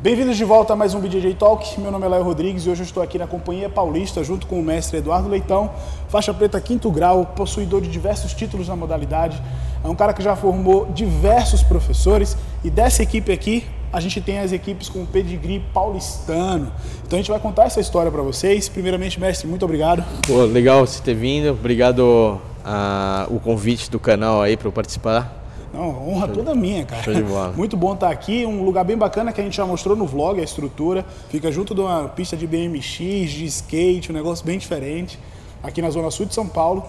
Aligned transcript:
Bem-vindos 0.00 0.36
de 0.36 0.44
volta 0.44 0.74
a 0.74 0.76
mais 0.76 0.94
um 0.94 1.00
BJJ 1.00 1.34
Talk. 1.34 1.80
Meu 1.80 1.90
nome 1.90 2.06
é 2.06 2.08
Léo 2.08 2.22
Rodrigues 2.22 2.64
e 2.64 2.70
hoje 2.70 2.82
eu 2.82 2.84
estou 2.84 3.02
aqui 3.02 3.18
na 3.18 3.26
Companhia 3.26 3.68
Paulista 3.68 4.22
junto 4.22 4.46
com 4.46 4.60
o 4.60 4.62
mestre 4.62 4.98
Eduardo 4.98 5.28
Leitão, 5.28 5.72
faixa 6.08 6.32
preta 6.32 6.60
quinto 6.60 6.88
grau, 6.88 7.26
possuidor 7.26 7.80
de 7.80 7.88
diversos 7.88 8.32
títulos 8.32 8.68
na 8.68 8.76
modalidade. 8.76 9.42
É 9.82 9.88
um 9.88 9.96
cara 9.96 10.12
que 10.12 10.22
já 10.22 10.36
formou 10.36 10.86
diversos 10.94 11.64
professores 11.64 12.36
e 12.62 12.70
dessa 12.70 13.02
equipe 13.02 13.32
aqui 13.32 13.64
a 13.92 13.98
gente 13.98 14.20
tem 14.20 14.38
as 14.38 14.52
equipes 14.52 14.88
com 14.88 15.04
pedigree 15.04 15.58
paulistano. 15.74 16.70
Então 17.04 17.18
a 17.18 17.20
gente 17.20 17.30
vai 17.32 17.40
contar 17.40 17.64
essa 17.64 17.80
história 17.80 18.12
para 18.12 18.22
vocês. 18.22 18.68
Primeiramente, 18.68 19.18
mestre, 19.18 19.48
muito 19.48 19.64
obrigado. 19.64 20.04
Pô, 20.28 20.44
legal 20.44 20.86
você 20.86 21.02
ter 21.02 21.14
vindo. 21.14 21.50
Obrigado 21.50 22.40
a, 22.64 23.26
o 23.30 23.40
convite 23.40 23.90
do 23.90 23.98
canal 23.98 24.42
aí 24.42 24.56
para 24.56 24.70
participar. 24.70 25.37
Não, 25.72 26.08
honra 26.08 26.26
Show 26.26 26.36
toda 26.36 26.54
minha, 26.54 26.84
cara. 26.84 27.02
Show 27.02 27.14
de 27.14 27.22
bola. 27.22 27.52
Muito 27.56 27.76
bom 27.76 27.94
estar 27.94 28.10
aqui, 28.10 28.46
um 28.46 28.64
lugar 28.64 28.84
bem 28.84 28.96
bacana 28.96 29.32
que 29.32 29.40
a 29.40 29.44
gente 29.44 29.56
já 29.56 29.66
mostrou 29.66 29.96
no 29.96 30.06
vlog, 30.06 30.40
a 30.40 30.44
estrutura. 30.44 31.04
Fica 31.28 31.52
junto 31.52 31.74
de 31.74 31.80
uma 31.80 32.08
pista 32.08 32.36
de 32.36 32.46
BMX, 32.46 33.30
de 33.30 33.44
skate, 33.44 34.10
um 34.10 34.14
negócio 34.14 34.44
bem 34.44 34.58
diferente, 34.58 35.18
aqui 35.62 35.82
na 35.82 35.90
Zona 35.90 36.10
Sul 36.10 36.26
de 36.26 36.34
São 36.34 36.46
Paulo. 36.46 36.84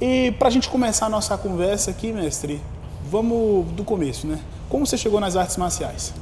E 0.00 0.32
para 0.38 0.48
a 0.48 0.50
gente 0.50 0.68
começar 0.68 1.06
a 1.06 1.08
nossa 1.08 1.36
conversa 1.36 1.90
aqui, 1.90 2.12
mestre, 2.12 2.60
vamos 3.10 3.66
do 3.72 3.84
começo, 3.84 4.26
né? 4.26 4.38
Como 4.68 4.86
você 4.86 4.96
chegou 4.96 5.20
nas 5.20 5.36
artes 5.36 5.56
marciais? 5.56 6.14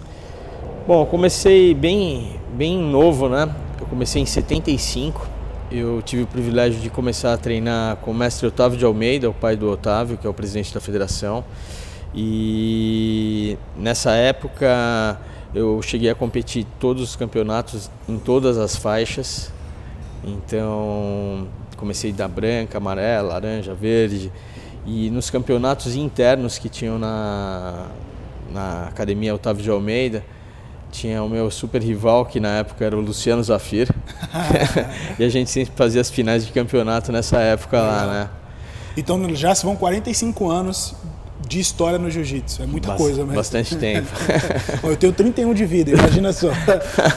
Bom, 0.87 1.07
comecei 1.07 1.75
bem, 1.75 2.41
bem 2.53 2.79
novo, 2.79 3.29
né? 3.29 3.49
Eu 3.81 3.87
comecei 3.87 4.21
em 4.21 4.27
75. 4.27 5.27
Eu 5.71 6.03
tive 6.03 6.23
o 6.23 6.27
privilégio 6.27 6.81
de 6.81 6.91
começar 6.91 7.33
a 7.33 7.37
treinar 7.37 7.97
com 7.97 8.11
o 8.11 8.15
mestre 8.15 8.47
Otávio 8.47 8.77
de 8.77 8.85
Almeida, 8.85 9.31
o 9.31 9.33
pai 9.33 9.55
do 9.55 9.71
Otávio, 9.71 10.17
que 10.17 10.27
é 10.27 10.31
o 10.31 10.35
presidente 10.35 10.75
da 10.75 10.81
federação. 10.81 11.45
E 12.15 13.57
nessa 13.77 14.13
época 14.13 15.19
eu 15.55 15.81
cheguei 15.83 16.11
a 16.11 16.15
competir 16.15 16.67
todos 16.79 17.03
os 17.03 17.17
campeonatos 17.17 17.91
em 18.09 18.19
todas 18.19 18.59
as 18.59 18.77
faixas. 18.77 19.53
Então 20.25 21.49
comecei 21.77 22.13
da 22.13 22.29
branca, 22.29 22.79
amarela, 22.79 23.35
laranja, 23.35 23.75
verde. 23.75 24.31
E 24.87 25.11
nos 25.11 25.31
campeonatos 25.31 25.95
internos 25.95 26.59
que 26.59 26.69
tinham 26.69 26.99
na, 26.99 27.87
na 28.53 28.89
Academia 28.89 29.35
Otávio 29.35 29.63
de 29.63 29.71
Almeida, 29.71 30.25
tinha 30.91 31.23
o 31.23 31.29
meu 31.29 31.51
super 31.51 31.81
rival, 31.81 32.27
que 32.27 32.41
na 32.41 32.59
época 32.59 32.85
era 32.85 32.97
o 32.97 33.01
Luciano 33.01 33.43
Zafir. 33.43 33.89
e 35.19 35.25
a 35.25 35.29
gente 35.29 35.49
sempre 35.51 35.73
fazia 35.77 36.01
as 36.01 36.11
finais 36.11 36.45
de 36.45 36.53
campeonato 36.53 37.13
nessa 37.13 37.39
época 37.39 37.81
lá, 37.81 38.07
né? 38.07 38.31
Então 38.97 39.35
já 39.35 39.55
se 39.55 39.65
vão 39.65 39.77
45 39.77 40.51
anos 40.51 40.95
de 41.47 41.61
história 41.61 41.99
no 41.99 42.11
jiu-jitsu. 42.11 42.63
É 42.63 42.67
muita 42.67 42.95
coisa, 42.95 43.25
né? 43.25 43.35
Bastante 43.35 43.75
tempo. 43.77 44.09
eu 44.83 44.97
tenho 44.97 45.13
31 45.13 45.55
de 45.55 45.65
vida, 45.65 45.91
imagina 45.91 46.33
só. 46.33 46.51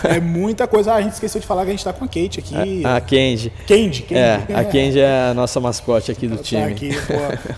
É 0.04 0.20
muita 0.20 0.68
coisa. 0.68 0.94
Ah, 0.94 0.96
a 0.96 1.02
gente 1.02 1.14
esqueceu 1.14 1.42
de 1.42 1.48
falar 1.48 1.64
que 1.64 1.70
a 1.70 1.72
gente 1.72 1.80
está 1.80 1.94
com 1.94 2.06
a 2.06 2.08
Kate 2.08 2.40
aqui. 2.40 2.86
A, 2.86 2.98
a 2.98 3.02
Kenji. 3.02 3.52
Kenji, 3.66 4.04
Kenji. 4.04 4.22
É, 4.22 4.46
a 4.56 4.64
Kenji 4.64 5.00
é 5.00 5.30
a 5.30 5.34
nossa 5.34 5.60
mascote 5.60 6.12
aqui 6.12 6.28
do 6.28 6.38
tá 6.38 6.44
time. 6.44 6.64
Aqui, 6.64 6.90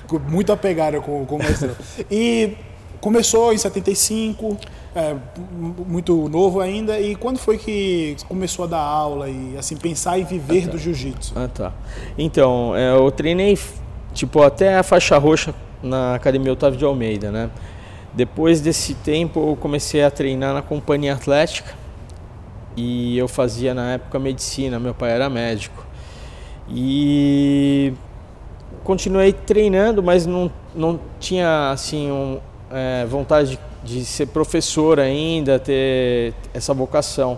pô, 0.07 0.19
muito 0.19 0.51
apegada 0.51 0.99
com, 0.99 1.25
com 1.25 1.37
o. 1.37 1.39
E 2.09 2.53
começou 2.99 3.53
em 3.53 3.57
75, 3.57 4.57
é, 4.95 5.15
muito 5.87 6.27
novo 6.29 6.59
ainda. 6.59 6.99
E 6.99 7.15
quando 7.15 7.37
foi 7.37 7.57
que 7.57 8.15
começou 8.27 8.65
a 8.65 8.67
dar 8.67 8.79
aula 8.79 9.29
e 9.29 9.55
assim 9.57 9.75
pensar 9.75 10.17
em 10.17 10.23
viver 10.23 10.63
ah, 10.63 10.65
tá. 10.65 10.71
do 10.71 10.77
jiu-jitsu? 10.77 11.33
Ah, 11.35 11.47
tá. 11.47 11.73
Então, 12.17 12.75
é, 12.75 12.95
eu 12.95 13.11
treinei 13.11 13.57
tipo 14.13 14.41
até 14.41 14.77
a 14.77 14.83
faixa 14.83 15.17
roxa 15.17 15.53
na 15.81 16.15
Academia 16.15 16.51
Otávio 16.53 16.77
de 16.77 16.85
Almeida, 16.85 17.31
né? 17.31 17.49
Depois 18.13 18.61
desse 18.61 18.93
tempo 18.93 19.51
eu 19.51 19.55
comecei 19.55 20.03
a 20.03 20.09
treinar 20.09 20.53
na 20.53 20.61
companhia 20.61 21.13
atlética 21.13 21.73
e 22.77 23.17
eu 23.17 23.27
fazia 23.27 23.73
na 23.73 23.93
época 23.93 24.19
medicina, 24.19 24.79
meu 24.79 24.93
pai 24.93 25.11
era 25.11 25.29
médico. 25.29 25.85
E 26.69 27.93
continuei 28.83 29.33
treinando, 29.33 30.01
mas 30.01 30.25
não, 30.25 30.51
não 30.73 30.99
tinha 31.19 31.71
assim 31.71 32.11
um, 32.11 32.39
é, 32.71 33.05
vontade 33.05 33.59
de, 33.83 33.99
de 33.99 34.05
ser 34.05 34.27
professor 34.27 34.99
ainda, 34.99 35.59
ter 35.59 36.33
essa 36.53 36.73
vocação. 36.73 37.37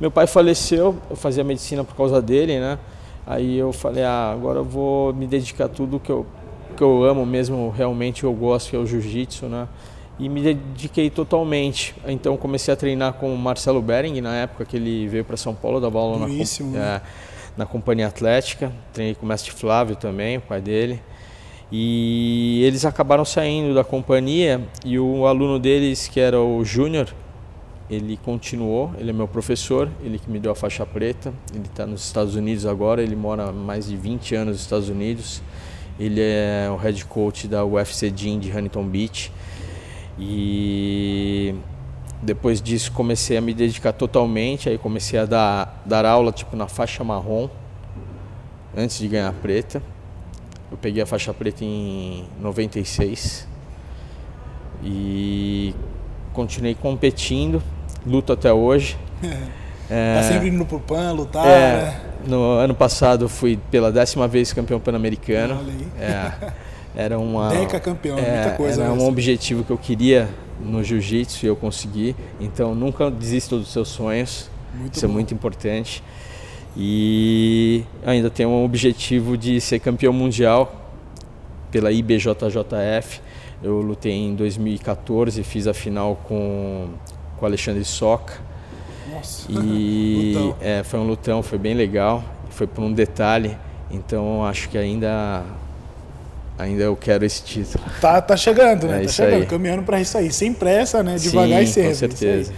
Meu 0.00 0.10
pai 0.10 0.26
faleceu, 0.26 0.96
eu 1.08 1.16
fazia 1.16 1.44
medicina 1.44 1.84
por 1.84 1.94
causa 1.94 2.20
dele, 2.20 2.58
né? 2.58 2.78
Aí 3.26 3.58
eu 3.58 3.72
falei, 3.72 4.04
ah, 4.04 4.32
agora 4.32 4.58
eu 4.58 4.64
vou 4.64 5.14
me 5.14 5.26
dedicar 5.26 5.64
a 5.64 5.68
tudo 5.68 5.98
que 5.98 6.10
eu 6.10 6.26
que 6.74 6.82
eu 6.82 7.04
amo 7.04 7.24
mesmo, 7.24 7.70
realmente 7.70 8.24
eu 8.24 8.32
gosto, 8.32 8.70
que 8.70 8.76
é 8.76 8.78
o 8.78 8.86
jiu-jitsu, 8.86 9.46
né? 9.46 9.68
E 10.18 10.28
me 10.28 10.42
dediquei 10.42 11.10
totalmente. 11.10 11.94
Então 12.06 12.36
comecei 12.36 12.72
a 12.72 12.76
treinar 12.76 13.14
com 13.14 13.34
o 13.34 13.38
Marcelo 13.38 13.80
Bering, 13.80 14.20
na 14.20 14.34
época 14.36 14.64
que 14.64 14.76
ele 14.76 15.08
veio 15.08 15.24
para 15.24 15.36
São 15.36 15.54
Paulo, 15.54 15.80
dava 15.80 15.98
aula 15.98 16.26
na, 16.26 16.32
é, 16.32 17.00
na 17.56 17.66
Companhia 17.66 18.06
Atlética. 18.06 18.70
Treinei 18.92 19.14
com 19.14 19.24
o 19.24 19.28
mestre 19.28 19.50
Flávio 19.50 19.96
também, 19.96 20.36
o 20.36 20.40
pai 20.40 20.60
dele. 20.60 21.00
E 21.72 22.62
eles 22.64 22.84
acabaram 22.84 23.24
saindo 23.24 23.74
da 23.74 23.82
companhia 23.82 24.60
e 24.84 24.98
o 24.98 25.26
aluno 25.26 25.58
deles, 25.58 26.06
que 26.06 26.20
era 26.20 26.40
o 26.40 26.64
Júnior, 26.64 27.12
ele 27.90 28.18
continuou, 28.24 28.92
ele 28.98 29.10
é 29.10 29.12
meu 29.12 29.28
professor, 29.28 29.88
ele 30.02 30.18
que 30.18 30.30
me 30.30 30.38
deu 30.38 30.52
a 30.52 30.54
faixa 30.54 30.86
preta, 30.86 31.32
ele 31.52 31.64
está 31.64 31.86
nos 31.86 32.04
Estados 32.04 32.34
Unidos 32.34 32.64
agora, 32.64 33.02
ele 33.02 33.16
mora 33.16 33.52
mais 33.52 33.86
de 33.86 33.96
20 33.96 34.34
anos 34.34 34.52
nos 34.54 34.60
Estados 34.62 34.88
Unidos. 34.88 35.42
Ele 35.98 36.20
é 36.20 36.68
o 36.70 36.76
head 36.76 37.04
coach 37.04 37.46
da 37.46 37.64
UFC 37.64 38.10
Gym 38.10 38.38
de 38.38 38.50
Huntington 38.50 38.84
Beach. 38.84 39.32
E 40.18 41.54
depois 42.22 42.60
disso 42.60 42.90
comecei 42.92 43.36
a 43.36 43.40
me 43.40 43.52
dedicar 43.52 43.92
totalmente, 43.92 44.68
aí 44.68 44.78
comecei 44.78 45.18
a 45.18 45.26
dar, 45.26 45.82
dar 45.84 46.04
aula 46.04 46.32
tipo 46.32 46.56
na 46.56 46.66
faixa 46.66 47.04
marrom, 47.04 47.48
antes 48.76 48.98
de 48.98 49.08
ganhar 49.08 49.32
preta. 49.34 49.82
Eu 50.70 50.78
peguei 50.78 51.02
a 51.02 51.06
faixa 51.06 51.32
preta 51.32 51.64
em 51.64 52.24
96 52.40 53.46
e 54.82 55.74
continuei 56.32 56.74
competindo, 56.74 57.62
luto 58.04 58.32
até 58.32 58.52
hoje. 58.52 58.96
É, 59.90 60.16
tá 60.16 60.22
sempre 60.22 60.48
indo 60.48 60.64
pro 60.64 60.80
PAN, 60.80 61.12
lutar, 61.12 61.46
é, 61.46 61.76
né? 61.76 62.00
No 62.26 62.52
ano 62.52 62.74
passado 62.74 63.28
fui 63.28 63.58
pela 63.70 63.92
décima 63.92 64.26
vez 64.26 64.52
campeão 64.52 64.80
pan-americano. 64.80 65.60
É, 65.98 66.52
era 66.96 67.18
uma 67.18 67.50
Deca 67.54 67.78
campeão, 67.78 68.18
é, 68.18 68.34
muita 68.34 68.56
coisa. 68.56 68.82
Era 68.82 68.92
um 68.92 69.06
objetivo 69.06 69.62
que 69.62 69.70
eu 69.70 69.78
queria 69.78 70.28
no 70.60 70.82
jiu-jitsu 70.82 71.44
e 71.44 71.48
eu 71.48 71.56
consegui. 71.56 72.16
Então 72.40 72.74
nunca 72.74 73.10
desista 73.10 73.56
dos 73.56 73.72
seus 73.72 73.88
sonhos. 73.88 74.48
Muito 74.74 74.96
Isso 74.96 75.04
é 75.04 75.08
bom. 75.08 75.12
é 75.12 75.14
muito 75.14 75.34
importante. 75.34 76.02
E 76.76 77.84
ainda 78.04 78.30
tenho 78.30 78.48
um 78.48 78.64
objetivo 78.64 79.36
de 79.36 79.60
ser 79.60 79.78
campeão 79.78 80.12
mundial 80.12 80.90
pela 81.70 81.92
IBJJF. 81.92 83.20
Eu 83.62 83.80
lutei 83.80 84.12
em 84.12 84.34
2014, 84.34 85.42
fiz 85.42 85.66
a 85.66 85.74
final 85.74 86.16
com 86.24 86.88
com 87.36 87.44
Alexandre 87.44 87.84
Soca 87.84 88.53
nossa. 89.14 89.46
E 89.50 90.54
é, 90.60 90.82
foi 90.82 91.00
um 91.00 91.06
lutão, 91.06 91.42
foi 91.42 91.58
bem 91.58 91.74
legal. 91.74 92.22
Foi 92.50 92.66
por 92.66 92.82
um 92.82 92.92
detalhe. 92.92 93.56
Então 93.90 94.44
acho 94.44 94.68
que 94.68 94.78
ainda 94.78 95.42
ainda 96.58 96.84
eu 96.84 96.96
quero 96.96 97.24
esse 97.24 97.42
título. 97.42 97.84
Tá, 98.00 98.20
tá 98.20 98.36
chegando, 98.36 98.86
né? 98.86 99.02
É 99.02 99.06
tá 99.06 99.12
chegando, 99.12 99.42
aí. 99.42 99.46
caminhando 99.46 99.82
para 99.82 100.00
isso 100.00 100.16
aí, 100.16 100.32
sem 100.32 100.52
pressa, 100.52 101.02
né? 101.02 101.16
Devagar 101.16 101.58
Sim, 101.60 101.64
e 101.64 101.66
sempre. 101.66 101.90
Com 101.90 101.94
certeza. 101.96 102.52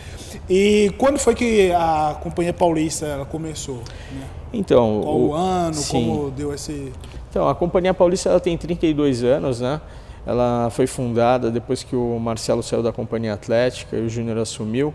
E 0.49 0.93
quando 0.99 1.19
foi 1.19 1.35
que 1.35 1.73
a 1.73 2.17
Companhia 2.23 2.53
Paulista 2.53 3.07
ela 3.07 3.25
começou? 3.25 3.77
Né? 3.77 4.27
Então, 4.53 5.01
qual 5.03 5.17
o, 5.17 5.29
o 5.29 5.35
ano, 5.35 5.75
sim. 5.75 5.93
como 5.93 6.31
deu 6.31 6.55
esse 6.55 6.93
Então, 7.31 7.49
a 7.49 7.55
Companhia 7.55 7.93
Paulista 7.93 8.29
ela 8.29 8.41
tem 8.41 8.57
32 8.57 9.25
anos, 9.25 9.61
né? 9.61 9.81
Ela 10.25 10.69
foi 10.71 10.87
fundada 10.87 11.51
depois 11.51 11.83
que 11.83 11.95
o 11.95 12.19
Marcelo 12.19 12.63
saiu 12.63 12.83
da 12.83 12.93
Companhia 12.93 13.33
Atlética 13.33 13.97
e 13.97 14.01
o 14.01 14.09
Júnior 14.09 14.39
assumiu. 14.39 14.93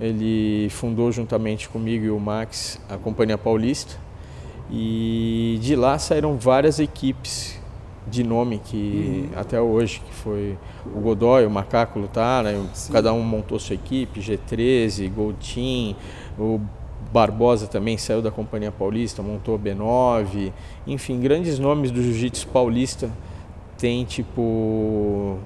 Ele 0.00 0.68
fundou 0.70 1.12
juntamente 1.12 1.68
comigo 1.68 2.04
e 2.04 2.10
o 2.10 2.18
Max 2.18 2.80
a 2.88 2.96
Companhia 2.96 3.36
Paulista. 3.36 3.96
E 4.70 5.58
de 5.60 5.74
lá 5.74 5.98
saíram 5.98 6.38
várias 6.38 6.78
equipes 6.78 7.60
de 8.06 8.24
nome 8.24 8.60
que 8.64 9.28
uhum. 9.32 9.38
até 9.38 9.60
hoje 9.60 10.00
que 10.00 10.12
foi 10.14 10.56
o 10.86 11.00
Godoy, 11.00 11.44
o 11.44 11.50
Macaco 11.50 11.98
lutaram, 11.98 12.68
cada 12.90 13.12
um 13.12 13.22
montou 13.22 13.58
sua 13.58 13.74
equipe, 13.74 14.20
G13, 14.20 15.10
Gold 15.12 15.38
Team, 15.38 15.94
o 16.38 16.60
Barbosa 17.12 17.66
também 17.66 17.98
saiu 17.98 18.22
da 18.22 18.30
Companhia 18.30 18.70
Paulista, 18.70 19.22
montou 19.22 19.58
B9, 19.58 20.52
enfim, 20.86 21.20
grandes 21.20 21.58
nomes 21.58 21.90
do 21.90 22.02
jiu-jitsu 22.02 22.46
paulista. 22.48 23.10
Tem 23.76 24.04
tipo 24.04 25.38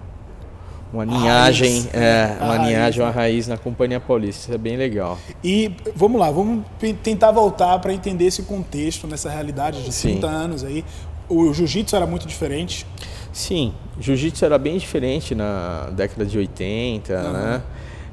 uma 0.94 1.05
linhagem, 1.05 1.81
raiz, 1.81 1.94
é, 1.94 2.37
uma 2.41 2.56
raiz, 2.56 2.69
linhagem, 2.69 3.02
uma 3.02 3.11
raiz 3.11 3.49
na 3.49 3.56
Companhia 3.56 3.99
Paulista. 3.99 4.43
Isso 4.43 4.55
é 4.55 4.58
bem 4.58 4.76
legal. 4.76 5.19
E 5.43 5.73
vamos 5.96 6.20
lá, 6.20 6.31
vamos 6.31 6.64
tentar 7.02 7.32
voltar 7.32 7.81
para 7.81 7.93
entender 7.93 8.26
esse 8.26 8.44
contexto 8.44 9.06
nessa 9.08 9.29
realidade 9.29 9.82
de 9.82 9.91
30 9.91 9.93
Sim. 9.93 10.35
anos 10.35 10.64
aí. 10.64 10.85
O 11.29 11.52
jiu-jitsu 11.52 11.96
era 11.96 12.06
muito 12.06 12.29
diferente? 12.29 12.87
Sim, 13.32 13.75
jiu-jitsu 13.99 14.44
era 14.44 14.56
bem 14.56 14.79
diferente 14.79 15.35
na 15.35 15.91
década 15.91 16.25
de 16.25 16.38
80, 16.38 17.12
uhum. 17.12 17.32
né? 17.32 17.62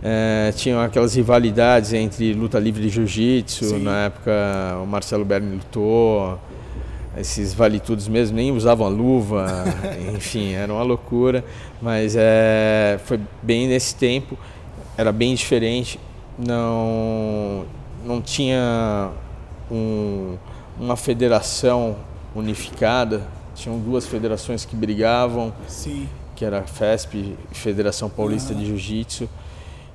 É, 0.03 0.51
tinham 0.55 0.81
aquelas 0.81 1.13
rivalidades 1.13 1.93
entre 1.93 2.33
luta 2.33 2.57
livre 2.57 2.87
e 2.87 2.89
jiu-jitsu. 2.89 3.77
Na 3.77 4.05
época, 4.05 4.31
o 4.81 4.87
Marcelo 4.87 5.23
Berni 5.23 5.57
lutou. 5.57 6.39
Esses 7.17 7.53
vale-tudos 7.53 8.07
mesmo 8.07 8.37
nem 8.37 8.51
usavam 8.51 8.87
a 8.87 8.89
luva. 8.89 9.65
enfim, 10.15 10.53
era 10.53 10.71
uma 10.71 10.83
loucura. 10.83 11.43
Mas 11.81 12.15
é, 12.17 12.99
foi 13.05 13.19
bem 13.41 13.67
nesse 13.67 13.95
tempo. 13.95 14.37
Era 14.97 15.11
bem 15.11 15.35
diferente. 15.35 15.99
Não, 16.37 17.65
não 18.05 18.21
tinha 18.21 19.11
um, 19.69 20.37
uma 20.79 20.95
federação 20.95 21.95
unificada. 22.35 23.27
Tinham 23.55 23.77
duas 23.77 24.05
federações 24.05 24.63
que 24.63 24.75
brigavam. 24.75 25.53
Sim. 25.67 26.07
Que 26.35 26.45
era 26.45 26.59
a 26.59 26.63
FESP, 26.63 27.37
Federação 27.51 28.09
Paulista 28.09 28.53
uhum. 28.53 28.59
de 28.59 28.65
Jiu-Jitsu 28.67 29.29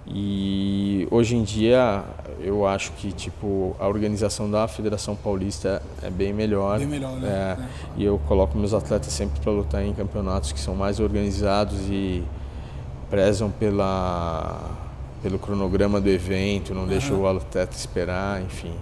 e 0.09 1.09
hoje 1.11 1.35
em 1.35 1.43
dia 1.43 2.05
eu 2.41 2.67
acho 2.67 2.93
que 2.93 3.11
tipo 3.11 3.75
a 3.79 3.89
organização 3.89 4.49
da 4.49 4.69
Federação 4.69 5.17
Paulista 5.17 5.83
é 6.03 6.09
bem 6.09 6.33
melhor. 6.33 6.79
Bem 6.79 6.87
melhor, 6.87 7.17
né? 7.17 7.29
É, 7.29 7.63
é. 7.63 7.67
E 7.97 8.05
eu 8.05 8.21
coloco 8.29 8.57
meus 8.57 8.73
atletas 8.73 9.13
sempre 9.13 9.41
para 9.41 9.51
lutar 9.51 9.85
em 9.85 9.93
campeonatos 9.93 10.53
que 10.53 10.61
são 10.61 10.77
mais 10.77 11.01
organizados 11.01 11.79
e 11.91 12.23
prezam 13.11 13.51
pela 13.51 14.61
pelo 15.23 15.39
cronograma 15.39 16.01
do 16.01 16.09
evento, 16.09 16.73
não 16.73 16.83
uhum. 16.83 16.89
deixam 16.89 17.21
o 17.21 17.27
atleta 17.27 17.75
esperar, 17.75 18.41
enfim. 18.43 18.75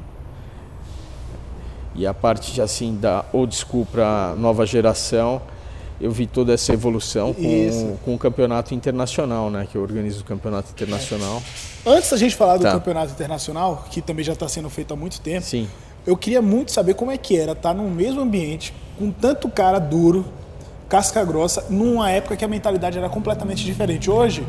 E 1.94 2.06
a 2.06 2.12
parte 2.12 2.60
assim 2.60 2.96
da 2.96 3.24
old 3.32 3.54
school 3.54 3.86
para 3.86 4.34
nova 4.36 4.66
geração, 4.66 5.40
eu 6.00 6.10
vi 6.10 6.26
toda 6.26 6.52
essa 6.52 6.72
evolução 6.72 7.32
com, 7.32 7.96
com 8.04 8.14
o 8.14 8.18
campeonato 8.18 8.74
internacional, 8.74 9.50
né? 9.50 9.66
Que 9.70 9.76
eu 9.76 9.82
organizo 9.82 10.22
o 10.22 10.24
campeonato 10.24 10.70
internacional. 10.70 11.42
Antes 11.86 12.10
da 12.10 12.16
gente 12.16 12.34
falar 12.34 12.56
do 12.56 12.62
tá. 12.62 12.72
campeonato 12.72 13.12
internacional, 13.12 13.86
que 13.90 14.02
também 14.02 14.24
já 14.24 14.32
está 14.32 14.48
sendo 14.48 14.68
feito 14.68 14.92
há 14.92 14.96
muito 14.96 15.20
tempo, 15.20 15.46
Sim. 15.46 15.68
eu 16.06 16.16
queria 16.16 16.42
muito 16.42 16.72
saber 16.72 16.94
como 16.94 17.10
é 17.10 17.16
que 17.16 17.36
era 17.36 17.52
estar 17.52 17.70
tá 17.70 17.74
no 17.74 17.88
mesmo 17.88 18.20
ambiente, 18.20 18.74
com 18.98 19.10
tanto 19.10 19.48
cara 19.48 19.78
duro, 19.78 20.24
casca 20.88 21.24
grossa, 21.24 21.66
numa 21.70 22.10
época 22.10 22.36
que 22.36 22.44
a 22.44 22.48
mentalidade 22.48 22.98
era 22.98 23.08
completamente 23.08 23.64
diferente. 23.64 24.10
Hoje, 24.10 24.44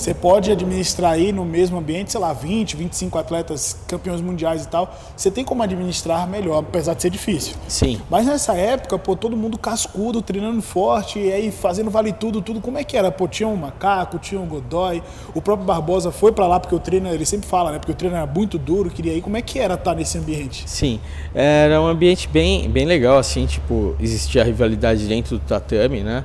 você 0.00 0.14
pode 0.14 0.50
administrar 0.50 1.12
aí 1.12 1.30
no 1.30 1.44
mesmo 1.44 1.78
ambiente, 1.78 2.12
sei 2.12 2.20
lá, 2.20 2.32
20, 2.32 2.74
25 2.74 3.18
atletas 3.18 3.76
campeões 3.86 4.22
mundiais 4.22 4.64
e 4.64 4.68
tal. 4.68 4.96
Você 5.14 5.30
tem 5.30 5.44
como 5.44 5.62
administrar 5.62 6.26
melhor, 6.26 6.60
apesar 6.60 6.94
de 6.94 7.02
ser 7.02 7.10
difícil. 7.10 7.54
Sim. 7.68 8.00
Mas 8.08 8.24
nessa 8.24 8.54
época, 8.54 8.98
pô, 8.98 9.14
todo 9.14 9.36
mundo 9.36 9.58
cascudo, 9.58 10.22
treinando 10.22 10.62
forte, 10.62 11.18
e 11.18 11.30
aí 11.30 11.50
fazendo 11.50 11.90
vale 11.90 12.12
tudo, 12.12 12.40
tudo. 12.40 12.62
Como 12.62 12.78
é 12.78 12.84
que 12.84 12.96
era? 12.96 13.10
Pô, 13.10 13.28
tinha 13.28 13.48
um 13.48 13.56
macaco, 13.56 14.18
tinha 14.18 14.40
um 14.40 14.46
Godoy. 14.46 15.02
O 15.34 15.42
próprio 15.42 15.66
Barbosa 15.66 16.10
foi 16.10 16.32
para 16.32 16.46
lá 16.46 16.58
porque 16.58 16.74
o 16.74 16.80
treino, 16.80 17.08
ele 17.08 17.26
sempre 17.26 17.46
fala, 17.46 17.72
né? 17.72 17.78
Porque 17.78 17.92
o 17.92 17.94
treino 17.94 18.16
era 18.16 18.26
muito 18.26 18.58
duro, 18.58 18.88
queria 18.88 19.12
ir. 19.12 19.20
Como 19.20 19.36
é 19.36 19.42
que 19.42 19.58
era 19.58 19.74
estar 19.74 19.94
nesse 19.94 20.16
ambiente? 20.16 20.64
Sim. 20.66 20.98
Era 21.34 21.78
um 21.78 21.86
ambiente 21.86 22.26
bem, 22.26 22.70
bem 22.70 22.86
legal, 22.86 23.18
assim, 23.18 23.44
tipo, 23.44 23.94
existia 24.00 24.42
rivalidade 24.44 25.06
dentro 25.06 25.36
do 25.36 25.44
tatame, 25.44 25.89
né? 26.02 26.24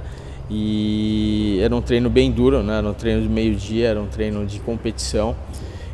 E 0.49 1.59
era 1.61 1.75
um 1.75 1.81
treino 1.81 2.09
bem 2.09 2.31
duro, 2.31 2.61
né? 2.61 2.77
Era 2.77 2.87
um 2.87 2.93
treino 2.93 3.21
de 3.21 3.29
meio-dia, 3.29 3.87
era 3.89 4.01
um 4.01 4.07
treino 4.07 4.45
de 4.45 4.59
competição. 4.59 5.35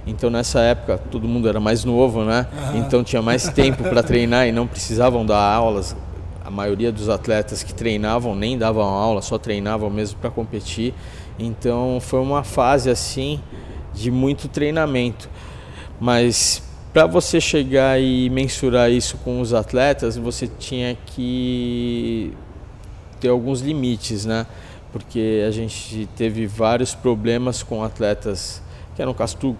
Então 0.05 0.29
nessa 0.29 0.59
época 0.61 0.97
todo 0.97 1.27
mundo 1.27 1.47
era 1.47 1.59
mais 1.59 1.85
novo, 1.85 2.23
né? 2.23 2.47
Então 2.75 3.03
tinha 3.03 3.21
mais 3.21 3.47
tempo 3.49 3.83
para 3.83 4.03
treinar 4.03 4.47
e 4.47 4.51
não 4.51 4.67
precisavam 4.67 5.25
dar 5.25 5.39
aulas. 5.39 5.95
A 6.43 6.49
maioria 6.49 6.91
dos 6.91 7.07
atletas 7.07 7.63
que 7.63 7.73
treinavam 7.73 8.35
nem 8.35 8.57
davam 8.57 8.83
aula, 8.83 9.21
só 9.21 9.37
treinavam 9.37 9.89
mesmo 9.89 10.19
para 10.19 10.29
competir. 10.29 10.93
Então 11.39 11.99
foi 12.01 12.19
uma 12.19 12.43
fase 12.43 12.89
assim 12.89 13.39
de 13.93 14.11
muito 14.11 14.47
treinamento. 14.47 15.29
Mas 15.99 16.63
para 16.91 17.05
você 17.05 17.39
chegar 17.39 18.01
e 18.01 18.29
mensurar 18.29 18.91
isso 18.91 19.17
com 19.23 19.39
os 19.39 19.53
atletas, 19.53 20.17
você 20.17 20.47
tinha 20.47 20.97
que 21.05 22.33
ter 23.21 23.29
alguns 23.29 23.61
limites, 23.61 24.25
né? 24.25 24.45
Porque 24.91 25.45
a 25.47 25.51
gente 25.51 26.09
teve 26.17 26.45
vários 26.45 26.93
problemas 26.93 27.63
com 27.63 27.83
atletas 27.83 28.61
que 28.93 29.01
eram 29.01 29.15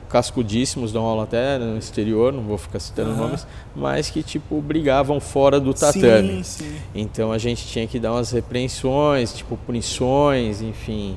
cascudíssimos, 0.10 0.92
dão 0.92 1.04
aula 1.04 1.24
até 1.24 1.58
no 1.58 1.78
exterior, 1.78 2.34
não 2.34 2.44
vou 2.44 2.58
ficar 2.58 2.80
citando 2.80 3.12
uhum. 3.12 3.18
nomes, 3.18 3.48
mas 3.74 4.10
que 4.10 4.22
tipo 4.22 4.62
brigavam 4.62 5.22
fora 5.22 5.58
do 5.58 5.74
tatame. 5.74 6.44
Sim, 6.44 6.66
sim. 6.66 6.76
Então 6.94 7.32
a 7.32 7.38
gente 7.38 7.66
tinha 7.66 7.88
que 7.88 7.98
dar 7.98 8.12
umas 8.12 8.32
repreensões, 8.32 9.34
tipo 9.34 9.56
punições, 9.56 10.62
enfim, 10.62 11.16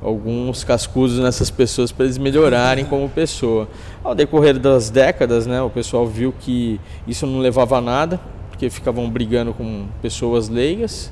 alguns 0.00 0.62
cascudos 0.62 1.18
nessas 1.18 1.50
pessoas 1.50 1.90
para 1.90 2.04
eles 2.04 2.16
melhorarem 2.16 2.84
como 2.86 3.08
pessoa. 3.08 3.66
Ao 4.04 4.14
decorrer 4.14 4.56
das 4.56 4.88
décadas, 4.88 5.44
né, 5.44 5.60
o 5.60 5.70
pessoal 5.70 6.06
viu 6.06 6.32
que 6.38 6.80
isso 7.08 7.26
não 7.26 7.40
levava 7.40 7.78
a 7.78 7.80
nada, 7.80 8.20
porque 8.50 8.70
ficavam 8.70 9.10
brigando 9.10 9.52
com 9.52 9.86
pessoas 10.00 10.48
leigas 10.48 11.10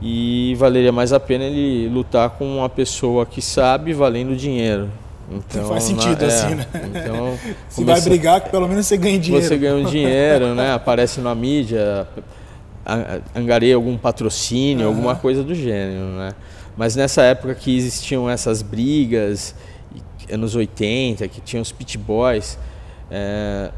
e 0.00 0.54
valeria 0.58 0.92
mais 0.92 1.12
a 1.12 1.20
pena 1.20 1.44
ele 1.44 1.88
lutar 1.88 2.30
com 2.30 2.58
uma 2.58 2.68
pessoa 2.68 3.24
que 3.24 3.40
sabe 3.40 3.92
valendo 3.92 4.36
dinheiro. 4.36 4.90
Então, 5.30 5.68
faz 5.68 5.84
sentido 5.84 6.20
na, 6.20 6.26
assim, 6.26 6.52
é, 6.52 6.54
né? 6.54 6.66
Então, 6.84 7.38
Se 7.68 7.84
vai 7.84 8.00
brigar, 8.00 8.40
que 8.40 8.50
pelo 8.50 8.68
menos 8.68 8.86
você 8.86 8.96
ganha 8.96 9.18
dinheiro. 9.18 9.44
Você 9.44 9.56
ganha 9.56 9.74
um 9.74 9.84
dinheiro, 9.84 10.54
né? 10.54 10.72
Aparece 10.72 11.20
na 11.20 11.34
mídia, 11.34 12.06
angareia 13.34 13.74
algum 13.74 13.96
patrocínio, 13.96 14.86
uhum. 14.86 14.94
alguma 14.94 15.16
coisa 15.16 15.42
do 15.42 15.54
gênero, 15.54 16.06
né? 16.16 16.32
Mas 16.76 16.94
nessa 16.94 17.22
época 17.22 17.54
que 17.54 17.76
existiam 17.76 18.28
essas 18.30 18.62
brigas, 18.62 19.54
anos 20.30 20.54
80, 20.54 21.26
que 21.28 21.40
tinham 21.40 21.62
os 21.62 21.72
pit 21.72 21.98
boys, 21.98 22.58
é, 23.10 23.70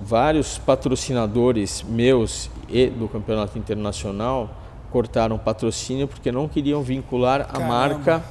vários 0.00 0.58
patrocinadores 0.58 1.84
meus 1.88 2.50
e 2.68 2.86
do 2.86 3.08
campeonato 3.08 3.58
internacional 3.58 4.59
cortaram 4.90 5.38
patrocínio 5.38 6.06
porque 6.06 6.30
não 6.30 6.48
queriam 6.48 6.82
vincular 6.82 7.48
a 7.52 7.60
marca 7.60 8.22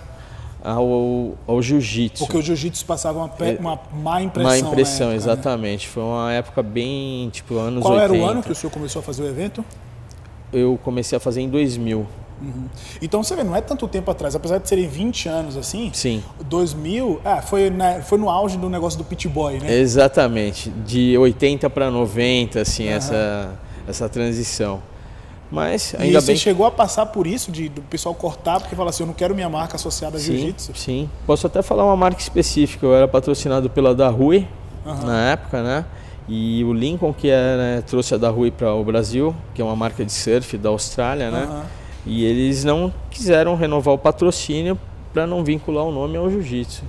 ao, 0.64 1.38
ao 1.48 1.62
jiu-jitsu. 1.62 2.26
Porque 2.26 2.38
o 2.38 2.42
jiu-jitsu 2.42 2.86
passava 2.86 3.20
uma, 3.20 3.32
é, 3.40 3.58
uma 3.60 3.80
má 3.94 4.22
impressão. 4.22 4.52
Má 4.52 4.58
impressão, 4.58 5.08
época, 5.08 5.10
né? 5.10 5.16
exatamente. 5.16 5.88
Né? 5.88 5.94
Foi 5.94 6.04
uma 6.04 6.34
época 6.34 6.62
bem, 6.62 7.30
tipo, 7.30 7.58
anos 7.58 7.82
Qual 7.82 7.94
80. 7.94 8.14
era 8.14 8.24
o 8.24 8.30
ano 8.30 8.44
que 8.44 8.52
o 8.52 8.56
senhor 8.56 8.72
começou 8.72 9.00
a 9.00 9.04
fazer 9.04 9.24
o 9.24 9.28
evento? 9.28 9.64
Eu 10.52 10.80
comecei 10.84 11.16
a 11.18 11.20
fazer 11.20 11.42
em 11.42 11.50
2000. 11.50 12.06
Uhum. 12.42 12.66
Então 13.02 13.22
você 13.22 13.36
vê, 13.36 13.44
não 13.44 13.56
é 13.56 13.62
tanto 13.62 13.88
tempo 13.88 14.10
atrás, 14.10 14.34
apesar 14.34 14.60
de 14.60 14.70
serem 14.70 14.88
20 14.88 15.28
anos 15.28 15.58
assim. 15.58 15.92
Sim. 15.94 16.24
2000, 16.46 17.20
ah, 17.24 17.42
foi, 17.42 17.70
na, 17.70 18.02
foi 18.02 18.18
no 18.18 18.30
auge 18.30 18.58
do 18.58 18.70
negócio 18.70 18.98
do 18.98 19.04
pit 19.04 19.28
boy, 19.28 19.60
né? 19.60 19.74
Exatamente, 19.74 20.70
de 20.70 21.18
80 21.18 21.70
para 21.70 21.92
90, 21.92 22.62
assim, 22.62 22.88
uhum. 22.88 22.94
essa, 22.94 23.60
essa 23.88 24.08
transição. 24.08 24.82
Mas 25.52 25.96
ainda 25.98 26.20
e 26.20 26.22
você 26.22 26.28
bem. 26.28 26.38
chegou 26.38 26.66
a 26.66 26.72
passar 26.72 27.08
por 27.08 27.26
isso, 27.26 27.52
de 27.52 27.70
do 27.70 27.82
pessoal 27.82 28.14
cortar, 28.14 28.60
porque 28.60 28.76
fala 28.76 28.92
assim, 28.92 29.04
eu 29.04 29.08
não 29.08 29.14
quero 29.14 29.34
minha 29.34 29.50
marca 29.50 29.76
associada 29.76 30.18
a 30.18 30.20
jiu-jitsu? 30.20 30.74
Sim, 30.76 31.10
posso 31.26 31.48
até 31.48 31.62
falar 31.62 31.86
uma 31.86 31.98
marca 31.98 32.22
específica. 32.22 32.86
Eu 32.86 32.96
era 32.96 33.08
patrocinado 33.08 33.70
pela 33.70 33.96
da 33.96 34.10
Rui 34.10 34.48
uhum. 34.86 35.06
na 35.06 35.32
época, 35.32 35.64
né? 35.64 35.86
E 36.28 36.64
o 36.64 36.74
Lincoln, 36.74 37.12
que 37.12 37.30
é, 37.30 37.58
né, 37.58 37.84
trouxe 37.88 38.14
a 38.14 38.18
da 38.18 38.30
Rui 38.30 38.52
para 38.52 38.72
o 38.76 38.84
Brasil, 38.84 39.36
que 39.56 39.62
é 39.62 39.66
uma 39.66 39.76
marca 39.76 40.06
de 40.06 40.12
surf 40.12 40.56
da 40.58 40.70
Austrália, 40.70 41.32
né? 41.32 41.48
Uhum. 41.50 41.62
E 42.06 42.24
eles 42.24 42.64
não 42.64 42.94
quiseram 43.10 43.56
renovar 43.56 43.96
o 43.96 43.98
patrocínio 43.98 44.78
para 45.12 45.26
não 45.26 45.44
vincular 45.44 45.84
o 45.84 45.92
nome 45.92 46.18
ao 46.18 46.30
jiu-jitsu. 46.30 46.84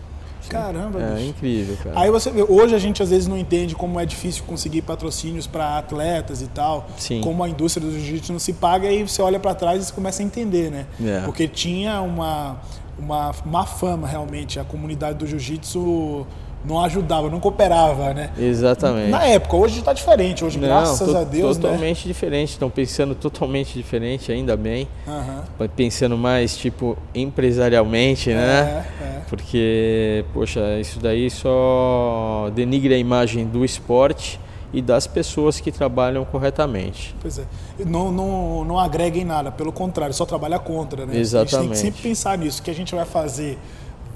Caramba, 0.49 1.00
É 1.00 1.14
bicho. 1.16 1.28
incrível, 1.28 1.76
cara. 1.82 2.00
Aí 2.00 2.11
você 2.11 2.30
vê, 2.30 2.42
hoje 2.42 2.75
a 2.75 2.78
gente 2.78 3.02
às 3.02 3.11
vezes 3.11 3.26
não 3.28 3.37
entende 3.38 3.75
como 3.75 3.99
é 4.00 4.06
difícil 4.06 4.42
conseguir 4.47 4.82
patrocínios 4.82 5.47
para 5.47 5.78
atletas 5.78 6.42
e 6.42 6.47
tal. 6.49 6.88
Sim. 6.97 7.20
Como 7.20 7.42
a 7.44 7.49
indústria 7.49 7.85
do 7.87 7.92
jiu-jitsu 7.92 8.32
não 8.32 8.38
se 8.40 8.52
paga, 8.52 8.88
aí 8.88 9.02
você 9.06 9.20
olha 9.23 9.38
para 9.38 9.54
trás 9.54 9.88
e 9.88 9.92
começa 9.92 10.23
a 10.23 10.25
entender, 10.25 10.70
né? 10.70 10.87
É. 11.04 11.20
Porque 11.25 11.47
tinha 11.47 12.00
uma, 12.00 12.61
uma 12.99 13.35
má 13.44 13.64
fama 13.64 14.06
realmente. 14.09 14.59
A 14.59 14.64
comunidade 14.64 15.18
do 15.18 15.26
jiu-jitsu 15.26 16.26
não 16.64 16.83
ajudava, 16.83 17.31
não 17.31 17.40
cooperava, 17.40 18.12
né? 18.12 18.31
Exatamente. 18.38 19.11
Na 19.11 19.25
época, 19.25 19.57
hoje 19.57 19.79
está 19.79 19.93
diferente. 19.93 20.45
Hoje, 20.45 20.59
não, 20.59 20.69
graças 20.69 21.14
a 21.14 21.25
Deus, 21.25 21.57
né? 21.57 21.62
totalmente 21.62 22.07
né? 22.07 22.12
diferente. 22.12 22.50
Estão 22.50 22.69
pensando 22.69 23.14
totalmente 23.14 23.75
diferente, 23.75 24.31
ainda 24.31 24.57
bem. 24.57 24.87
Uhum. 25.07 25.69
Pensando 25.69 26.17
mais 26.17 26.57
tipo 26.57 26.97
empresarialmente, 27.14 28.31
né? 28.31 28.85
É, 29.00 29.05
é. 29.05 29.21
Porque, 29.29 30.25
poxa, 30.35 30.79
isso 30.79 30.99
daí 31.00 31.31
só 31.31 32.50
denigra 32.55 32.95
a 32.95 32.99
imagem 32.99 33.47
do 33.47 33.64
esporte 33.64 34.38
e 34.73 34.81
das 34.81 35.07
pessoas 35.07 35.59
que 35.61 35.73
trabalham 35.73 36.25
corretamente. 36.25 37.14
Pois 37.21 37.38
é. 37.38 37.45
Não, 37.85 38.12
não, 38.12 38.64
não 38.64 38.79
agrega 38.79 39.19
em 39.19 39.25
nada, 39.25 39.50
pelo 39.50 39.73
contrário, 39.73 40.14
só 40.14 40.25
trabalha 40.25 40.59
contra, 40.59 41.07
né? 41.07 41.17
Exatamente. 41.17 41.55
A 41.55 41.59
gente 41.59 41.69
tem 41.69 41.71
que 41.71 41.76
sempre 41.76 42.02
pensar 42.02 42.38
nisso, 42.38 42.62
que 42.62 42.71
a 42.71 42.75
gente 42.75 42.95
vai 42.95 43.05
fazer 43.05 43.59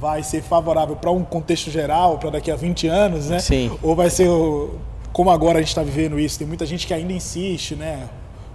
vai 0.01 0.23
ser 0.23 0.43
favorável 0.43 0.97
para 0.97 1.11
um 1.11 1.25
contexto 1.25 1.71
geral, 1.71 2.19
para 2.19 2.31
daqui 2.31 2.51
a 2.51 2.57
20 2.57 2.87
anos, 2.89 3.29
né? 3.29 3.39
Sim. 3.39 3.77
Ou 3.83 3.95
vai 3.95 4.11
ser 4.11 4.29
como 5.13 5.31
agora 5.31 5.59
a 5.59 5.61
gente 5.63 5.69
está 5.69 5.83
vivendo 5.83 6.19
isso. 6.19 6.39
Tem 6.39 6.47
muita 6.47 6.67
gente 6.67 6.87
que 6.87 6.93
ainda 6.93 7.13
insiste, 7.13 7.77
né? 7.77 8.09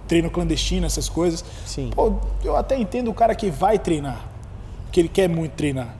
Treino 0.06 0.30
clandestino, 0.30 0.86
essas 0.86 1.08
coisas. 1.08 1.44
Sim. 1.64 1.90
Pô, 1.94 2.14
eu 2.44 2.56
até 2.56 2.78
entendo 2.78 3.10
o 3.10 3.14
cara 3.14 3.34
que 3.34 3.50
vai 3.50 3.78
treinar, 3.78 4.28
que 4.92 5.00
ele 5.00 5.08
quer 5.08 5.28
muito 5.28 5.52
treinar. 5.52 5.94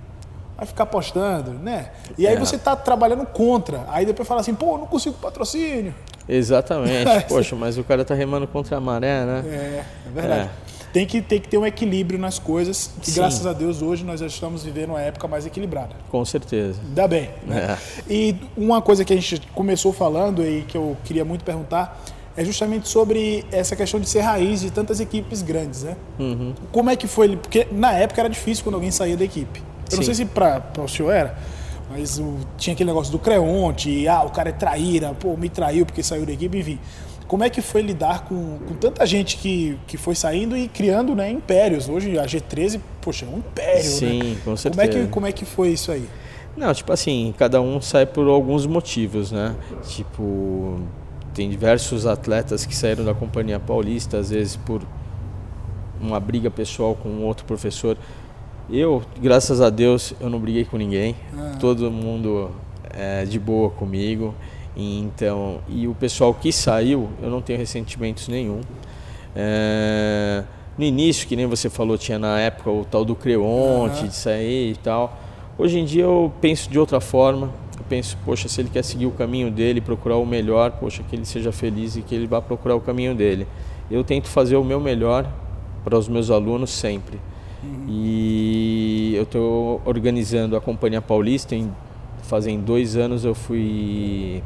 vai 0.57 0.67
ficar 0.67 0.87
postando, 0.87 1.53
né? 1.53 1.91
E 2.19 2.27
aí 2.27 2.35
é. 2.35 2.39
você 2.39 2.57
está 2.57 2.77
trabalhando 2.77 3.25
contra. 3.25 3.87
Aí 3.89 4.05
depois 4.05 4.29
fala 4.29 4.43
assim, 4.43 4.55
pô, 4.55 4.77
não 4.77 4.87
consigo 4.87 5.17
patrocínio. 5.17 5.95
Exatamente. 6.29 7.09
Poxa, 7.27 7.57
mas 7.57 7.79
o 7.79 7.85
cara 7.85 8.03
está 8.03 8.15
remando 8.15 8.47
contra 8.47 8.77
a 8.77 8.81
maré, 8.81 9.25
né? 9.25 9.43
É, 9.47 9.85
é 10.07 10.11
verdade. 10.13 10.51
É. 10.67 10.70
Tem 10.93 11.07
que, 11.07 11.23
tem 11.23 11.41
que 11.41 11.49
ter 11.49 11.57
um 11.57 11.65
equilíbrio 11.65 12.19
nas 12.19 12.39
coisas. 12.39 12.91
E 13.03 13.11
Sim. 13.11 13.21
graças 13.21 13.47
a 13.47 13.53
Deus 13.53 13.81
hoje 13.81 14.05
nós 14.05 14.21
já 14.21 14.27
estamos 14.27 14.65
vivendo 14.65 14.91
uma 14.91 15.01
época 15.01 15.29
mais 15.29 15.47
equilibrada. 15.47 15.95
Com 16.11 16.25
certeza. 16.25 16.81
Ainda 16.85 17.07
bem. 17.07 17.31
Né? 17.47 17.77
É. 18.09 18.13
E 18.13 18.37
uma 18.57 18.83
coisa 18.83 19.05
que 19.05 19.13
a 19.13 19.17
gente 19.17 19.41
começou 19.55 19.93
falando 19.93 20.45
e 20.45 20.63
que 20.63 20.77
eu 20.77 20.97
queria 21.05 21.25
muito 21.25 21.45
perguntar 21.45 22.03
é 22.37 22.45
justamente 22.45 22.89
sobre 22.89 23.45
essa 23.53 23.77
questão 23.77 24.01
de 24.01 24.09
ser 24.09 24.21
raiz 24.21 24.61
de 24.61 24.71
tantas 24.71 25.01
equipes 25.01 25.43
grandes, 25.43 25.83
né? 25.83 25.97
Uhum. 26.19 26.55
Como 26.73 26.89
é 26.89 26.97
que 26.97 27.07
foi? 27.07 27.37
Porque 27.37 27.67
na 27.71 27.93
época 27.93 28.21
era 28.21 28.29
difícil 28.29 28.65
quando 28.65 28.77
alguém 28.77 28.91
saía 28.91 29.17
da 29.17 29.25
equipe. 29.25 29.61
Eu 29.61 29.91
Sim. 29.91 29.97
não 29.97 30.05
sei 30.05 30.15
se 30.15 30.25
para 30.25 30.63
o 30.79 30.89
senhor 30.89 31.11
era, 31.11 31.37
mas 31.91 32.19
o, 32.19 32.37
tinha 32.57 32.73
aquele 32.73 32.89
negócio 32.89 33.11
do 33.11 33.19
Creonte, 33.19 34.07
ah, 34.07 34.23
o 34.23 34.31
cara 34.31 34.51
é 34.51 34.53
traíra, 34.53 35.13
pô, 35.13 35.37
me 35.37 35.49
traiu 35.49 35.85
porque 35.85 36.03
saiu 36.03 36.25
da 36.25 36.33
equipe, 36.33 36.57
enfim. 36.57 36.79
Como 37.31 37.45
é 37.45 37.49
que 37.49 37.63
foi 37.63 37.81
lidar 37.81 38.25
com, 38.25 38.59
com 38.67 38.75
tanta 38.75 39.07
gente 39.07 39.37
que, 39.37 39.79
que 39.87 39.97
foi 39.97 40.17
saindo 40.17 40.57
e 40.57 40.67
criando 40.67 41.15
né, 41.15 41.31
impérios? 41.31 41.89
Hoje 41.89 42.19
a 42.19 42.25
G13, 42.25 42.81
poxa, 43.01 43.25
é 43.25 43.29
um 43.29 43.39
império, 43.39 43.85
Sim, 43.85 44.19
né? 44.19 44.37
com 44.45 44.57
certeza. 44.57 44.89
Como 44.89 44.99
é, 44.99 45.05
que, 45.05 45.11
como 45.13 45.27
é 45.29 45.33
que 45.33 45.45
foi 45.45 45.69
isso 45.69 45.93
aí? 45.93 46.09
Não, 46.57 46.75
tipo 46.75 46.93
assim, 46.93 47.33
cada 47.39 47.61
um 47.61 47.81
sai 47.81 48.05
por 48.05 48.27
alguns 48.27 48.67
motivos, 48.67 49.31
né? 49.31 49.55
Tipo, 49.87 50.81
tem 51.33 51.49
diversos 51.49 52.05
atletas 52.05 52.67
que 52.67 52.75
saíram 52.75 53.05
da 53.05 53.15
Companhia 53.15 53.61
Paulista, 53.61 54.19
às 54.19 54.31
vezes 54.31 54.57
por 54.57 54.83
uma 56.01 56.19
briga 56.19 56.51
pessoal 56.51 56.97
com 56.97 57.23
outro 57.23 57.45
professor. 57.45 57.97
Eu, 58.69 59.05
graças 59.23 59.61
a 59.61 59.71
Deus, 59.71 60.15
eu 60.21 60.29
não 60.29 60.41
briguei 60.41 60.65
com 60.65 60.77
ninguém. 60.77 61.15
Ah. 61.39 61.57
Todo 61.61 61.93
mundo 61.93 62.51
é 62.93 63.25
de 63.25 63.39
boa 63.39 63.71
comigo. 63.71 64.35
Então, 64.77 65.61
e 65.69 65.89
o 65.89 65.95
pessoal 65.95 66.33
que 66.33 66.53
saiu, 66.53 67.09
eu 67.23 67.29
não 67.29 67.41
tenho 67.41 67.59
ressentimentos 67.59 68.29
nenhum. 68.29 68.61
É, 69.35 70.45
no 70.79 70.85
início, 70.85 71.27
que 71.27 71.37
nem 71.37 71.47
você 71.47 71.69
falou, 71.69 71.99
tinha 71.99 72.19
na 72.19 72.39
época 72.41 72.71
o 72.71 72.85
tal 72.85 73.05
do 73.05 73.15
Creonte, 73.15 74.03
uhum. 74.03 74.09
de 74.09 74.15
sair 74.15 74.73
e 74.73 74.77
tal. 74.77 75.19
Hoje 75.59 75.79
em 75.79 75.85
dia 75.85 76.05
eu 76.05 76.33
penso 76.41 76.71
de 76.71 76.79
outra 76.79 77.01
forma. 77.01 77.51
Eu 77.77 77.85
penso, 77.89 78.17
poxa, 78.25 78.49
se 78.49 78.61
ele 78.61 78.71
quer 78.71 78.83
seguir 78.83 79.07
o 79.07 79.11
caminho 79.11 79.51
dele, 79.51 79.81
procurar 79.81 80.17
o 80.17 80.25
melhor, 80.25 80.71
poxa, 80.73 81.03
que 81.03 81.17
ele 81.17 81.25
seja 81.25 81.53
feliz 81.53 81.97
e 81.97 82.03
que 82.03 82.15
ele 82.15 82.27
vá 82.27 82.41
procurar 82.41 82.77
o 82.77 82.81
caminho 82.81 83.15
dele. 83.15 83.47
Eu 83.91 84.05
tento 84.05 84.29
fazer 84.29 84.57
o 84.57 84.65
meu 84.65 84.81
melhor 84.81 85.27
para 85.85 85.99
os 85.99 86.09
meus 86.09 86.31
alunos 86.31 86.71
sempre. 86.71 87.19
Uhum. 87.63 87.87
E 87.89 89.13
eu 89.17 89.25
estou 89.25 89.83
organizando 89.85 90.57
a 90.57 90.61
Companhia 90.61 91.03
Paulista. 91.03 91.55
Em, 91.55 91.71
fazem 92.23 92.61
dois 92.61 92.97
anos 92.97 93.25
eu 93.25 93.35
fui 93.35 94.43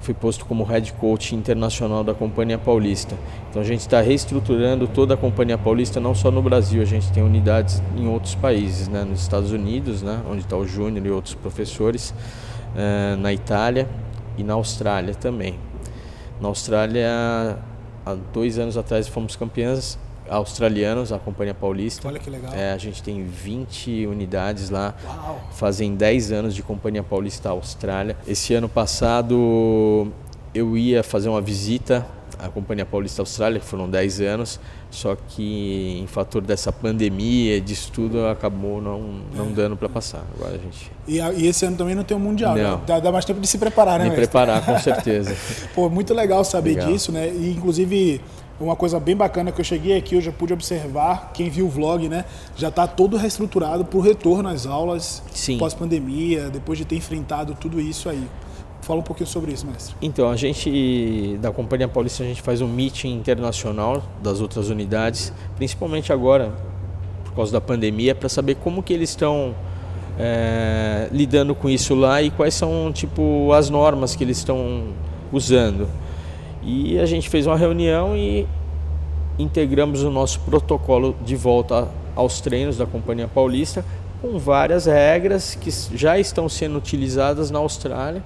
fui 0.00 0.14
posto 0.14 0.44
como 0.46 0.64
head 0.64 0.92
coach 0.94 1.34
internacional 1.34 2.02
da 2.02 2.14
Companhia 2.14 2.58
Paulista. 2.58 3.16
Então 3.50 3.60
a 3.60 3.64
gente 3.64 3.80
está 3.80 4.00
reestruturando 4.00 4.86
toda 4.86 5.14
a 5.14 5.16
Companhia 5.16 5.58
Paulista, 5.58 6.00
não 6.00 6.14
só 6.14 6.30
no 6.30 6.42
Brasil, 6.42 6.80
a 6.82 6.84
gente 6.84 7.10
tem 7.12 7.22
unidades 7.22 7.82
em 7.96 8.08
outros 8.08 8.34
países, 8.34 8.88
né? 8.88 9.04
nos 9.04 9.20
Estados 9.20 9.52
Unidos, 9.52 10.02
né? 10.02 10.20
onde 10.30 10.40
está 10.40 10.56
o 10.56 10.66
Júnior 10.66 11.06
e 11.06 11.10
outros 11.10 11.34
professores, 11.34 12.14
uh, 12.74 13.16
na 13.16 13.32
Itália 13.32 13.88
e 14.36 14.44
na 14.44 14.54
Austrália 14.54 15.14
também. 15.14 15.58
Na 16.40 16.48
Austrália, 16.48 17.58
há 18.06 18.14
dois 18.32 18.58
anos 18.58 18.76
atrás 18.76 19.08
fomos 19.08 19.34
campeãs 19.34 19.98
australianos, 20.28 21.12
a 21.12 21.18
Companhia 21.18 21.54
Paulista. 21.54 22.06
Olha 22.08 22.18
que 22.18 22.30
legal. 22.30 22.52
É, 22.54 22.72
a 22.72 22.78
gente 22.78 23.02
tem 23.02 23.24
20 23.24 24.06
unidades 24.06 24.70
lá. 24.70 24.94
Uau. 25.04 25.40
Fazem 25.52 25.94
10 25.94 26.32
anos 26.32 26.54
de 26.54 26.62
Companhia 26.62 27.02
Paulista 27.02 27.50
Austrália. 27.50 28.16
Esse 28.26 28.54
ano 28.54 28.68
passado 28.68 30.12
eu 30.54 30.76
ia 30.76 31.02
fazer 31.02 31.28
uma 31.28 31.40
visita 31.40 32.06
à 32.38 32.48
Companhia 32.48 32.86
Paulista 32.86 33.20
Austrália, 33.20 33.58
que 33.58 33.66
foram 33.66 33.90
10 33.90 34.20
anos, 34.20 34.60
só 34.90 35.16
que 35.16 35.98
em 36.00 36.06
fator 36.06 36.40
dessa 36.40 36.72
pandemia, 36.72 37.60
disso 37.60 37.90
tudo, 37.92 38.26
acabou 38.26 38.80
não, 38.80 39.00
não 39.34 39.46
é. 39.46 39.50
dando 39.50 39.76
para 39.76 39.88
passar. 39.88 40.22
Agora 40.36 40.54
a 40.54 40.58
gente... 40.58 40.90
E, 41.06 41.18
e, 41.18 41.46
esse 41.48 41.66
ano 41.66 41.76
também 41.76 41.94
não 41.94 42.04
tem 42.04 42.16
o 42.16 42.20
Mundial, 42.20 42.54
né? 42.54 42.62
não. 42.62 42.76
Né? 42.78 42.82
Dá, 42.86 43.00
dá, 43.00 43.12
mais 43.12 43.24
tempo 43.24 43.40
de 43.40 43.46
se 43.46 43.58
preparar, 43.58 43.98
né? 43.98 44.08
De 44.08 44.14
preparar, 44.14 44.64
com 44.64 44.78
certeza. 44.78 45.34
Pô, 45.74 45.90
muito 45.90 46.14
legal 46.14 46.44
saber 46.44 46.76
legal. 46.76 46.92
disso, 46.92 47.10
né? 47.10 47.28
E, 47.28 47.54
inclusive 47.56 48.20
uma 48.60 48.74
coisa 48.74 48.98
bem 48.98 49.16
bacana 49.16 49.52
que 49.52 49.60
eu 49.60 49.64
cheguei 49.64 49.96
aqui, 49.96 50.14
eu 50.14 50.20
já 50.20 50.32
pude 50.32 50.52
observar, 50.52 51.30
quem 51.32 51.48
viu 51.48 51.66
o 51.66 51.68
vlog, 51.68 52.08
né? 52.08 52.24
Já 52.56 52.68
está 52.68 52.86
todo 52.86 53.16
reestruturado 53.16 53.84
para 53.84 53.98
o 53.98 54.00
retorno 54.00 54.48
às 54.48 54.66
aulas 54.66 55.22
pós-pandemia, 55.58 56.50
depois 56.50 56.78
de 56.78 56.84
ter 56.84 56.96
enfrentado 56.96 57.54
tudo 57.54 57.80
isso 57.80 58.08
aí. 58.08 58.26
Fala 58.82 59.00
um 59.00 59.02
pouquinho 59.02 59.28
sobre 59.28 59.52
isso, 59.52 59.66
mestre. 59.66 59.94
Então, 60.00 60.30
a 60.30 60.36
gente, 60.36 61.38
da 61.42 61.52
Companhia 61.52 61.86
Paulista, 61.86 62.22
a 62.22 62.26
gente 62.26 62.40
faz 62.40 62.60
um 62.60 62.68
meeting 62.68 63.14
internacional 63.14 64.02
das 64.22 64.40
outras 64.40 64.70
unidades, 64.70 65.32
principalmente 65.56 66.12
agora, 66.12 66.52
por 67.24 67.34
causa 67.34 67.52
da 67.52 67.60
pandemia, 67.60 68.14
para 68.14 68.28
saber 68.28 68.56
como 68.56 68.82
que 68.82 68.92
eles 68.92 69.10
estão 69.10 69.54
é, 70.18 71.08
lidando 71.12 71.54
com 71.54 71.68
isso 71.68 71.94
lá 71.94 72.22
e 72.22 72.30
quais 72.30 72.54
são, 72.54 72.90
tipo, 72.92 73.52
as 73.52 73.68
normas 73.68 74.16
que 74.16 74.24
eles 74.24 74.38
estão 74.38 74.88
usando. 75.32 75.86
E 76.70 76.98
a 76.98 77.06
gente 77.06 77.30
fez 77.30 77.46
uma 77.46 77.56
reunião 77.56 78.14
e 78.14 78.46
integramos 79.38 80.02
o 80.02 80.10
nosso 80.10 80.38
protocolo 80.40 81.16
de 81.24 81.34
volta 81.34 81.88
aos 82.14 82.42
treinos 82.42 82.76
da 82.76 82.84
Companhia 82.84 83.26
Paulista 83.26 83.82
com 84.20 84.38
várias 84.38 84.84
regras 84.84 85.54
que 85.54 85.70
já 85.96 86.18
estão 86.18 86.46
sendo 86.46 86.76
utilizadas 86.76 87.50
na 87.50 87.58
Austrália. 87.58 88.22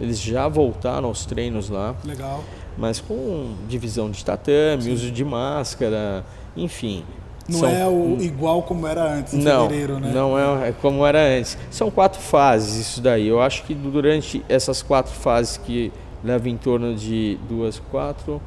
Eles 0.00 0.20
já 0.20 0.48
voltaram 0.48 1.06
aos 1.06 1.24
treinos 1.26 1.68
lá. 1.70 1.94
Legal. 2.04 2.42
Mas 2.76 3.00
com 3.00 3.54
divisão 3.68 4.10
de 4.10 4.24
tatame, 4.24 4.82
Sim. 4.82 4.92
uso 4.92 5.10
de 5.12 5.24
máscara, 5.24 6.24
enfim. 6.56 7.04
Não 7.48 7.60
São... 7.60 7.68
é 7.68 7.86
o, 7.86 8.16
igual 8.20 8.64
como 8.64 8.84
era 8.88 9.04
antes, 9.04 9.32
em 9.32 9.42
não, 9.42 9.68
fevereiro, 9.68 10.00
né? 10.00 10.10
Não 10.12 10.36
é, 10.36 10.70
é 10.70 10.72
como 10.72 11.06
era 11.06 11.22
antes. 11.22 11.56
São 11.70 11.88
quatro 11.88 12.20
fases 12.20 12.74
isso 12.74 13.00
daí. 13.00 13.28
Eu 13.28 13.40
acho 13.40 13.62
que 13.62 13.74
durante 13.74 14.44
essas 14.48 14.82
quatro 14.82 15.12
fases 15.12 15.56
que 15.56 15.92
leva 16.26 16.48
em 16.48 16.56
torno 16.56 16.94
de 16.94 17.38
duas, 17.48 17.78
quatro, 17.78 18.42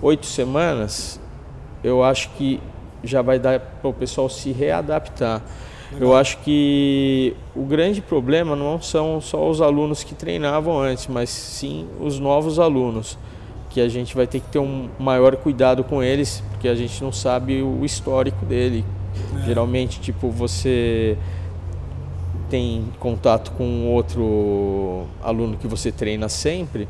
oito 0.00 0.26
semanas, 0.26 1.20
eu 1.82 2.04
acho 2.04 2.30
que 2.30 2.60
já 3.02 3.20
vai 3.20 3.38
dar 3.38 3.58
para 3.58 3.90
o 3.90 3.92
pessoal 3.92 4.28
se 4.28 4.52
readaptar. 4.52 5.42
Legal. 5.92 6.08
Eu 6.08 6.16
acho 6.16 6.38
que 6.38 7.34
o 7.54 7.64
grande 7.64 8.00
problema 8.00 8.54
não 8.54 8.80
são 8.80 9.20
só 9.20 9.48
os 9.48 9.60
alunos 9.60 10.04
que 10.04 10.14
treinavam 10.14 10.80
antes, 10.80 11.08
mas 11.08 11.28
sim 11.28 11.88
os 12.00 12.18
novos 12.20 12.60
alunos, 12.60 13.18
que 13.70 13.80
a 13.80 13.88
gente 13.88 14.14
vai 14.14 14.26
ter 14.26 14.40
que 14.40 14.48
ter 14.48 14.58
um 14.60 14.88
maior 14.98 15.36
cuidado 15.36 15.82
com 15.82 16.02
eles, 16.02 16.42
porque 16.50 16.68
a 16.68 16.74
gente 16.74 17.02
não 17.02 17.10
sabe 17.10 17.60
o 17.60 17.84
histórico 17.84 18.44
dele. 18.46 18.84
É. 19.40 19.46
Geralmente, 19.46 20.00
tipo, 20.00 20.30
você 20.30 21.16
tem 22.48 22.84
contato 23.00 23.50
com 23.52 23.86
outro 23.88 25.06
aluno 25.22 25.56
que 25.56 25.66
você 25.66 25.90
treina 25.90 26.28
sempre, 26.28 26.88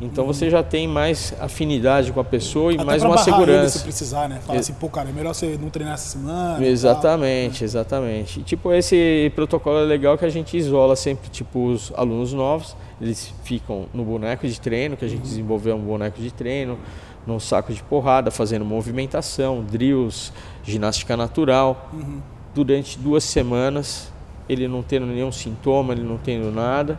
então 0.00 0.24
você 0.24 0.48
já 0.48 0.62
tem 0.62 0.86
mais 0.86 1.34
afinidade 1.40 2.12
com 2.12 2.20
a 2.20 2.24
pessoa 2.24 2.72
e 2.72 2.76
Até 2.76 2.84
mais 2.84 3.02
uma 3.02 3.18
segurança. 3.18 3.78
Se 3.78 3.84
precisar, 3.84 4.28
né? 4.28 4.40
Fala 4.46 4.60
assim, 4.60 4.72
pô, 4.74 4.88
cara, 4.88 5.08
é 5.08 5.12
melhor 5.12 5.34
você 5.34 5.58
não 5.60 5.70
treinar 5.70 5.94
essa 5.94 6.10
semana. 6.10 6.64
Exatamente, 6.64 7.64
exatamente. 7.64 8.40
E, 8.40 8.42
tipo, 8.44 8.72
esse 8.72 9.32
protocolo 9.34 9.78
é 9.78 9.84
legal 9.84 10.16
que 10.16 10.24
a 10.24 10.28
gente 10.28 10.56
isola 10.56 10.94
sempre, 10.94 11.28
tipo, 11.30 11.66
os 11.66 11.92
alunos 11.96 12.32
novos, 12.32 12.76
eles 13.00 13.34
ficam 13.42 13.86
no 13.92 14.04
boneco 14.04 14.46
de 14.46 14.60
treino, 14.60 14.96
que 14.96 15.04
a 15.04 15.08
gente 15.08 15.22
uhum. 15.22 15.28
desenvolveu 15.28 15.74
um 15.74 15.82
boneco 15.82 16.20
de 16.20 16.30
treino, 16.30 16.78
num 17.26 17.40
saco 17.40 17.72
de 17.72 17.82
porrada, 17.82 18.30
fazendo 18.30 18.64
movimentação, 18.64 19.64
drills, 19.68 20.32
ginástica 20.62 21.16
natural. 21.16 21.90
Uhum. 21.92 22.20
Durante 22.54 22.96
duas 22.98 23.24
semanas, 23.24 24.12
ele 24.48 24.68
não 24.68 24.80
tendo 24.80 25.06
nenhum 25.06 25.32
sintoma, 25.32 25.92
ele 25.92 26.02
não 26.02 26.18
tendo 26.18 26.52
nada, 26.52 26.98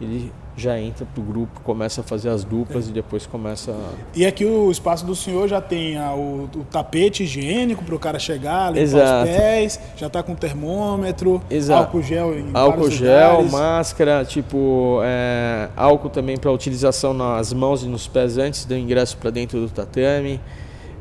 ele 0.00 0.32
já 0.56 0.78
entra 0.78 1.06
pro 1.06 1.22
grupo, 1.22 1.60
começa 1.62 2.00
a 2.00 2.04
fazer 2.04 2.28
as 2.28 2.44
duplas 2.44 2.86
é. 2.86 2.90
e 2.90 2.92
depois 2.92 3.26
começa. 3.26 3.70
A... 3.72 3.92
E 4.14 4.26
aqui 4.26 4.44
o 4.44 4.70
espaço 4.70 5.06
do 5.06 5.14
senhor 5.14 5.48
já 5.48 5.60
tem 5.60 5.96
a, 5.96 6.12
o, 6.12 6.48
o, 6.54 6.64
tapete 6.70 7.22
higiênico 7.22 7.84
para 7.84 7.94
o 7.94 7.98
cara 7.98 8.18
chegar, 8.18 8.70
limpar 8.70 8.82
Exato. 8.82 9.30
os 9.30 9.36
pés, 9.36 9.80
já 9.96 10.06
está 10.06 10.22
com 10.22 10.34
termômetro, 10.34 11.40
Exato. 11.50 11.84
álcool 11.84 12.02
gel 12.02 12.38
em 12.38 12.50
Álcool 12.52 12.90
gel, 12.90 13.30
lugares. 13.30 13.52
máscara, 13.52 14.24
tipo, 14.24 15.00
é, 15.02 15.68
álcool 15.76 16.10
também 16.10 16.36
para 16.36 16.50
utilização 16.50 17.14
nas 17.14 17.52
mãos 17.52 17.82
e 17.82 17.86
nos 17.86 18.06
pés 18.06 18.36
antes 18.38 18.64
do 18.64 18.76
ingresso 18.76 19.16
para 19.16 19.30
dentro 19.30 19.60
do 19.60 19.68
tatame. 19.68 20.40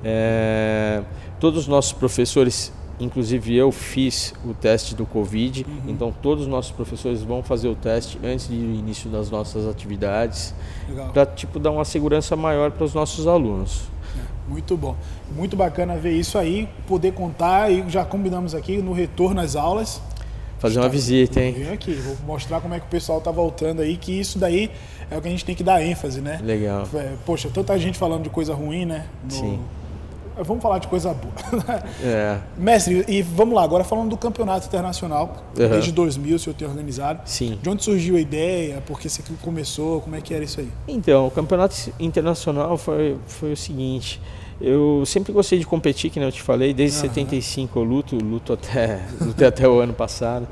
É, 0.04 1.02
todos 1.40 1.60
os 1.60 1.68
nossos 1.68 1.92
professores 1.92 2.72
Inclusive 3.00 3.56
eu 3.56 3.72
fiz 3.72 4.34
o 4.46 4.54
teste 4.54 4.94
do 4.94 5.06
Covid, 5.06 5.66
uhum. 5.68 5.92
então 5.92 6.14
todos 6.22 6.44
os 6.44 6.50
nossos 6.50 6.72
professores 6.72 7.22
vão 7.24 7.42
fazer 7.42 7.70
o 7.70 7.76
teste 7.76 8.20
antes 8.24 8.48
do 8.48 8.54
início 8.54 9.10
das 9.10 9.30
nossas 9.30 9.66
atividades, 9.68 10.54
para 11.14 11.26
tipo 11.26 11.60
dar 11.60 11.72
uma 11.72 11.86
segurança 11.86 12.36
maior 12.36 12.72
para 12.72 12.84
os 12.84 12.94
nossos 12.94 13.26
alunos. 13.26 13.84
É, 14.18 14.52
muito 14.52 14.76
bom, 14.76 14.98
muito 15.34 15.56
bacana 15.56 15.96
ver 15.96 16.12
isso 16.12 16.38
aí, 16.38 16.68
poder 16.88 17.14
contar 17.14 17.72
e 17.72 17.90
já 17.90 18.04
combinamos 18.04 18.54
aqui 18.54 18.80
no 18.82 18.92
retorno 18.92 19.40
às 19.40 19.56
aulas. 19.56 20.02
Fazer 20.58 20.78
uma 20.80 20.90
visita, 20.90 21.40
hein? 21.40 21.54
Vem 21.54 21.70
aqui, 21.70 21.94
vou 21.94 22.18
mostrar 22.28 22.60
como 22.60 22.74
é 22.74 22.82
que 22.82 22.86
o 22.86 22.90
pessoal 22.90 23.22
tá 23.22 23.32
voltando 23.32 23.82
aí, 23.82 23.96
que 23.96 24.12
isso 24.20 24.38
daí 24.38 24.70
é 25.10 25.18
o 25.18 25.22
que 25.22 25.28
a 25.30 25.32
gente 25.32 25.46
tem 25.46 25.56
que 25.56 25.64
dar 25.64 25.82
ênfase, 25.82 26.20
né? 26.20 26.38
Legal. 26.44 26.86
É, 26.94 27.14
poxa, 27.26 27.50
tanta 27.54 27.80
gente 27.80 27.98
falando 27.98 28.24
de 28.24 28.30
coisa 28.30 28.54
ruim, 28.54 28.84
né? 28.86 29.06
No- 29.24 29.32
Sim. 29.32 29.60
Vamos 30.44 30.62
falar 30.64 30.80
de 30.80 30.88
coisa 30.88 31.14
boa. 31.14 31.34
É, 32.04 32.38
Mestre, 32.58 33.04
e 33.08 33.22
vamos 33.22 33.54
lá, 33.56 33.64
agora 33.64 33.84
falando 33.84 34.10
do 34.10 34.18
campeonato 34.18 34.68
internacional, 34.68 35.44
Uhum. 35.58 35.70
desde 35.70 35.92
2000 35.92 36.36
o 36.36 36.40
senhor 36.40 36.56
tem 36.56 36.68
organizado. 36.68 37.22
sim. 37.26 37.58
De 37.62 37.70
onde 37.70 37.84
surgiu 37.84 38.16
a 38.16 38.20
ideia? 38.20 38.82
Por 38.86 39.00
que 39.00 39.10
você 39.10 39.22
começou? 39.42 40.02
Como 40.02 40.16
é 40.16 40.22
que 40.22 40.34
era 40.34 40.44
isso 40.44 40.60
aí? 40.60 40.70
Então, 40.88 41.28
o 41.28 41.32
campeonato 41.32 41.76
internacional 42.00 42.78
foi, 42.78 43.18
foi 43.28 43.52
o 43.54 43.58
seguinte. 43.58 44.22
Eu 44.62 45.04
sempre 45.06 45.32
gostei 45.32 45.58
de 45.60 45.66
competir, 45.66 46.10
que 46.10 46.20
eu 46.20 46.32
te 46.32 46.42
falei, 46.42 46.74
desde 46.74 46.98
Aham. 47.00 47.08
75 47.08 47.80
eu 47.80 47.84
luto, 47.84 48.16
luto 48.16 48.54
até, 48.54 49.02
lutei 49.22 49.48
até 49.48 49.68
o 49.68 49.80
ano 49.80 49.94
passado, 49.94 50.48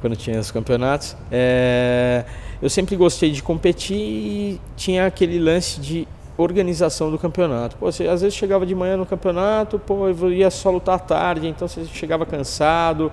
quando 0.00 0.14
tinha 0.16 0.38
os 0.38 0.50
campeonatos. 0.50 1.16
É, 1.30 2.24
eu 2.62 2.70
sempre 2.70 2.94
gostei 2.96 3.30
de 3.32 3.42
competir 3.42 3.96
e 3.96 4.60
tinha 4.76 5.06
aquele 5.06 5.38
lance 5.40 5.80
de 5.80 6.06
organização 6.38 7.10
do 7.10 7.18
campeonato. 7.18 7.76
Pô, 7.76 7.90
você 7.90 8.06
às 8.06 8.22
vezes 8.22 8.36
chegava 8.36 8.64
de 8.64 8.74
manhã 8.74 8.96
no 8.96 9.04
campeonato, 9.04 9.78
pô, 9.78 10.08
ia 10.30 10.50
só 10.50 10.70
lutar 10.70 10.94
à 10.94 10.98
tarde, 10.98 11.48
então 11.48 11.68
você 11.68 11.84
chegava 11.86 12.24
cansado. 12.24 13.12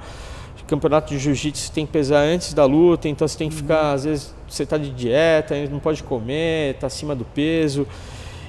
Campeonato 0.67 1.13
de 1.13 1.19
jiu-jitsu 1.19 1.71
tem 1.71 1.85
que 1.85 1.91
pesar 1.91 2.21
antes 2.21 2.51
da 2.51 2.65
luta, 2.65 3.07
então 3.07 3.27
você 3.27 3.37
tem 3.37 3.49
que 3.49 3.55
ficar, 3.55 3.91
às 3.91 4.03
vezes 4.03 4.33
você 4.49 4.63
está 4.63 4.77
de 4.79 4.89
dieta, 4.89 5.53
não 5.69 5.77
pode 5.77 6.01
comer, 6.01 6.73
está 6.73 6.87
acima 6.87 7.13
do 7.13 7.23
peso. 7.23 7.85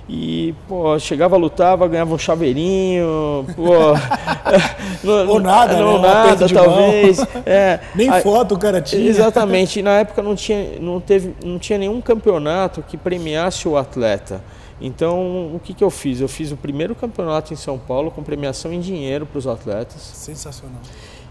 E, 0.08 0.54
pô, 0.68 0.98
chegava, 0.98 1.36
lutava, 1.36 1.86
ganhava 1.88 2.14
um 2.14 2.18
chaveirinho, 2.18 3.44
pô. 3.54 3.74
não, 5.04 5.28
Ou 5.28 5.40
nada, 5.40 5.74
né? 5.74 5.80
não 5.80 5.96
Um 5.96 6.00
nada, 6.00 6.48
talvez. 6.48 7.18
É, 7.44 7.80
Nem 7.94 8.08
Aí- 8.08 8.22
foto 8.22 8.54
o 8.54 8.58
cara 8.58 8.80
tinha. 8.80 9.06
Exatamente. 9.08 9.80
E 9.80 9.82
na 9.82 9.98
época 9.98 10.22
não 10.22 10.34
tinha, 10.34 10.78
não 10.80 11.00
teve, 11.00 11.34
não 11.44 11.58
tinha 11.58 11.78
nenhum 11.78 12.00
campeonato 12.00 12.82
que 12.82 12.96
premiasse 12.96 13.68
o 13.68 13.76
atleta. 13.76 14.40
Então, 14.80 15.54
o 15.54 15.60
que, 15.62 15.72
que 15.72 15.82
eu 15.82 15.90
fiz? 15.90 16.20
Eu 16.20 16.28
fiz 16.28 16.52
o 16.52 16.56
primeiro 16.56 16.94
campeonato 16.94 17.52
em 17.52 17.56
São 17.56 17.78
Paulo 17.78 18.10
com 18.10 18.22
premiação 18.22 18.72
em 18.72 18.80
dinheiro 18.80 19.24
para 19.24 19.38
os 19.38 19.46
atletas. 19.46 20.00
Sensacional. 20.00 20.80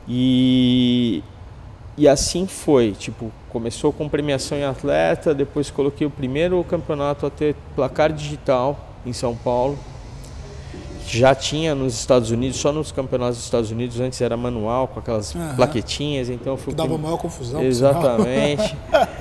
E, 0.08 1.24
e 1.98 2.08
assim 2.08 2.48
foi. 2.48 2.94
Tipo, 2.94 3.32
começou 3.50 3.94
com 3.94 4.10
premiação 4.10 4.58
em 4.58 4.64
atleta, 4.64 5.34
depois 5.34 5.70
coloquei 5.70 6.06
o 6.08 6.10
primeiro 6.10 6.64
campeonato 6.64 7.26
a 7.26 7.30
ter 7.30 7.56
placar 7.76 8.12
digital 8.12 8.80
em 9.06 9.14
São 9.14 9.36
Paulo. 9.36 9.78
Já 11.08 11.36
tinha 11.36 11.76
nos 11.76 11.94
Estados 11.94 12.32
Unidos, 12.32 12.58
só 12.58 12.72
nos 12.72 12.92
campeonatos 12.92 13.38
dos 13.38 13.46
Estados 13.46 13.72
Unidos, 13.72 14.00
antes 14.00 14.20
era 14.22 14.36
manual, 14.36 14.88
com 14.88 15.00
aquelas 15.00 15.36
Aham. 15.36 15.56
plaquetinhas, 15.56 16.30
então 16.30 16.58
fui 16.58 16.74
Dava 16.74 16.98
maior 16.98 17.18
confusão. 17.18 17.64
Exatamente. 17.64 18.76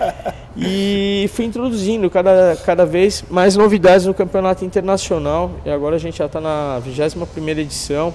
e 0.56 1.28
fui 1.32 1.44
introduzindo 1.44 2.08
cada, 2.08 2.56
cada 2.64 2.86
vez 2.86 3.24
mais 3.28 3.56
novidades 3.56 4.06
no 4.06 4.14
campeonato 4.14 4.64
internacional. 4.64 5.50
E 5.64 5.70
agora 5.70 5.96
a 5.96 5.98
gente 5.98 6.18
já 6.18 6.26
está 6.26 6.40
na 6.40 6.78
21 6.78 7.48
edição. 7.58 8.14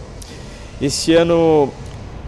Esse 0.81 1.13
ano, 1.13 1.71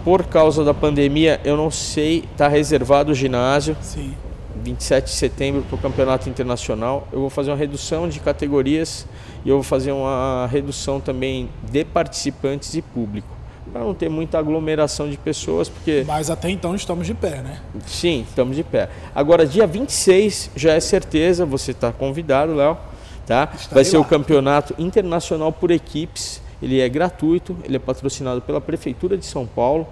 por 0.04 0.24
causa 0.26 0.64
da 0.64 0.74
pandemia, 0.74 1.40
eu 1.44 1.58
não 1.58 1.72
sei, 1.72 2.26
está 2.32 2.48
reservado 2.48 3.12
o 3.12 3.16
ginásio. 3.16 3.76
Sim. 3.82 4.14
27 4.62 5.06
de 5.06 5.12
setembro 5.12 5.62
para 5.64 5.76
o 5.76 5.78
campeonato 5.78 6.30
internacional. 6.30 7.08
Eu 7.12 7.20
vou 7.20 7.30
fazer 7.30 7.52
uma 7.52 7.58
redução 7.58 8.08
de 8.08 8.20
categorias 8.20 9.06
e 9.44 9.50
eu 9.50 9.56
vou 9.56 9.64
fazer 9.64 9.92
uma 9.92 10.48
redução 10.50 11.00
também 11.00 11.50
de 11.70 11.84
participantes 11.84 12.74
e 12.76 12.82
público. 12.82 13.28
Para 13.72 13.82
não 13.82 13.94
ter 13.94 14.10
muita 14.10 14.38
aglomeração 14.40 15.10
de 15.10 15.18
pessoas, 15.18 15.70
porque 15.70 16.04
Mas 16.06 16.30
até 16.30 16.50
então 16.50 16.76
estamos 16.76 17.08
de 17.08 17.14
pé, 17.14 17.42
né? 17.42 17.60
Sim, 17.86 18.26
estamos 18.28 18.56
de 18.56 18.64
pé. 18.64 18.90
Agora, 19.14 19.46
dia 19.46 19.66
26, 19.68 20.52
já 20.56 20.74
é 20.74 20.80
certeza, 20.80 21.46
você 21.46 21.72
está 21.72 21.92
convidado, 21.92 22.54
Léo. 22.56 22.78
Tá? 23.26 23.50
Estarei 23.54 23.76
Vai 23.76 23.86
ser 23.86 23.98
lá. 23.98 24.04
o 24.04 24.06
campeonato 24.06 24.76
internacional 24.78 25.52
por 25.52 25.72
equipes. 25.72 26.42
Ele 26.62 26.80
é 26.80 26.90
gratuito, 26.90 27.56
ele 27.64 27.76
é 27.76 27.80
patrocinado 27.80 28.42
pela 28.42 28.60
Prefeitura 28.62 29.18
de 29.18 29.26
São 29.26 29.48
Paulo 29.48 29.88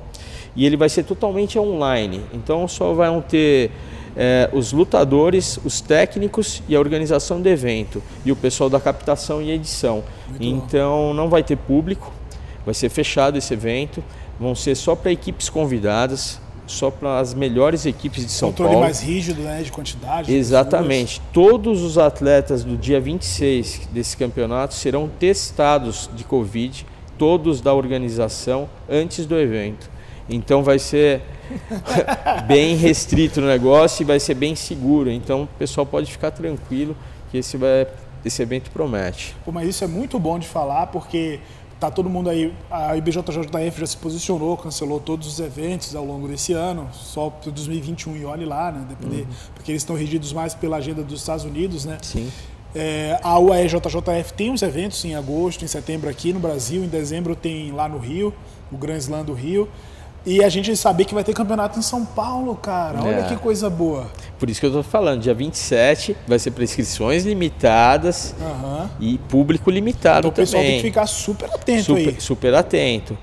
e 0.55 0.65
ele 0.65 0.77
vai 0.77 0.89
ser 0.89 1.03
totalmente 1.03 1.58
online. 1.58 2.21
Então, 2.34 2.67
só 2.67 2.93
vão 2.93 3.21
ter 3.21 3.71
eh, 4.15 4.50
os 4.54 4.72
lutadores, 4.72 5.60
os 5.63 5.82
técnicos 5.82 6.62
e 6.67 6.76
a 6.76 6.80
organização 6.80 7.41
do 7.41 7.48
evento 7.48 8.02
e 8.26 8.32
o 8.32 8.36
pessoal 8.36 8.69
da 8.69 8.80
captação 8.80 9.41
e 9.41 9.52
edição. 9.52 10.04
Muito 10.28 10.39
bom. 10.39 10.45
então, 10.45 11.13
não 11.13 11.30
vai 11.30 11.43
ter 11.43 11.56
público, 11.56 12.12
vai 12.65 12.74
ser 12.74 12.89
fechado 12.89 13.38
esse 13.38 13.54
evento. 13.54 14.04
Vão 14.39 14.56
ser 14.56 14.76
só 14.76 14.95
para 14.95 15.12
equipes 15.12 15.50
convidadas, 15.50 16.39
só 16.65 16.89
para 16.89 17.19
as 17.19 17.34
melhores 17.34 17.86
equipes 17.86 18.26
de 18.26 18.32
São 18.32 18.50
Controle 18.50 18.72
Paulo. 18.72 18.86
mais 18.86 19.02
rígido, 19.02 19.41
né? 19.41 19.62
De 19.62 19.72
quantidade. 19.72 20.28
de 20.28 20.34
Exatamente. 20.34 21.22
Todos 21.34 21.82
os 21.82 21.98
atletas 21.98 22.63
do 22.63 22.78
dia 22.78 23.02
26 23.02 23.89
desse 23.91 24.15
campeonato 24.15 24.74
serão 24.76 25.10
testados 25.19 26.10
de 26.15 26.24
Covid, 26.24 26.86
todos 27.17 27.60
da 27.60 27.74
organização, 27.74 28.69
antes 28.89 29.26
do 29.26 29.38
evento. 29.38 29.89
Então 30.30 30.63
vai 30.63 30.80
ser 30.80 31.22
bem 32.48 32.76
restrito 32.76 33.42
o 33.42 33.46
negócio 33.46 34.04
e 34.04 34.06
vai 34.06 34.20
ser 34.20 34.36
bem 34.36 34.56
seguro. 34.56 35.10
Então 35.10 35.44
o 35.44 35.48
pessoal 35.48 35.86
pode 35.86 36.12
ficar 36.12 36.32
tranquilo 36.32 36.96
que 37.32 37.38
esse, 37.38 37.58
vai, 37.58 37.88
esse 38.24 38.42
evento 38.42 38.70
promete. 38.72 39.36
Pô, 39.44 39.52
mas 39.52 39.68
isso 39.68 39.84
é 39.84 39.88
muito 39.88 40.20
bom 40.20 40.38
de 40.38 40.48
falar 40.48 40.88
porque 40.88 41.39
tá 41.80 41.89
todo 41.89 42.10
mundo 42.10 42.30
aí, 42.30 42.54
a 42.70 42.96
IBJJF 42.98 43.80
já 43.80 43.86
se 43.86 43.96
posicionou, 43.96 44.58
cancelou 44.58 45.00
todos 45.00 45.28
os 45.28 45.39
eventos 45.39 45.96
ao 45.96 46.04
longo 46.04 46.28
desse 46.28 46.52
ano, 46.52 46.89
só 46.92 47.30
para 47.30 47.50
2021 47.52 48.18
e 48.18 48.26
olhe 48.26 48.46
lá, 48.46 48.70
né? 48.70 48.86
Depender, 48.89 49.26
Porque 49.56 49.72
eles 49.72 49.82
estão 49.82 49.96
regidos 49.96 50.34
mais 50.34 50.54
pela 50.54 50.78
agenda 50.78 51.02
dos 51.02 51.22
Estados 51.22 51.46
Unidos, 51.46 51.86
né? 51.86 51.98
Sim. 52.02 52.30
É, 52.76 53.18
a 53.24 53.39
UAEJJF 53.39 54.34
tem 54.36 54.52
uns 54.52 54.62
eventos 54.62 55.04
em 55.06 55.15
agosto, 55.15 55.63
em 55.63 55.68
setembro 55.68 56.10
aqui 56.10 56.34
no 56.34 56.39
Brasil, 56.39 56.84
em 56.84 56.88
dezembro 56.88 57.36
tem 57.36 57.72
lá 57.72 57.88
no 57.88 57.98
Rio, 57.98 58.34
o 58.72 58.78
Grand 58.78 58.98
Slam 58.98 59.24
do 59.24 59.34
Rio. 59.34 59.68
E 60.25 60.43
a 60.43 60.49
gente 60.49 60.75
saber 60.75 61.05
que 61.05 61.13
vai 61.13 61.23
ter 61.23 61.34
campeonato 61.34 61.79
em 61.79 61.82
São 61.82 62.05
Paulo, 62.05 62.55
cara. 62.55 63.01
Olha 63.01 63.15
É. 63.21 63.23
que 63.23 63.36
coisa 63.38 63.69
boa. 63.69 64.05
Por 64.38 64.49
isso 64.49 64.60
que 64.60 64.65
eu 64.65 64.69
estou 64.69 64.84
falando, 64.84 65.21
dia 65.21 65.34
27 65.34 66.15
vai 66.27 66.38
ser 66.38 66.51
prescrições 66.51 67.25
limitadas 67.25 68.36
Aham. 68.41 68.89
e 68.99 69.17
público 69.17 69.71
limitado 69.71 70.19
Então 70.19 70.29
o 70.29 70.34
pessoal 70.34 70.62
também. 70.62 70.75
tem 70.75 70.82
que 70.82 70.88
ficar 70.89 71.08
super 71.08 71.49
atento 71.49 71.84
super, 71.84 72.10
aí. 72.10 72.21
super 72.21 72.53
atento. 72.53 73.17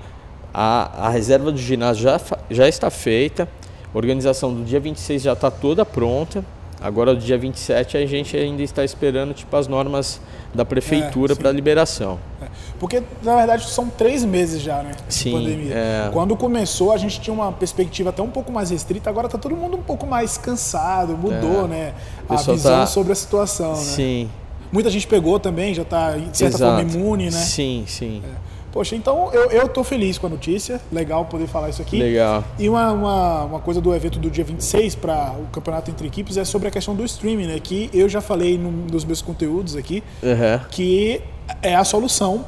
A, 0.53 1.07
a 1.07 1.09
reserva 1.09 1.51
do 1.51 1.57
ginásio 1.57 2.03
já, 2.03 2.19
já 2.49 2.67
está 2.67 2.89
feita. 2.89 3.47
A 3.93 3.97
organização 3.97 4.53
do 4.53 4.63
dia 4.63 4.79
26 4.79 5.21
já 5.21 5.33
está 5.33 5.51
toda 5.51 5.85
pronta. 5.85 6.43
Agora, 6.81 7.11
o 7.11 7.15
dia 7.17 7.37
27, 7.37 7.97
a 7.97 8.05
gente 8.05 8.35
ainda 8.37 8.61
está 8.61 8.83
esperando 8.83 9.33
tipo, 9.33 9.55
as 9.55 9.67
normas 9.67 10.19
da 10.53 10.63
prefeitura 10.65 11.33
É, 11.33 11.35
para 11.35 11.51
liberação. 11.51 12.19
É. 12.77 12.79
Porque, 12.79 13.01
na 13.23 13.35
verdade, 13.35 13.67
são 13.69 13.89
três 13.89 14.23
meses 14.23 14.61
já, 14.61 14.81
né? 14.83 14.91
Sim, 15.09 15.31
pandemia. 15.31 15.73
é. 15.73 16.09
Quando 16.13 16.35
começou, 16.35 16.91
a 16.91 16.97
gente 16.97 17.19
tinha 17.19 17.33
uma 17.33 17.51
perspectiva 17.51 18.09
até 18.11 18.21
um 18.21 18.29
pouco 18.29 18.51
mais 18.51 18.69
restrita. 18.69 19.09
Agora 19.09 19.27
tá 19.27 19.37
todo 19.37 19.55
mundo 19.55 19.77
um 19.77 19.81
pouco 19.81 20.05
mais 20.05 20.37
cansado, 20.37 21.17
mudou, 21.17 21.65
É. 21.65 21.67
né? 21.67 21.93
A 22.29 22.35
visão 22.35 22.79
tá- 22.81 22.85
sobre 22.85 23.11
a 23.11 23.15
situação, 23.15 23.71
né? 23.71 23.75
Sim, 23.81 24.29
Muita 24.69 24.89
gente 24.89 25.07
pegou 25.07 25.39
também, 25.39 25.73
já 25.73 25.85
tá, 25.85 26.11
de 26.17 26.37
certa 26.37 26.57
forma, 26.57 26.81
exato. 26.81 26.97
imune, 26.97 27.25
né? 27.25 27.31
Sim, 27.31 27.85
sim. 27.87 28.21
Poxa, 28.69 28.97
então 28.97 29.31
eu, 29.33 29.49
eu 29.49 29.67
tô 29.69 29.81
feliz 29.81 30.17
com 30.17 30.27
a 30.27 30.29
notícia. 30.29 30.81
Legal 30.91 31.23
poder 31.23 31.47
falar 31.47 31.69
isso 31.69 31.81
aqui. 31.81 31.97
Legal. 31.97 32.43
E 32.59 32.67
uma, 32.67 32.91
uma, 32.91 33.43
uma 33.45 33.59
coisa 33.61 33.79
do 33.79 33.95
evento 33.95 34.19
do 34.19 34.29
dia 34.29 34.43
26 34.43 34.93
para 34.93 35.33
o 35.39 35.47
campeonato 35.53 35.89
entre 35.89 36.05
equipes 36.05 36.35
é 36.35 36.43
sobre 36.43 36.67
a 36.67 36.71
questão 36.71 36.93
do 36.93 37.05
streaming, 37.05 37.47
né? 37.47 37.59
Que 37.63 37.89
eu 37.93 38.09
já 38.09 38.19
falei 38.19 38.57
num 38.57 38.85
dos 38.87 39.05
meus 39.05 39.21
conteúdos 39.21 39.73
aqui, 39.77 40.03
Aham. 40.21 40.61
que 40.69 41.21
é 41.61 41.73
a 41.73 41.85
solução 41.85 42.43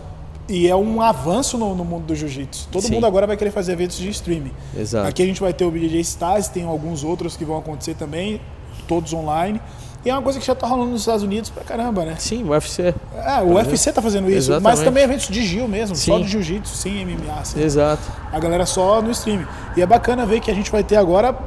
e 0.50 0.68
é 0.68 0.76
um 0.76 1.02
avanço 1.02 1.58
no, 1.58 1.76
no 1.76 1.86
mundo 1.86 2.06
do 2.08 2.16
jiu-jitsu. 2.16 2.68
Todo 2.72 2.84
Sim. 2.84 2.94
mundo 2.94 3.06
agora 3.06 3.28
vai 3.28 3.38
querer 3.38 3.52
fazer 3.52 3.74
eventos 3.74 3.98
de 3.98 4.10
streaming. 4.10 4.52
Exato. 4.76 5.08
Aqui 5.08 5.22
a 5.22 5.26
gente 5.26 5.40
vai 5.40 5.54
ter 5.54 5.64
o 5.64 5.72
BJJ 5.72 6.00
Stars, 6.02 6.48
tem 6.48 6.64
alguns 6.64 7.04
outros 7.04 7.38
que 7.38 7.46
vão 7.46 7.58
acontecer 7.58 7.94
também, 7.94 8.42
todos 8.88 9.14
online. 9.14 9.62
E 10.04 10.10
é 10.10 10.14
uma 10.14 10.22
coisa 10.22 10.40
que 10.40 10.46
já 10.46 10.56
tá 10.56 10.66
rolando 10.66 10.92
nos 10.92 11.02
Estados 11.02 11.24
Unidos 11.24 11.50
pra 11.50 11.64
caramba, 11.64 12.06
né? 12.06 12.16
Sim, 12.18 12.44
o 12.44 12.50
UFC. 12.50 12.96
É, 13.16 13.42
o 13.42 13.56
UFC 13.56 13.92
tá 13.92 14.02
fazendo 14.02 14.30
isso, 14.30 14.50
mas 14.50 14.60
Exatamente. 14.60 14.84
também 14.86 15.04
eventos 15.04 15.28
de 15.28 15.46
Gil 15.46 15.68
mesmo, 15.68 15.96
só 15.96 16.18
Sim. 16.18 16.24
de 16.24 16.30
jiu-jitsu, 16.30 16.76
sem 16.76 17.06
MMA. 17.06 17.34
assim. 17.42 17.62
Exato. 17.62 18.02
A 18.32 18.40
galera 18.40 18.66
só 18.66 19.02
no 19.02 19.12
streaming. 19.12 19.46
E 19.76 19.82
é 19.82 19.86
bacana 19.86 20.26
ver 20.26 20.40
que 20.40 20.50
a 20.50 20.54
gente 20.54 20.72
vai 20.72 20.84
ter 20.84 20.96
agora 20.96 21.38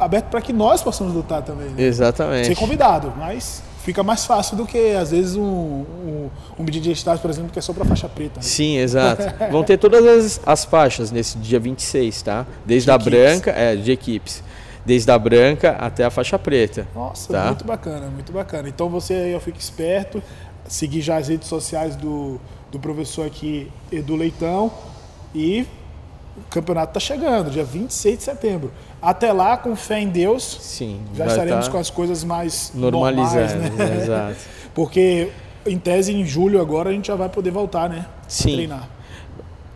aberto 0.00 0.26
para 0.26 0.40
que 0.40 0.52
nós 0.52 0.82
possamos 0.82 1.12
lutar 1.12 1.42
também. 1.42 1.68
Né? 1.68 1.82
Exatamente. 1.82 2.46
Ser 2.46 2.56
convidado, 2.56 3.12
mas 3.16 3.62
fica 3.88 4.02
mais 4.02 4.26
fácil 4.26 4.54
do 4.54 4.66
que 4.66 4.90
às 4.92 5.12
vezes 5.12 5.34
um, 5.34 5.42
um, 5.42 6.30
um 6.58 6.62
BJJ 6.64 6.92
Stars, 6.92 7.20
por 7.22 7.30
exemplo, 7.30 7.50
que 7.50 7.58
é 7.58 7.62
só 7.62 7.72
para 7.72 7.86
faixa 7.86 8.06
preta. 8.06 8.34
né? 8.36 8.42
Sim, 8.42 8.76
exato. 8.76 9.22
Vão 9.50 9.64
ter 9.64 9.78
todas 9.78 10.04
as, 10.04 10.40
as 10.44 10.64
faixas 10.66 11.10
nesse 11.10 11.38
dia 11.38 11.58
26, 11.58 12.20
tá? 12.20 12.46
Desde 12.66 12.84
De 12.84 12.90
a 12.90 12.96
equipes. 12.96 13.10
branca, 13.18 13.50
é, 13.52 13.74
de 13.76 13.90
equipes. 13.90 14.42
Desde 14.84 15.10
a 15.10 15.18
branca 15.18 15.70
até 15.80 16.04
a 16.04 16.10
faixa 16.10 16.38
preta. 16.38 16.86
Nossa, 16.94 17.32
Tá. 17.32 17.46
muito 17.46 17.64
bacana, 17.64 18.08
muito 18.08 18.30
bacana. 18.30 18.68
Então 18.68 18.90
você 18.90 19.14
aí 19.14 19.34
ó, 19.34 19.40
fica 19.40 19.58
esperto, 19.58 20.22
seguir 20.66 21.00
já 21.00 21.16
as 21.16 21.28
redes 21.28 21.48
sociais 21.48 21.96
do, 21.96 22.38
do 22.70 22.78
professor 22.78 23.26
aqui, 23.26 23.72
Edu 23.90 24.16
Leitão, 24.16 24.70
e 25.34 25.66
o 26.36 26.42
campeonato 26.50 26.90
está 26.90 27.00
chegando, 27.00 27.50
dia 27.50 27.64
26 27.64 28.18
de 28.18 28.22
setembro. 28.22 28.70
Até 29.00 29.32
lá, 29.32 29.56
com 29.56 29.76
fé 29.76 30.00
em 30.00 30.08
Deus, 30.08 30.58
Sim, 30.60 31.00
já 31.14 31.26
estaremos 31.26 31.66
tá 31.66 31.72
com 31.72 31.78
as 31.78 31.88
coisas 31.88 32.24
mais 32.24 32.72
normalizadas, 32.74 33.54
né? 33.54 33.96
exato. 34.02 34.36
Porque, 34.74 35.28
em 35.66 35.78
tese, 35.78 36.12
em 36.12 36.24
julho 36.24 36.60
agora, 36.60 36.90
a 36.90 36.92
gente 36.92 37.06
já 37.06 37.14
vai 37.14 37.28
poder 37.28 37.50
voltar, 37.50 37.88
né? 37.88 38.06
a 38.06 38.28
Sim. 38.28 38.54
Treinar. 38.54 38.88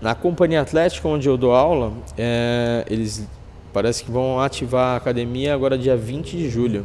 Na 0.00 0.14
companhia 0.16 0.60
atlética 0.60 1.06
onde 1.06 1.28
eu 1.28 1.36
dou 1.36 1.54
aula, 1.54 1.92
é, 2.18 2.84
eles 2.90 3.26
parece 3.72 4.04
que 4.04 4.10
vão 4.10 4.40
ativar 4.40 4.94
a 4.94 4.96
academia 4.96 5.54
agora 5.54 5.78
dia 5.78 5.96
20 5.96 6.36
de 6.36 6.50
julho. 6.50 6.84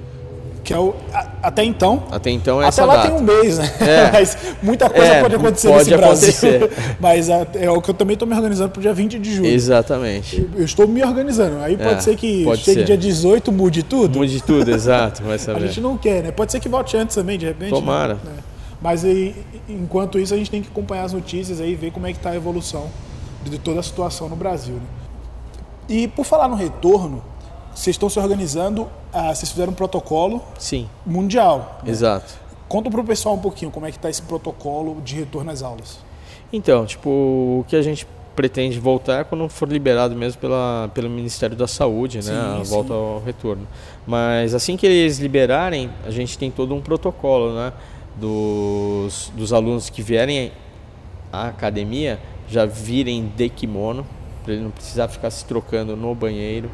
Que 0.68 0.74
é 0.74 0.78
o, 0.78 0.94
a- 1.14 1.28
até 1.44 1.64
então, 1.64 2.04
Até 2.12 2.30
então 2.30 2.62
é 2.62 2.68
Até 2.68 2.84
lá 2.84 2.98
data. 2.98 3.08
tem 3.10 3.18
um 3.18 3.22
mês, 3.24 3.58
né? 3.58 3.72
É. 3.80 4.12
Mas 4.20 4.38
muita 4.62 4.90
coisa 4.90 5.08
É, 5.14 5.22
pode 5.22 5.36
acontecer 5.36 5.68
pode 5.70 5.78
nesse 5.86 5.98
Brasil. 5.98 6.30
acontecer. 6.30 6.72
Mas 7.00 7.30
a- 7.30 7.48
é 7.56 7.72
o 7.72 7.82
que 7.82 7.90
eu 7.90 7.94
também 7.94 8.16
estou 8.16 8.28
me 8.28 8.36
organizando 8.36 8.70
para 8.72 8.80
o 8.80 8.82
dia 8.82 8.94
20 8.94 9.18
de 9.18 9.34
julho. 9.34 9.48
Exatamente. 9.48 10.46
Eu 10.58 10.66
estou 10.66 10.86
me 10.86 11.02
organizando. 11.02 11.60
Aí 11.64 11.78
pode 11.78 11.94
É, 11.94 12.02
ser 12.02 12.18
que 12.18 12.44
pode 12.44 12.62
chegue 12.64 12.80
ser. 12.82 12.86
dia 12.86 12.98
18, 12.98 13.50
mude 13.50 13.82
tudo. 13.82 14.20
Mude 14.20 14.44
tudo, 14.44 14.70
exato, 14.70 15.24
vai 15.24 15.36
A 15.38 15.40
saber. 15.40 15.68
gente 15.68 15.80
não 15.80 15.98
quer, 15.98 16.22
né? 16.22 16.32
Pode 16.32 16.52
ser 16.52 16.60
que 16.60 16.68
volte 16.68 16.98
antes 16.98 17.16
também, 17.16 17.38
de 17.40 17.46
repente. 17.46 17.72
né? 17.72 17.80
Tomara. 17.80 18.18
É. 18.28 18.40
Mas 18.82 19.06
aí, 19.06 19.34
enquanto 19.70 20.20
isso, 20.20 20.34
a 20.34 20.38
gente 20.38 20.52
tem 20.52 20.62
que 20.62 20.68
acompanhar 20.68 21.04
as 21.06 21.14
notícias 21.14 21.62
aí 21.62 21.72
e 21.72 21.76
ver 21.76 21.92
como 21.92 22.06
é 22.08 22.12
que 22.12 22.18
está 22.18 22.32
a 22.32 22.36
evolução 22.36 22.88
de 23.46 23.58
toda 23.58 23.80
a 23.80 23.84
situação 23.84 24.28
no 24.28 24.36
Brasil. 24.36 24.76
Né? 24.76 24.82
E 25.88 26.08
por 26.10 26.26
falar 26.26 26.50
no 26.50 26.56
retorno, 26.58 27.24
vocês 27.78 27.94
estão 27.94 28.10
se 28.10 28.20
organizando, 28.20 28.88
ah, 29.14 29.34
vocês 29.34 29.52
fizeram 29.52 29.72
um 29.72 29.76
protocolo 29.76 30.42
Sim, 30.58 30.90
mundial. 31.06 31.80
né? 31.84 31.92
exato. 31.92 32.34
Conta 32.68 32.90
para 32.90 33.00
o 33.00 33.04
pessoal 33.04 33.36
um 33.36 33.40
pouquinho 33.40 33.70
como 33.70 33.86
é 33.86 33.92
que 33.92 33.98
está 33.98 34.10
esse 34.10 34.22
protocolo 34.24 35.00
de 35.02 35.16
retorno 35.16 35.52
às 35.52 35.62
aulas. 35.62 36.00
Então, 36.52 36.86
tipo, 36.88 37.10
o 37.10 37.66
que 37.68 37.76
a 37.76 37.82
gente 37.84 38.08
pretende 38.36 38.80
voltar 38.80 39.22
é 39.22 39.24
quando 39.24 39.48
for 39.48 39.70
liberado 39.70 40.16
mesmo 40.16 40.42
pela, 40.42 40.90
pelo 40.94 41.08
Ministério 41.08 41.56
da 41.56 41.68
Saúde, 41.68 42.24
Sim, 42.24 42.32
né? 42.32 42.58
A 42.60 42.66
sim. 42.66 42.72
volta 42.72 42.94
ao 42.94 43.20
retorno. 43.20 43.68
Mas 44.08 44.56
assim 44.56 44.76
que 44.76 44.86
eles 44.88 45.20
liberarem, 45.20 45.92
a 46.04 46.10
gente 46.10 46.36
tem 46.38 46.50
todo 46.50 46.74
um 46.74 46.82
protocolo, 46.82 47.54
né? 47.54 47.72
Dos, 48.16 49.32
dos 49.36 49.54
alunos 49.54 49.92
que 49.92 50.02
vierem 50.02 50.52
à 51.32 51.50
academia 51.50 52.20
já 52.50 52.66
virem 52.66 53.32
de 53.36 53.50
kimono, 53.50 54.04
para 54.44 54.54
ele 54.54 54.64
não 54.64 54.72
precisar 54.72 55.08
ficar 55.08 55.30
se 55.30 55.46
trocando 55.46 55.96
no 55.96 56.16
banheiro. 56.16 56.72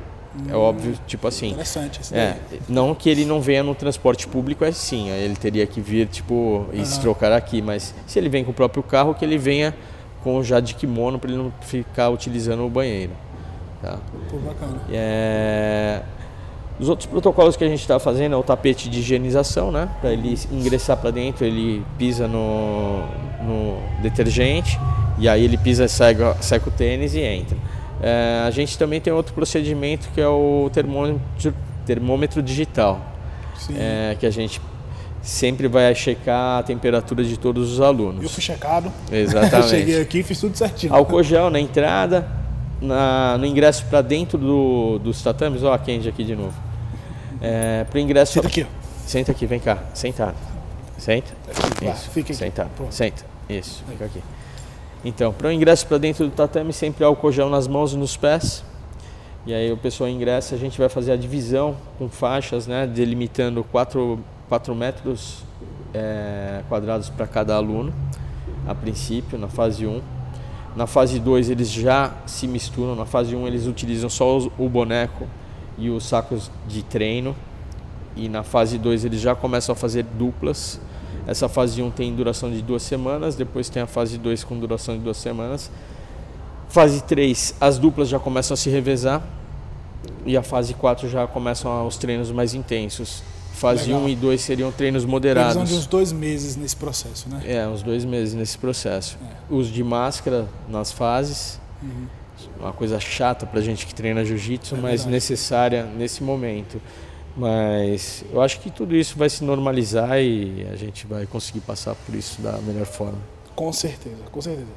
É 0.49 0.55
óbvio, 0.55 0.97
tipo 1.05 1.27
assim. 1.27 1.49
Interessante 1.49 2.01
esse 2.01 2.15
É, 2.15 2.37
não 2.67 2.95
que 2.95 3.09
ele 3.09 3.23
não 3.23 3.39
venha 3.39 3.61
no 3.61 3.75
transporte 3.75 4.27
público, 4.27 4.65
é 4.65 4.71
sim, 4.71 5.09
ele 5.09 5.35
teria 5.35 5.67
que 5.67 5.79
vir, 5.79 6.07
tipo, 6.07 6.65
e 6.73 6.83
se 6.85 6.99
trocar 6.99 7.31
aqui, 7.31 7.61
mas 7.61 7.93
se 8.07 8.17
ele 8.17 8.29
vem 8.29 8.43
com 8.43 8.51
o 8.51 8.53
próprio 8.53 8.81
carro, 8.81 9.13
que 9.13 9.23
ele 9.23 9.37
venha 9.37 9.75
com 10.23 10.41
já 10.41 10.59
de 10.59 10.73
kimono 10.73 11.19
para 11.19 11.29
ele 11.29 11.37
não 11.37 11.53
ficar 11.61 12.09
utilizando 12.09 12.65
o 12.65 12.69
banheiro. 12.69 13.11
Tá? 13.81 13.99
Pô, 14.29 14.37
bacana. 14.37 14.81
É, 14.89 16.01
Os 16.79 16.89
outros 16.89 17.05
protocolos 17.05 17.55
que 17.55 17.63
a 17.63 17.67
gente 17.67 17.81
está 17.81 17.99
fazendo 17.99 18.33
é 18.33 18.37
o 18.37 18.43
tapete 18.43 18.89
de 18.89 18.99
higienização, 18.99 19.71
né? 19.71 19.89
Para 20.01 20.11
ele 20.13 20.39
ingressar 20.51 20.97
para 20.97 21.11
dentro, 21.11 21.45
ele 21.45 21.85
pisa 21.97 22.27
no, 22.27 23.03
no 23.41 23.77
detergente 24.01 24.79
e 25.19 25.27
aí 25.29 25.43
ele 25.43 25.57
pisa, 25.57 25.87
seca, 25.87 26.35
seca 26.41 26.69
o 26.69 26.71
tênis 26.71 27.13
e 27.13 27.19
entra. 27.19 27.57
É, 28.03 28.43
a 28.45 28.51
gente 28.51 28.77
também 28.77 28.99
tem 28.99 29.13
outro 29.13 29.33
procedimento 29.33 30.09
que 30.13 30.19
é 30.19 30.27
o 30.27 30.69
termômetro, 30.73 31.55
termômetro 31.85 32.41
digital, 32.41 32.99
Sim. 33.57 33.75
é, 33.77 34.17
que 34.19 34.25
a 34.25 34.29
gente 34.29 34.59
sempre 35.21 35.69
vai 35.69 35.95
checar 35.95 36.59
a 36.59 36.63
temperatura 36.63 37.23
de 37.23 37.37
todos 37.37 37.71
os 37.71 37.79
alunos. 37.79 38.21
Eu 38.23 38.29
fui 38.29 38.43
checado. 38.43 38.91
Exatamente. 39.09 39.69
Cheguei 39.69 40.01
aqui 40.01 40.19
e 40.19 40.23
fiz 40.23 40.37
tudo 40.37 40.57
certinho. 40.57 40.93
Álcool 40.93 41.23
gel 41.23 41.49
na 41.49 41.61
entrada, 41.61 42.27
na, 42.81 43.37
no 43.37 43.45
ingresso 43.45 43.85
para 43.85 44.01
dentro 44.01 44.37
do, 44.37 44.99
dos 44.99 45.23
tatames. 45.23 45.63
Ó, 45.63 45.71
a 45.71 45.79
Kendi 45.79 46.09
aqui 46.09 46.25
de 46.25 46.35
novo. 46.35 46.53
É, 47.41 47.85
pro 47.89 47.99
ingresso. 47.99 48.33
Senta 48.33 48.47
aqui. 48.47 48.67
Senta 49.05 49.31
aqui, 49.31 49.45
vem 49.45 49.61
cá. 49.61 49.77
Sentado. 49.93 50.35
Senta. 50.97 51.31
Isso. 51.81 52.09
fica 52.09 52.31
aqui. 52.31 52.35
Sentado. 52.35 52.69
Pronto. 52.75 52.93
Senta. 52.93 53.23
Isso. 53.49 53.81
Fica 53.89 54.05
aqui. 54.05 54.21
Então, 55.03 55.33
para 55.33 55.47
o 55.47 55.51
ingresso 55.51 55.85
para 55.85 55.97
dentro 55.97 56.25
do 56.25 56.31
tatame, 56.31 56.71
sempre 56.71 57.03
álcool 57.03 57.31
gel 57.31 57.49
nas 57.49 57.67
mãos 57.67 57.93
e 57.93 57.97
nos 57.97 58.15
pés. 58.15 58.63
E 59.45 59.53
aí 59.53 59.69
o 59.71 59.77
pessoal 59.77 60.09
ingressa, 60.09 60.55
a 60.55 60.57
gente 60.57 60.77
vai 60.79 60.87
fazer 60.87 61.11
a 61.11 61.17
divisão 61.17 61.75
com 61.97 62.07
faixas, 62.07 62.65
né, 62.65 62.87
delimitando 62.87 63.61
4, 63.65 64.17
quatro 64.47 64.73
metros 64.73 65.43
é, 65.93 66.61
quadrados 66.69 67.09
para 67.09 67.27
cada 67.27 67.53
aluno, 67.53 67.93
a 68.65 68.73
princípio, 68.73 69.37
na 69.37 69.49
fase 69.49 69.85
1. 69.85 70.01
Na 70.75 70.87
fase 70.87 71.19
2 71.19 71.49
eles 71.49 71.69
já 71.69 72.13
se 72.25 72.47
misturam, 72.47 72.95
na 72.95 73.05
fase 73.05 73.35
1 73.35 73.45
eles 73.45 73.67
utilizam 73.67 74.09
só 74.09 74.37
os- 74.37 74.49
o 74.57 74.69
boneco 74.69 75.27
e 75.77 75.89
os 75.89 76.05
sacos 76.05 76.49
de 76.67 76.81
treino. 76.81 77.35
E 78.15 78.29
na 78.29 78.43
fase 78.43 78.77
2 78.77 79.03
eles 79.03 79.19
já 79.19 79.35
começam 79.35 79.73
a 79.73 79.75
fazer 79.75 80.03
duplas. 80.03 80.79
Essa 81.25 81.47
fase 81.47 81.81
1 81.81 81.91
tem 81.91 82.13
duração 82.13 82.51
de 82.51 82.61
duas 82.61 82.83
semanas, 82.83 83.35
depois 83.35 83.69
tem 83.69 83.81
a 83.81 83.87
fase 83.87 84.17
2 84.17 84.43
com 84.43 84.57
duração 84.59 84.95
de 84.97 85.01
duas 85.03 85.17
semanas. 85.17 85.71
Fase 86.69 87.01
3, 87.03 87.55
as 87.61 87.77
duplas 87.77 88.09
já 88.09 88.19
começam 88.19 88.53
a 88.55 88.57
se 88.57 88.69
revezar. 88.69 89.21
E 90.25 90.35
a 90.35 90.43
fase 90.43 90.73
4 90.73 91.07
já 91.09 91.27
começam 91.27 91.85
os 91.85 91.97
treinos 91.97 92.31
mais 92.31 92.53
intensos. 92.53 93.21
Fase 93.53 93.85
Legal. 93.87 94.01
1 94.01 94.09
e 94.09 94.15
2 94.15 94.41
seriam 94.41 94.71
treinos 94.71 95.05
moderados. 95.05 95.69
de 95.69 95.75
uns 95.75 95.85
dois 95.85 96.11
meses 96.11 96.55
nesse 96.55 96.75
processo, 96.75 97.29
né? 97.29 97.41
É, 97.45 97.67
uns 97.67 97.83
dois 97.83 98.03
meses 98.03 98.33
nesse 98.33 98.57
processo. 98.57 99.17
É. 99.21 99.53
Uso 99.53 99.71
de 99.71 99.83
máscara 99.83 100.47
nas 100.67 100.91
fases. 100.91 101.59
Uhum. 101.81 102.07
Uma 102.59 102.73
coisa 102.73 102.99
chata 102.99 103.45
pra 103.45 103.61
gente 103.61 103.85
que 103.85 103.93
treina 103.93 104.25
jiu-jitsu, 104.25 104.75
É 104.75 104.77
mas 104.77 104.91
verdade. 104.91 105.11
necessária 105.11 105.83
nesse 105.85 106.23
momento. 106.23 106.81
Mas 107.35 108.23
eu 108.31 108.41
acho 108.41 108.59
que 108.59 108.69
tudo 108.69 108.95
isso 108.95 109.17
vai 109.17 109.29
se 109.29 109.43
normalizar 109.43 110.19
e 110.19 110.67
a 110.71 110.75
gente 110.75 111.07
vai 111.07 111.25
conseguir 111.25 111.61
passar 111.61 111.95
por 111.95 112.13
isso 112.13 112.41
da 112.41 112.53
melhor 112.59 112.85
forma. 112.85 113.17
Com 113.55 113.71
certeza, 113.73 114.23
com 114.31 114.41
certeza. 114.41 114.67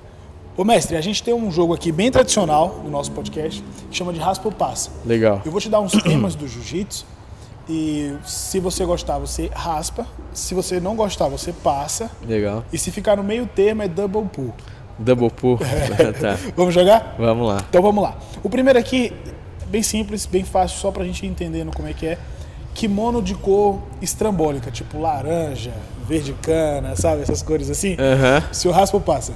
Ô 0.56 0.64
mestre, 0.64 0.96
a 0.96 1.00
gente 1.02 1.22
tem 1.22 1.34
um 1.34 1.50
jogo 1.50 1.74
aqui 1.74 1.92
bem 1.92 2.10
tradicional 2.10 2.80
no 2.82 2.90
nosso 2.90 3.12
podcast 3.12 3.62
que 3.90 3.96
chama 3.96 4.12
de 4.12 4.18
Raspa 4.18 4.48
ou 4.48 4.52
Passa. 4.52 4.90
Legal. 5.04 5.42
Eu 5.44 5.52
vou 5.52 5.60
te 5.60 5.68
dar 5.68 5.80
uns 5.80 5.92
temas 6.02 6.34
do 6.34 6.48
jiu-jitsu 6.48 7.04
e 7.68 8.16
se 8.24 8.60
você 8.60 8.84
gostar, 8.84 9.18
você 9.18 9.50
raspa. 9.52 10.06
Se 10.32 10.54
você 10.54 10.78
não 10.78 10.94
gostar, 10.94 11.28
você 11.28 11.52
passa. 11.52 12.10
Legal. 12.26 12.64
E 12.72 12.78
se 12.78 12.90
ficar 12.90 13.16
no 13.16 13.24
meio 13.24 13.46
termo, 13.46 13.82
é 13.82 13.88
double 13.88 14.24
pull. 14.32 14.54
Double 14.98 15.30
pull. 15.30 15.58
tá. 16.20 16.38
Vamos 16.56 16.72
jogar? 16.72 17.16
Vamos 17.18 17.46
lá. 17.46 17.58
Então 17.68 17.82
vamos 17.82 18.02
lá. 18.02 18.16
O 18.42 18.48
primeiro 18.48 18.78
aqui, 18.78 19.12
bem 19.66 19.82
simples, 19.82 20.26
bem 20.26 20.44
fácil, 20.44 20.78
só 20.78 20.90
pra 20.90 21.04
gente 21.04 21.26
ir 21.26 21.28
entendendo 21.28 21.74
como 21.74 21.88
é 21.88 21.92
que 21.92 22.06
é. 22.06 22.18
Kimono 22.76 23.22
de 23.22 23.34
cor 23.34 23.78
estrambólica, 24.02 24.70
tipo 24.70 25.00
laranja, 25.00 25.72
verde 26.06 26.34
cana, 26.42 26.94
sabe? 26.94 27.22
Essas 27.22 27.40
cores 27.42 27.70
assim. 27.70 27.96
Aham. 27.98 28.42
Se 28.52 28.68
o 28.68 28.70
raspa 28.70 28.98
ou 28.98 29.02
passa. 29.02 29.32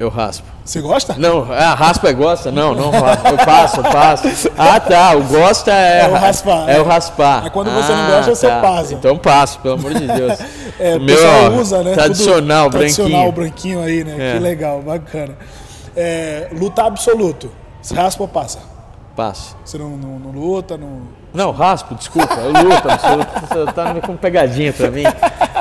Eu 0.00 0.08
raspo. 0.08 0.46
Você 0.64 0.80
gosta? 0.80 1.14
Não, 1.18 1.46
ah, 1.52 1.74
raspa 1.74 2.08
é 2.08 2.12
gosta? 2.14 2.50
Não, 2.50 2.74
não 2.74 2.90
raspa. 2.90 3.28
Eu 3.28 3.36
passo, 3.36 3.76
eu 3.76 3.82
passo. 3.84 4.50
Ah, 4.56 4.80
tá. 4.80 5.14
O 5.14 5.22
gosta 5.24 5.70
é. 5.70 6.04
É 6.06 6.08
o 6.08 6.14
raspar, 6.14 6.68
É 6.70 6.76
é. 6.76 6.80
o 6.80 6.84
raspar. 6.84 7.46
É 7.46 7.50
quando 7.50 7.70
você 7.70 7.92
não 7.92 8.02
Ah, 8.02 8.10
gosta, 8.16 8.34
você 8.34 8.48
tá. 8.48 8.60
passa. 8.62 8.94
Então 8.94 9.18
passo, 9.18 9.60
pelo 9.60 9.74
amor 9.74 9.92
de 9.92 10.06
Deus. 10.06 10.38
É, 10.80 10.96
o 10.96 11.00
meu 11.00 11.16
ó, 11.24 11.60
usa, 11.60 11.82
né? 11.82 11.92
Tradicional, 11.92 12.64
Tudo 12.64 12.78
Tradicional, 12.78 13.30
branquinho. 13.30 13.32
branquinho 13.32 13.82
aí, 13.82 14.02
né? 14.02 14.30
É. 14.30 14.32
Que 14.32 14.38
legal, 14.40 14.80
bacana. 14.80 15.36
É, 15.94 16.48
lutar 16.58 16.86
absoluto. 16.86 17.52
Se 17.82 17.94
raspa 17.94 18.22
ou 18.22 18.28
passa? 18.28 18.58
Passo. 19.14 19.54
Você 19.64 19.78
não, 19.78 19.90
não, 19.90 20.18
não 20.18 20.30
luta, 20.30 20.76
não. 20.78 21.02
Não, 21.34 21.50
raspo, 21.50 21.94
desculpa. 21.94 22.34
Eu 22.34 22.48
luto, 22.52 22.88
absoluto. 22.88 23.72
Tá 23.74 23.94
com 24.00 24.16
pegadinha 24.16 24.72
pra 24.72 24.90
mim. 24.90 25.04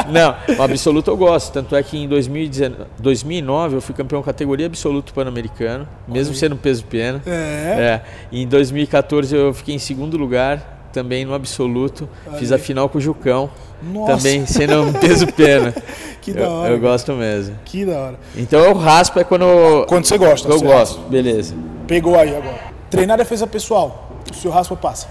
Não, 0.09 0.35
o 0.57 0.61
absoluto 0.61 1.09
eu 1.09 1.17
gosto. 1.17 1.53
Tanto 1.53 1.75
é 1.75 1.83
que 1.83 1.97
em 1.97 2.07
2019, 2.07 2.85
2009 2.99 3.75
eu 3.77 3.81
fui 3.81 3.95
campeão 3.95 4.21
categoria 4.21 4.65
absoluto 4.65 5.13
pan-americano, 5.13 5.87
mesmo 6.07 6.33
aí. 6.33 6.39
sendo 6.39 6.55
peso 6.55 6.83
pena. 6.85 7.21
É. 7.25 7.31
É. 7.31 8.01
Em 8.31 8.47
2014 8.47 9.35
eu 9.35 9.53
fiquei 9.53 9.75
em 9.75 9.79
segundo 9.79 10.17
lugar, 10.17 10.87
também 10.91 11.23
no 11.23 11.33
absoluto. 11.33 12.07
Fiz 12.37 12.51
a 12.51 12.55
aí. 12.55 12.61
final 12.61 12.89
com 12.89 12.97
o 12.97 13.01
Jucão, 13.01 13.49
Nossa. 13.81 14.17
também 14.17 14.45
sendo 14.45 14.81
um 14.81 14.93
peso 14.93 15.27
pena. 15.27 15.73
Que 16.21 16.33
da 16.33 16.41
eu, 16.41 16.51
hora. 16.51 16.71
eu 16.73 16.79
gosto 16.79 17.13
mesmo. 17.13 17.55
Que 17.65 17.83
da 17.83 17.97
hora. 17.97 18.19
Então 18.37 18.59
eu 18.59 18.75
raspo 18.75 19.19
é 19.19 19.23
quando 19.23 19.41
eu, 19.43 19.85
Quando 19.89 20.05
você 20.05 20.19
gosta. 20.19 20.47
eu 20.47 20.59
você 20.59 20.65
gosto. 20.65 20.99
Beleza. 21.09 21.55
raspa. 21.55 21.71
Pegou 21.87 22.15
aí 22.15 22.29
agora. 22.35 22.59
Treinar 22.91 23.17
defesa 23.17 23.47
pessoal. 23.47 24.11
O 24.31 24.35
seu 24.35 24.51
raspa 24.51 24.75
passa? 24.75 25.07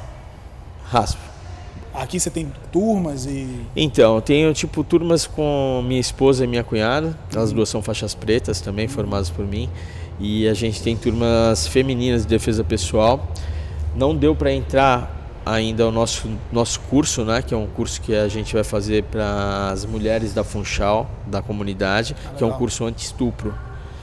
Raspo. 0.91 1.21
Aqui 1.95 2.19
você 2.19 2.31
tem 2.31 2.53
turmas 2.73 3.25
e. 3.25 3.49
Então, 3.77 4.17
eu 4.17 4.21
tenho 4.21 4.53
tipo 4.53 4.83
turmas 4.83 5.25
com 5.25 5.83
minha 5.87 6.01
esposa 6.01 6.45
e 6.45 6.47
minha 6.49 6.65
cunhada. 6.65 7.17
As 7.35 7.53
duas 7.53 7.69
são 7.69 7.81
faixas 7.81 8.13
pretas 8.13 8.61
também, 8.61 8.89
formadas 8.89 9.31
por 9.31 9.47
mim. 9.47 9.69
E 10.19 10.49
a 10.49 10.55
gente 10.55 10.83
tem 10.83 10.97
turmas 10.97 11.67
femininas 11.69 12.23
de 12.23 12.29
defesa 12.29 12.65
pessoal. 12.65 13.29
Não 13.95 14.17
deu 14.17 14.35
para 14.35 14.53
entrar 14.53 15.17
ainda 15.47 15.87
o 15.87 15.93
nosso 15.93 16.29
nosso 16.53 16.81
curso, 16.81 17.25
né, 17.25 17.41
que 17.41 17.55
é 17.55 17.57
um 17.57 17.67
curso 17.67 18.01
que 18.01 18.15
a 18.15 18.29
gente 18.29 18.53
vai 18.53 18.65
fazer 18.65 19.05
para 19.05 19.71
as 19.71 19.85
mulheres 19.85 20.35
da 20.35 20.45
Funchal, 20.45 21.09
da 21.27 21.41
comunidade, 21.41 22.15
que 22.37 22.43
é 22.43 22.47
um 22.47 22.53
curso 22.53 22.85
anti-estupro. 22.85 23.55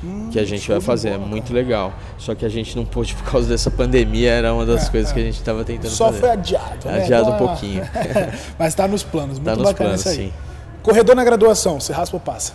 Hum, 0.04 0.30
que 0.32 0.40
a 0.40 0.46
gente 0.46 0.70
vai 0.70 0.82
fazer. 0.82 1.12
Bola, 1.12 1.24
é 1.24 1.28
muito 1.28 1.54
legal. 1.54 1.94
Só 2.18 2.36
que 2.36 2.46
a 2.46 2.50
gente 2.50 2.76
não 2.76 2.86
pôde 2.86 3.14
por 3.16 3.24
causa 3.32 3.48
dessa 3.48 3.72
pandemia, 3.72 4.32
era 4.32 4.54
uma 4.54 4.66
das 4.66 4.88
é, 4.88 4.92
coisas 4.92 5.12
é. 5.12 5.14
que 5.14 5.20
a 5.20 5.24
gente 5.24 5.36
estava 5.36 5.64
tentando 5.64 5.92
Só 5.92 6.08
fazer. 6.08 6.20
foi 6.20 6.30
adiado, 6.32 6.88
né? 6.88 7.04
Adiado 7.04 7.32
um 7.32 7.38
pouquinho. 7.38 7.84
Mas 8.58 8.70
está 8.70 8.88
nos 8.88 9.04
planos, 9.04 9.40
muito 9.40 9.46
tá 9.46 9.56
nos 9.56 9.74
planos, 9.74 10.08
aí. 10.08 10.16
Sim. 10.16 10.34
Corredor 10.84 11.16
na 11.16 11.24
graduação, 11.24 11.80
você 11.80 11.92
raspa 11.92 12.16
ou 12.16 12.22
passa? 12.22 12.54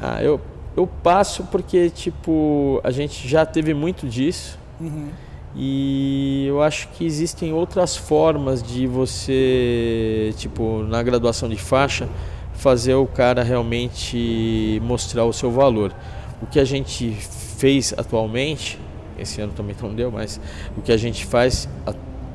Ah, 0.00 0.22
eu, 0.22 0.40
eu 0.76 0.86
passo 0.86 1.44
porque, 1.44 1.90
tipo, 1.90 2.80
a 2.84 2.90
gente 2.90 3.28
já 3.28 3.44
teve 3.44 3.74
muito 3.74 4.06
disso. 4.06 4.58
Uhum. 4.80 5.08
E 5.54 6.46
eu 6.48 6.62
acho 6.62 6.88
que 6.88 7.04
existem 7.04 7.52
outras 7.52 7.96
formas 7.96 8.62
de 8.62 8.86
você, 8.86 10.32
tipo, 10.38 10.82
na 10.84 11.02
graduação 11.02 11.48
de 11.48 11.56
faixa, 11.56 12.08
fazer 12.54 12.94
o 12.94 13.06
cara 13.06 13.42
realmente 13.42 14.80
mostrar 14.82 15.24
o 15.24 15.32
seu 15.32 15.50
valor. 15.50 15.92
O 16.42 16.46
que 16.46 16.58
a 16.58 16.64
gente 16.64 17.12
fez 17.12 17.94
atualmente, 17.96 18.78
esse 19.18 19.40
ano 19.40 19.52
também 19.52 19.74
não 19.80 19.94
deu, 19.94 20.10
mas 20.10 20.40
o 20.76 20.82
que 20.82 20.90
a 20.90 20.96
gente 20.96 21.24
faz 21.24 21.68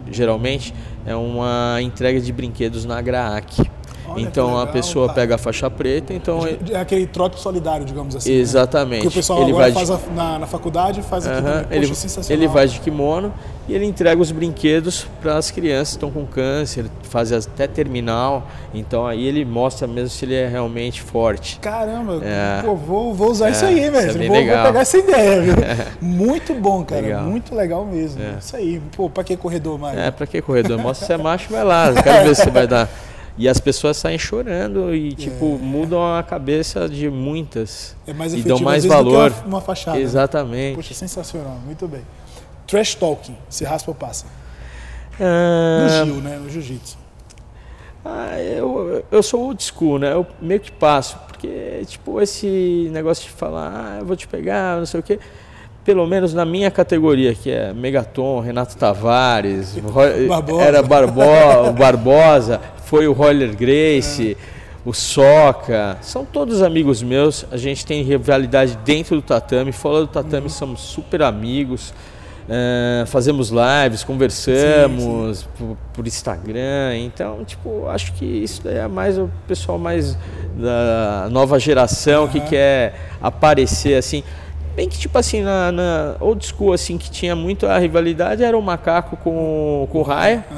geralmente 0.09 0.73
é 1.05 1.15
uma 1.15 1.79
entrega 1.81 2.19
de 2.19 2.31
brinquedos 2.31 2.85
na 2.85 3.01
GRAAC. 3.01 3.69
Olha 4.07 4.21
então 4.21 4.47
legal, 4.47 4.61
a 4.61 4.67
pessoa 4.67 5.13
pega 5.13 5.35
a 5.35 5.37
faixa 5.37 5.69
preta, 5.69 6.13
então 6.13 6.39
é 6.45 6.79
aquele 6.79 7.05
trote 7.05 7.39
solidário, 7.39 7.85
digamos 7.85 8.15
assim. 8.15 8.31
Exatamente. 8.31 9.03
Né? 9.03 9.09
O 9.09 9.11
pessoal 9.11 9.41
ele 9.41 9.51
agora 9.51 9.73
faz 9.73 9.89
de... 9.89 10.09
na, 10.15 10.39
na, 10.39 10.47
faculdade, 10.47 11.01
faz 11.01 11.27
aqui. 11.27 11.41
Poxa, 11.41 11.71
ele, 11.71 12.33
ele 12.33 12.47
vai 12.47 12.67
de 12.67 12.79
kimono 12.79 13.33
e 13.67 13.73
ele 13.73 13.85
entrega 13.85 14.21
os 14.21 14.31
brinquedos 14.31 15.05
para 15.21 15.37
as 15.37 15.51
crianças 15.51 15.89
que 15.89 15.97
estão 15.97 16.09
com 16.09 16.25
câncer, 16.25 16.85
faz 17.03 17.33
até 17.33 17.67
terminal. 17.67 18.47
Então 18.73 19.05
aí 19.05 19.25
ele 19.25 19.43
mostra 19.43 19.87
mesmo 19.87 20.09
se 20.09 20.23
ele 20.23 20.35
é 20.35 20.47
realmente 20.47 21.01
forte. 21.01 21.59
Caramba, 21.59 22.21
é. 22.23 22.61
pô, 22.61 22.75
vou, 22.75 23.13
vou 23.13 23.29
usar 23.29 23.49
é, 23.49 23.51
isso 23.51 23.65
aí, 23.65 23.89
velho. 23.89 24.09
É 24.23 24.27
vou, 24.27 24.35
vou, 24.35 24.63
pegar 24.63 24.79
essa 24.79 24.97
ideia, 24.97 25.41
viu? 25.41 25.55
muito 26.01 26.53
bom, 26.53 26.83
cara. 26.83 27.01
Legal. 27.01 27.23
Muito 27.23 27.53
legal 27.53 27.85
mesmo. 27.85 28.21
É. 28.21 28.37
Isso 28.39 28.55
aí. 28.55 28.81
Pô, 28.95 29.09
pra 29.09 29.23
que 29.23 29.35
corredor, 29.35 29.77
mais? 29.77 29.97
É, 29.97 30.11
pra 30.11 30.25
que 30.25 30.41
corredor? 30.41 30.77
Mostra 30.79 31.05
se 31.05 31.13
é 31.13 31.17
macho, 31.17 31.51
vai 31.51 31.63
lá. 31.63 31.91
quero 31.93 32.27
ver 32.27 32.35
se 32.35 32.49
vai 32.49 32.67
dar. 32.67 32.89
E 33.37 33.47
as 33.47 33.59
pessoas 33.59 33.97
saem 33.97 34.17
chorando 34.17 34.95
e, 34.95 35.13
tipo, 35.13 35.55
é. 35.55 35.57
mudam 35.63 36.15
a 36.15 36.23
cabeça 36.23 36.89
de 36.89 37.09
muitas. 37.09 37.95
É 38.07 38.13
mais 38.13 38.33
e 38.33 38.41
dão 38.41 38.59
mais 38.59 38.83
valor. 38.83 39.31
uma, 39.31 39.47
uma 39.47 39.61
fachada. 39.61 39.97
Né? 39.97 40.03
Exatamente. 40.03 40.69
Né? 40.71 40.75
Poxa, 40.75 40.93
sensacional. 40.95 41.59
Muito 41.63 41.87
bem. 41.87 42.01
Trash 42.65 42.95
talking, 42.95 43.37
se 43.47 43.63
raspa 43.63 43.91
ou 43.91 43.95
passa? 43.95 44.25
Ah, 45.19 46.03
no 46.05 46.05
Gil, 46.05 46.21
né? 46.21 46.37
No 46.37 46.49
jiu-jitsu. 46.49 46.97
Ah, 48.03 48.39
eu, 48.39 49.03
eu 49.11 49.21
sou 49.21 49.41
old 49.43 49.63
school, 49.63 49.99
né? 49.99 50.13
Eu 50.13 50.25
meio 50.41 50.59
que 50.59 50.71
passo. 50.71 51.17
Porque, 51.27 51.83
tipo, 51.85 52.19
esse 52.19 52.89
negócio 52.91 53.23
de 53.25 53.29
falar, 53.29 53.71
ah, 53.71 53.99
eu 53.99 54.05
vou 54.05 54.15
te 54.15 54.27
pegar, 54.27 54.77
não 54.79 54.85
sei 54.85 54.99
o 54.99 55.03
quê 55.03 55.19
pelo 55.87 56.05
menos 56.05 56.33
na 56.33 56.43
minha 56.43 56.69
categoria, 56.69 57.33
que 57.33 57.49
é 57.49 57.71
Megaton, 57.71 58.41
Renato 58.41 58.75
Tavares, 58.75 59.73
Barbosa. 60.27 60.61
era 60.61 60.83
Barbo, 60.83 61.21
Barbosa, 61.71 62.59
foi 62.87 63.05
o 63.07 63.11
Roller 63.11 63.55
Grace, 63.55 64.31
é. 64.31 64.35
o 64.85 64.93
Soca, 64.93 65.97
são 66.01 66.23
todos 66.23 66.61
amigos 66.61 67.03
meus. 67.03 67.45
A 67.51 67.57
gente 67.57 67.85
tem 67.85 68.01
rivalidade 68.01 68.77
dentro 68.85 69.17
do 69.17 69.21
tatame, 69.21 69.73
fora 69.73 69.99
do 70.01 70.07
tatame 70.07 70.43
uhum. 70.43 70.49
somos 70.49 70.81
super 70.81 71.21
amigos. 71.21 71.93
Uh, 72.47 73.05
fazemos 73.07 73.49
lives, 73.49 74.05
conversamos 74.05 75.03
sim, 75.03 75.43
sim. 75.43 75.47
Por, 75.57 75.77
por, 75.91 76.07
Instagram, 76.07 76.95
então 76.99 77.43
tipo 77.43 77.89
acho 77.89 78.13
que 78.13 78.23
isso 78.23 78.61
é 78.69 78.87
mais 78.87 79.17
o 79.17 79.29
pessoal 79.45 79.77
mais 79.77 80.17
da 80.55 81.27
nova 81.29 81.59
geração 81.59 82.23
uhum. 82.23 82.29
que 82.29 82.39
quer 82.39 83.17
aparecer 83.21 83.95
assim 83.95 84.23
Bem 84.77 84.87
que, 84.87 84.99
tipo 84.99 85.17
assim, 85.17 85.41
na, 85.41 85.71
na, 85.71 86.15
old 86.19 86.45
school, 86.45 86.71
assim, 86.71 86.99
que 86.99 87.09
tinha 87.09 87.35
muito 87.35 87.65
a 87.65 87.79
rivalidade, 87.79 88.43
era 88.43 88.55
o 88.55 88.61
macaco 88.61 89.17
com, 89.17 89.87
com 89.91 89.97
o 89.97 90.03
Raya, 90.03 90.45
uhum. 90.51 90.57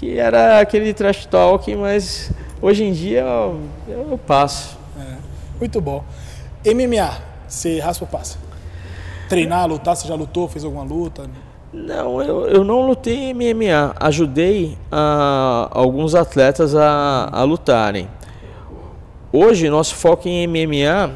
Que 0.00 0.18
era 0.18 0.60
aquele 0.60 0.94
trash 0.94 1.26
talk, 1.26 1.76
mas 1.76 2.32
hoje 2.62 2.84
em 2.84 2.90
dia 2.90 3.20
eu, 3.20 3.60
eu 3.86 4.18
passo. 4.26 4.78
É. 4.98 5.16
Muito 5.58 5.78
bom. 5.78 6.02
MMA, 6.64 7.18
você 7.46 7.78
raspa 7.78 8.06
ou 8.06 8.10
passa? 8.10 8.38
Treinar, 9.28 9.68
lutar, 9.68 9.94
você 9.94 10.08
já 10.08 10.14
lutou, 10.14 10.48
fez 10.48 10.64
alguma 10.64 10.84
luta? 10.84 11.28
Não, 11.70 12.22
eu, 12.22 12.46
eu 12.46 12.64
não 12.64 12.86
lutei 12.86 13.30
em 13.30 13.34
MMA. 13.34 13.94
Ajudei 14.00 14.78
a, 14.90 15.68
alguns 15.70 16.14
atletas 16.14 16.74
a, 16.74 17.28
a 17.30 17.42
lutarem. 17.44 18.08
Hoje, 19.30 19.68
nosso 19.68 19.94
foco 19.94 20.26
em 20.26 20.46
MMA 20.46 21.10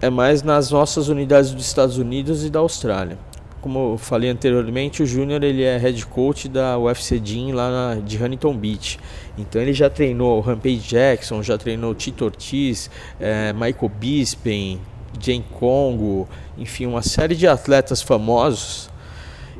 é 0.00 0.08
mais 0.08 0.42
nas 0.42 0.70
nossas 0.70 1.08
unidades 1.08 1.50
dos 1.50 1.66
Estados 1.66 1.98
Unidos 1.98 2.46
e 2.46 2.50
da 2.50 2.60
Austrália. 2.60 3.18
Como 3.64 3.92
eu 3.94 3.96
falei 3.96 4.28
anteriormente, 4.28 5.02
o 5.02 5.06
Júnior 5.06 5.42
ele 5.42 5.62
é 5.62 5.78
head 5.78 6.04
coach 6.04 6.50
da 6.50 6.78
UFC 6.78 7.18
Gym 7.18 7.52
lá 7.52 7.70
na, 7.70 7.94
de 7.94 8.22
Huntington 8.22 8.54
Beach. 8.54 9.00
Então 9.38 9.58
ele 9.58 9.72
já 9.72 9.88
treinou 9.88 10.38
Rampage 10.40 10.86
Jackson, 10.86 11.42
já 11.42 11.56
treinou 11.56 11.94
Tito 11.94 12.26
Ortiz, 12.26 12.90
é, 13.18 13.54
Michael 13.54 13.88
Bisping, 13.98 14.78
Jane 15.18 15.46
Congo, 15.50 16.28
enfim, 16.58 16.84
uma 16.84 17.00
série 17.00 17.34
de 17.34 17.48
atletas 17.48 18.02
famosos 18.02 18.90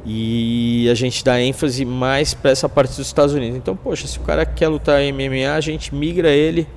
e 0.05 0.87
a 0.91 0.95
gente 0.95 1.25
dá 1.25 1.41
ênfase 1.41 1.87
mais 1.87 2.35
para 2.35 2.51
essa 2.51 2.69
parte 2.69 2.91
dos 2.91 3.07
Estados 3.07 3.35
Unidos. 3.35 3.57
Então, 3.57 3.75
poxa, 3.75 4.07
se 4.07 4.19
o 4.19 4.21
cara 4.21 4.45
quer 4.45 4.69
lutar 4.69 5.01
MMA, 5.01 5.51
a 5.51 5.61
gente 5.63 5.95
migra 5.95 6.29
ele 6.29 6.69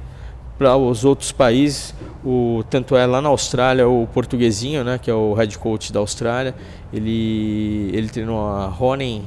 para 0.57 0.75
os 0.75 1.05
outros 1.05 1.31
países. 1.31 1.93
O, 2.25 2.63
tanto 2.69 2.95
é 2.95 3.05
lá 3.05 3.21
na 3.21 3.29
Austrália 3.29 3.87
o 3.87 4.07
portuguesinho, 4.13 4.83
né, 4.83 4.97
que 4.97 5.09
é 5.09 5.13
o 5.13 5.33
head 5.33 5.57
coach 5.57 5.93
da 5.93 5.99
Austrália, 5.99 6.53
ele, 6.91 7.89
ele 7.93 8.09
treinou 8.09 8.39
a 8.45 8.65
Ronen, 8.65 9.23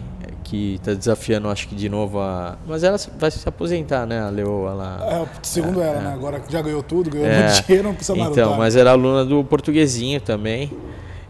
que 0.50 0.74
está 0.74 0.92
desafiando, 0.92 1.48
acho 1.48 1.68
que 1.68 1.76
de 1.76 1.88
novo 1.88 2.18
a. 2.18 2.58
Mas 2.66 2.82
ela 2.82 2.98
vai 3.16 3.30
se 3.30 3.48
aposentar, 3.48 4.04
né? 4.04 4.20
A 4.20 4.30
Leo, 4.30 4.66
ela. 4.66 4.98
É, 5.08 5.26
segundo 5.42 5.80
é, 5.80 5.86
ela, 5.86 5.98
é. 5.98 6.02
né? 6.02 6.12
Agora 6.12 6.42
já 6.48 6.60
ganhou 6.60 6.82
tudo, 6.82 7.08
ganhou 7.08 7.28
é, 7.28 7.44
muito 7.44 7.62
dinheiro, 7.64 7.86
não 7.86 7.94
precisa 7.94 8.18
mais 8.18 8.32
Então, 8.32 8.44
lutar. 8.46 8.58
mas 8.58 8.74
era 8.74 8.90
aluna 8.90 9.24
do 9.24 9.44
portuguesinho 9.44 10.20
também. 10.20 10.72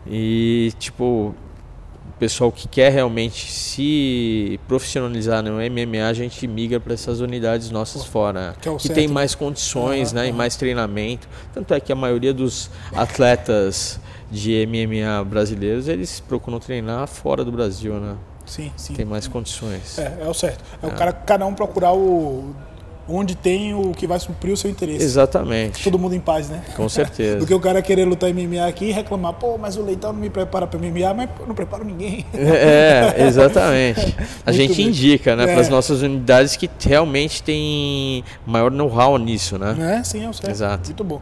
E, 0.06 0.72
tipo, 0.78 1.34
pessoal 2.20 2.52
que 2.52 2.68
quer 2.68 2.92
realmente 2.92 3.50
se 3.50 4.60
profissionalizar 4.68 5.42
no 5.42 5.52
MMA, 5.52 6.06
a 6.06 6.12
gente 6.12 6.46
migra 6.46 6.78
para 6.78 6.92
essas 6.92 7.20
unidades 7.20 7.70
nossas 7.70 8.04
fora, 8.04 8.54
que, 8.60 8.68
é 8.68 8.76
que 8.76 8.88
tem 8.90 9.08
mais 9.08 9.34
condições, 9.34 10.12
né, 10.12 10.28
e 10.28 10.32
mais 10.32 10.54
treinamento. 10.54 11.26
Tanto 11.54 11.72
é 11.72 11.80
que 11.80 11.90
a 11.90 11.96
maioria 11.96 12.34
dos 12.34 12.70
atletas 12.94 13.98
de 14.30 14.66
MMA 14.66 15.24
brasileiros, 15.24 15.88
eles 15.88 16.20
procuram 16.20 16.60
treinar 16.60 17.08
fora 17.08 17.42
do 17.42 17.50
Brasil, 17.50 17.94
né? 17.94 18.14
Sim, 18.44 18.70
sim. 18.76 18.94
Tem 18.94 19.04
mais 19.04 19.26
condições. 19.26 19.98
É, 19.98 20.18
é 20.20 20.28
o 20.28 20.34
certo. 20.34 20.62
É, 20.82 20.86
é. 20.86 20.88
o 20.88 20.94
cara, 20.94 21.12
cada 21.12 21.46
um 21.46 21.54
procurar 21.54 21.92
o 21.92 22.54
onde 23.10 23.34
tem 23.34 23.74
o 23.74 23.92
que 23.92 24.06
vai 24.06 24.18
suprir 24.18 24.52
o 24.52 24.56
seu 24.56 24.70
interesse. 24.70 25.04
Exatamente. 25.04 25.82
Todo 25.82 25.98
mundo 25.98 26.14
em 26.14 26.20
paz, 26.20 26.48
né? 26.48 26.62
Com 26.76 26.88
certeza. 26.88 27.38
Do 27.40 27.46
que 27.46 27.54
o 27.54 27.60
cara 27.60 27.82
querer 27.82 28.04
lutar 28.04 28.32
MMA 28.32 28.66
aqui 28.66 28.86
e 28.86 28.92
reclamar, 28.92 29.34
pô, 29.34 29.58
mas 29.58 29.76
o 29.76 29.82
Leitão 29.82 30.12
não 30.12 30.20
me 30.20 30.30
prepara 30.30 30.66
para 30.66 30.78
MMA, 30.78 31.14
mas 31.14 31.28
eu 31.38 31.46
não 31.46 31.54
preparo 31.54 31.84
ninguém. 31.84 32.24
É, 32.32 33.14
exatamente. 33.26 34.14
A 34.44 34.52
gente 34.52 34.76
bem. 34.76 34.88
indica, 34.88 35.34
né, 35.34 35.44
é. 35.44 35.46
para 35.46 35.60
as 35.60 35.68
nossas 35.68 36.02
unidades 36.02 36.56
que 36.56 36.70
realmente 36.80 37.42
tem 37.42 38.24
maior 38.46 38.70
know-how 38.70 39.16
nisso, 39.18 39.58
né? 39.58 39.98
É, 39.98 40.04
sim, 40.04 40.24
é 40.24 40.28
o 40.28 40.32
certo. 40.32 40.50
Exato. 40.50 40.86
Muito 40.86 41.04
bom. 41.04 41.20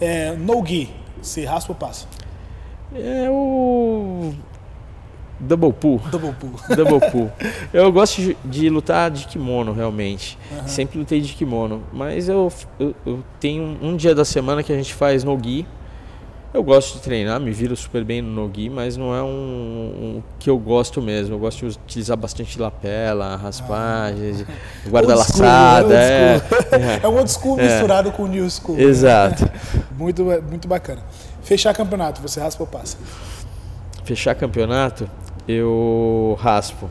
É, 0.00 0.32
no 0.32 0.64
gi, 0.64 0.90
se 1.22 1.44
raspa 1.44 1.72
ou 1.72 1.76
passa? 1.76 2.06
É 2.94 3.28
o 3.28 4.32
Double 5.44 5.72
pull. 5.72 6.00
Double 6.10 6.32
pull. 6.32 6.50
Double 6.76 7.10
pull. 7.10 7.30
Eu 7.72 7.92
gosto 7.92 8.20
de, 8.20 8.36
de, 8.44 8.68
lutar 8.68 9.10
de 9.10 9.26
kimono, 9.26 9.72
realmente. 9.72 10.38
Uhum. 10.50 10.68
Sempre 10.68 10.98
lutei 10.98 11.20
de 11.20 11.32
kimono. 11.34 11.82
Mas 11.92 12.28
eu, 12.28 12.52
eu, 12.78 12.94
eu 13.04 13.24
tenho 13.38 13.62
um, 13.62 13.90
um, 13.90 13.96
dia 13.96 14.14
da 14.14 14.24
semana 14.24 14.62
que 14.62 14.72
a 14.72 14.76
gente 14.76 14.94
faz 14.94 15.22
no 15.22 15.38
gi. 15.42 15.66
Eu 16.54 16.62
gosto 16.62 16.94
de 16.94 17.00
treinar, 17.00 17.40
me 17.40 17.50
viro 17.50 17.74
super 17.76 18.04
bem 18.04 18.22
no 18.22 18.42
no-gi, 18.42 18.70
mas 18.70 18.96
não 18.96 19.12
é 19.12 19.20
um, 19.20 19.26
um, 19.26 20.22
que 20.38 20.48
eu 20.48 20.56
gosto 20.56 21.02
mesmo. 21.02 21.34
Eu 21.34 21.38
gosto 21.40 21.68
de 21.68 21.76
utilizar 21.76 22.16
bastante 22.16 22.60
lapela, 22.60 23.34
raspagens, 23.34 24.42
ah. 24.42 24.52
guarda-laçada. 24.88 25.92
É, 25.92 26.40
é. 26.70 27.00
é 27.02 27.08
um 27.08 27.16
old 27.16 27.28
school 27.28 27.58
é. 27.60 27.64
misturado 27.64 28.12
com 28.12 28.22
o 28.22 28.28
new 28.28 28.48
school. 28.48 28.78
Exato. 28.78 29.42
Né? 29.46 29.50
muito, 29.98 30.24
muito 30.48 30.68
bacana. 30.68 31.02
Fechar 31.42 31.74
campeonato, 31.74 32.22
você 32.22 32.38
raspa 32.38 32.62
ou 32.62 32.68
passa? 32.68 32.98
Fechar 34.04 34.36
campeonato? 34.36 35.10
Eu 35.46 36.36
raspo. 36.40 36.88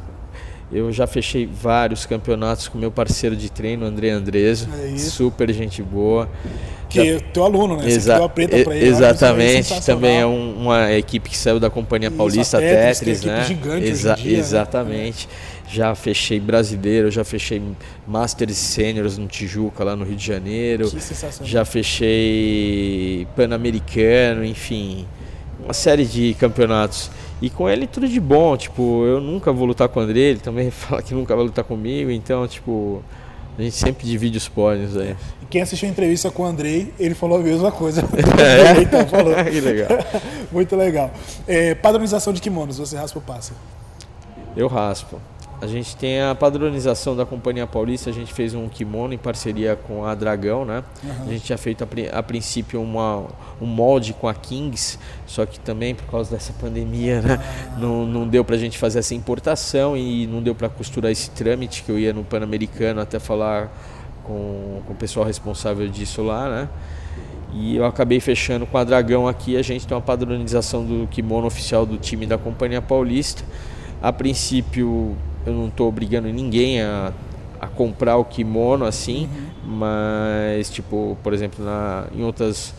Eu 0.72 0.92
já 0.92 1.06
fechei 1.06 1.46
vários 1.46 2.06
campeonatos 2.06 2.68
com 2.68 2.80
meu 2.80 2.90
parceiro 2.90 3.36
de 3.36 3.52
treino, 3.52 3.86
André 3.86 4.10
Andreso. 4.10 4.68
É 4.84 4.98
super 4.98 5.52
gente 5.54 5.84
boa. 5.84 6.28
Que 6.90 7.00
é 7.00 7.20
teu 7.20 7.44
aluno, 7.44 7.78
né? 7.78 7.90
Exa 7.90 8.18
Você 8.18 8.30
preta 8.30 8.64
pra 8.64 8.76
ele. 8.76 8.88
Exatamente. 8.88 9.86
Também 9.86 10.20
é 10.20 10.26
um, 10.26 10.56
uma 10.62 10.92
equipe 10.94 11.30
que 11.30 11.38
saiu 11.38 11.60
da 11.60 11.70
Companhia 11.70 12.10
Isso, 12.10 12.18
Paulista 12.18 12.60
Tetris, 12.60 13.00
Tetris 13.00 13.24
né? 13.24 13.44
Gigante 13.46 13.88
Exa 13.88 14.16
dia, 14.16 14.34
né? 14.34 14.40
exatamente. 14.40 15.28
Né? 15.28 15.34
Já 15.68 15.96
fechei 15.96 16.40
brasileiro, 16.40 17.10
já 17.10 17.24
fechei 17.24 17.62
Masters 18.08 18.58
Seniors 18.58 19.18
no 19.18 19.28
Tijuca, 19.28 19.84
lá 19.84 19.96
no 19.96 20.04
Rio 20.04 20.16
de 20.16 20.26
Janeiro. 20.26 20.90
Que 20.90 21.00
sensacional. 21.00 21.52
Já 21.52 21.66
fechei 21.66 23.28
Pan-Americano, 23.36 24.44
enfim. 24.44 25.08
uma 25.64 25.74
série 25.74 26.06
de 26.06 26.36
campeonatos. 26.40 27.10
E 27.44 27.50
com 27.50 27.70
ele 27.70 27.86
tudo 27.86 28.08
de 28.08 28.22
bom, 28.22 28.56
tipo, 28.56 29.04
eu 29.04 29.20
nunca 29.20 29.52
vou 29.52 29.68
lutar 29.68 29.90
com 29.90 30.00
o 30.00 30.04
André, 30.04 30.20
ele 30.22 30.40
também 30.40 30.72
fala 30.72 31.02
que 31.02 31.14
nunca 31.14 31.36
vai 31.36 31.44
lutar 31.44 31.66
comigo, 31.66 32.10
então, 32.10 32.48
tipo, 32.48 33.04
a 33.60 33.62
gente 33.62 33.76
sempre 33.76 34.08
divide 34.08 34.38
os 34.38 34.48
pódios 34.48 34.96
aí. 34.96 35.14
E 35.42 35.46
quem 35.48 35.62
assistiu 35.62 35.90
a 35.90 35.92
entrevista 35.92 36.32
com 36.32 36.44
o 36.44 36.46
Andrei, 36.46 36.94
ele 36.98 37.14
falou 37.14 37.38
a 37.38 37.42
mesma 37.42 37.70
coisa. 37.70 38.02
É? 38.40 38.82
então, 38.82 39.06
falou. 39.08 39.36
que 39.44 39.60
legal. 39.60 39.90
Muito 40.54 40.74
legal. 40.78 41.12
É, 41.46 41.76
padronização 41.76 42.32
de 42.32 42.40
kimonos, 42.40 42.78
você 42.78 42.96
raspa 42.96 43.20
ou 43.20 43.22
passa? 43.22 43.52
Eu 44.56 44.70
raspo. 44.70 45.20
A 45.64 45.68
gente 45.68 45.96
tem 45.96 46.22
a 46.22 46.36
padronização 46.36 47.16
da 47.16 47.26
Companhia 47.26 47.66
Paulista, 47.66 48.10
a 48.10 48.14
gente 48.14 48.34
fez 48.34 48.54
um 48.54 48.68
kimono 48.68 49.14
em 49.14 49.18
parceria 49.18 49.78
com 49.78 50.06
a 50.06 50.14
Dragão, 50.14 50.66
né? 50.66 50.84
Uhum. 51.02 51.24
A 51.26 51.32
gente 51.32 51.46
tinha 51.46 51.58
feito 51.58 51.86
a, 51.86 52.20
a, 52.20 52.22
princípio 52.22 52.82
uma, 52.82 53.24
um 53.62 53.66
molde 53.66 54.12
com 54.12 54.28
a 54.28 54.34
Kings, 54.34 55.00
só 55.26 55.46
que 55.46 55.58
também 55.62 55.96
por 55.96 56.04
causa 56.08 56.32
dessa 56.32 56.52
pandemia, 56.52 57.22
né? 57.22 57.40
Ah. 57.40 57.80
Não, 57.80 58.06
não 58.06 58.28
deu 58.28 58.44
pra 58.44 58.58
gente 58.58 58.78
fazer 58.78 59.00
essa 59.00 59.16
importação 59.16 59.96
e 59.96 60.28
não 60.28 60.44
deu 60.44 60.54
para 60.54 60.68
costurar 60.68 61.10
esse 61.10 61.32
trâmite 61.32 61.82
que 61.84 61.90
eu 61.90 61.98
ia 61.98 62.12
no 62.12 62.26
Pan-Americano 62.26 63.00
até 63.00 63.18
falar 63.18 63.72
com, 64.26 64.82
com 64.86 64.92
o 64.92 64.96
pessoal 64.98 65.26
responsável 65.26 65.88
disso 65.88 66.22
lá, 66.24 66.50
né? 66.50 66.70
E 67.54 67.78
eu 67.78 67.86
acabei 67.86 68.20
fechando 68.20 68.66
com 68.66 68.78
a 68.78 68.84
Dragão 68.84 69.30
aqui, 69.30 69.56
a 69.56 69.62
gente 69.62 69.88
tem 69.88 69.96
uma 69.96 70.04
padronização 70.04 70.84
do 70.84 71.08
kimono 71.08 71.48
oficial 71.48 71.86
do 71.86 71.98
time 71.98 72.26
da 72.26 72.38
Companhia 72.38 72.82
Paulista. 72.82 73.46
A 74.02 74.12
princípio 74.12 75.16
eu 75.46 75.54
não 75.54 75.68
estou 75.68 75.88
obrigando 75.88 76.28
ninguém 76.30 76.82
a, 76.82 77.12
a 77.60 77.68
comprar 77.68 78.18
o 78.18 78.26
kimono 78.26 78.86
assim, 78.86 79.30
uhum. 79.34 79.78
mas 79.78 80.70
tipo, 80.70 81.18
por 81.24 81.34
exemplo, 81.34 81.64
na, 81.64 82.08
em 82.16 82.24
outras 82.24 82.74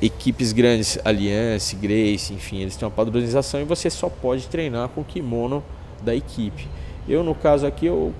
equipes 0.00 0.52
grandes, 0.52 0.98
Alliance, 1.04 1.76
Grace, 1.76 2.34
enfim, 2.34 2.58
eles 2.58 2.76
têm 2.76 2.86
uma 2.86 2.94
padronização 2.94 3.60
e 3.60 3.64
você 3.64 3.88
só 3.88 4.08
pode 4.08 4.48
treinar 4.48 4.88
com 4.88 5.02
o 5.02 5.04
kimono 5.04 5.62
da 6.02 6.14
equipe. 6.14 6.68
Eu 7.08 7.22
no 7.22 7.34
caso 7.34 7.66
aqui, 7.66 7.86
eu, 7.86 8.12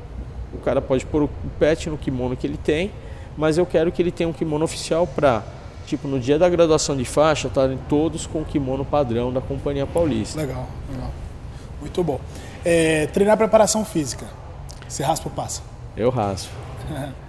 o 0.54 0.58
cara 0.58 0.80
pode 0.80 1.04
pôr 1.04 1.24
o 1.24 1.30
pet 1.58 1.90
no 1.90 1.98
kimono 1.98 2.36
que 2.36 2.46
ele 2.46 2.56
tem, 2.56 2.90
mas 3.36 3.58
eu 3.58 3.66
quero 3.66 3.90
que 3.90 4.00
ele 4.00 4.12
tenha 4.12 4.28
um 4.28 4.32
kimono 4.32 4.64
oficial 4.64 5.06
para 5.06 5.42
tipo 5.86 6.06
no 6.06 6.20
dia 6.20 6.38
da 6.38 6.48
graduação 6.48 6.96
de 6.96 7.04
faixa 7.04 7.48
estarem 7.48 7.78
todos 7.88 8.26
com 8.26 8.42
o 8.42 8.44
kimono 8.44 8.84
padrão 8.84 9.32
da 9.32 9.40
Companhia 9.40 9.86
Paulista. 9.86 10.40
Legal, 10.40 10.68
legal. 10.90 11.10
Muito 11.80 12.04
bom. 12.04 12.20
É, 12.64 13.06
treinar 13.06 13.36
preparação 13.36 13.84
física. 13.84 14.26
Você 14.88 15.02
raspa 15.02 15.28
ou 15.28 15.34
passa? 15.34 15.62
Eu 15.96 16.10
raspo. 16.10 16.52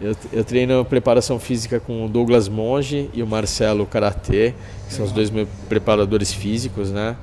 eu, 0.01 0.15
eu, 0.31 0.43
treino 0.43 0.83
preparação 0.85 1.39
física 1.39 1.79
com 1.79 2.05
o 2.05 2.09
Douglas 2.09 2.47
Monge 2.49 3.09
e 3.13 3.21
o 3.21 3.27
Marcelo 3.27 3.85
Karatê, 3.85 4.53
que 4.87 4.93
são 4.93 5.05
os 5.05 5.11
dois 5.11 5.29
meus 5.29 5.47
preparadores 5.69 6.33
físicos, 6.33 6.91
né? 6.91 7.15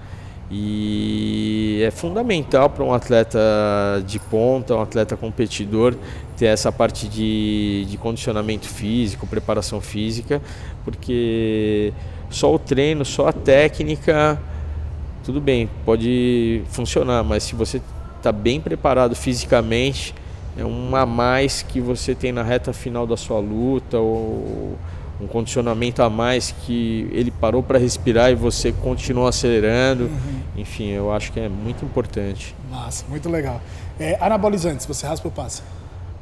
E 0.51 1.81
é 1.87 1.91
fundamental 1.93 2.69
para 2.69 2.83
um 2.83 2.93
atleta 2.93 3.39
de 4.05 4.19
ponta, 4.19 4.75
um 4.75 4.83
atleta 4.83 5.17
competidor, 5.17 5.95
ter 6.37 6.47
essa 6.47 6.73
parte 6.73 7.07
de, 7.07 7.87
de 7.89 7.97
condicionamento 7.97 8.67
físico, 8.67 9.29
preparação 9.29 9.81
física, 9.81 10.43
porque 10.85 11.93
só 12.29 12.53
o 12.53 12.59
treino, 12.59 13.05
só 13.05 13.29
a 13.29 13.33
técnica, 13.33 14.41
tudo 15.23 15.41
bem, 15.41 15.71
pode 15.85 16.63
funcionar, 16.71 17.23
mas 17.23 17.45
se 17.45 17.55
você 17.55 17.81
está 18.21 18.31
bem 18.31 18.61
preparado 18.61 19.17
fisicamente, 19.17 20.15
é 20.57 20.65
um 20.65 20.95
a 20.95 21.07
mais 21.07 21.63
que 21.63 21.81
você 21.81 22.15
tem 22.15 22.33
na 22.33 22.43
reta 22.43 22.73
final 22.73 23.07
da 23.07 23.17
sua 23.17 23.39
luta 23.39 23.99
ou 23.99 24.77
um 25.21 25.27
condicionamento 25.27 26.03
a 26.03 26.09
mais 26.09 26.51
que 26.51 27.09
ele 27.13 27.31
parou 27.31 27.63
para 27.63 27.79
respirar 27.79 28.31
e 28.31 28.35
você 28.35 28.73
continua 28.73 29.29
acelerando. 29.29 30.05
Uhum. 30.05 30.41
Enfim, 30.57 30.89
eu 30.89 31.13
acho 31.13 31.31
que 31.33 31.41
é 31.41 31.49
muito 31.49 31.85
importante. 31.85 32.55
Massa, 32.71 33.05
muito 33.09 33.29
legal. 33.29 33.61
É, 33.99 34.17
anabolizantes, 34.21 34.87
você 34.87 35.07
raspa 35.07 35.29
ou 35.29 35.33
passa? 35.33 35.63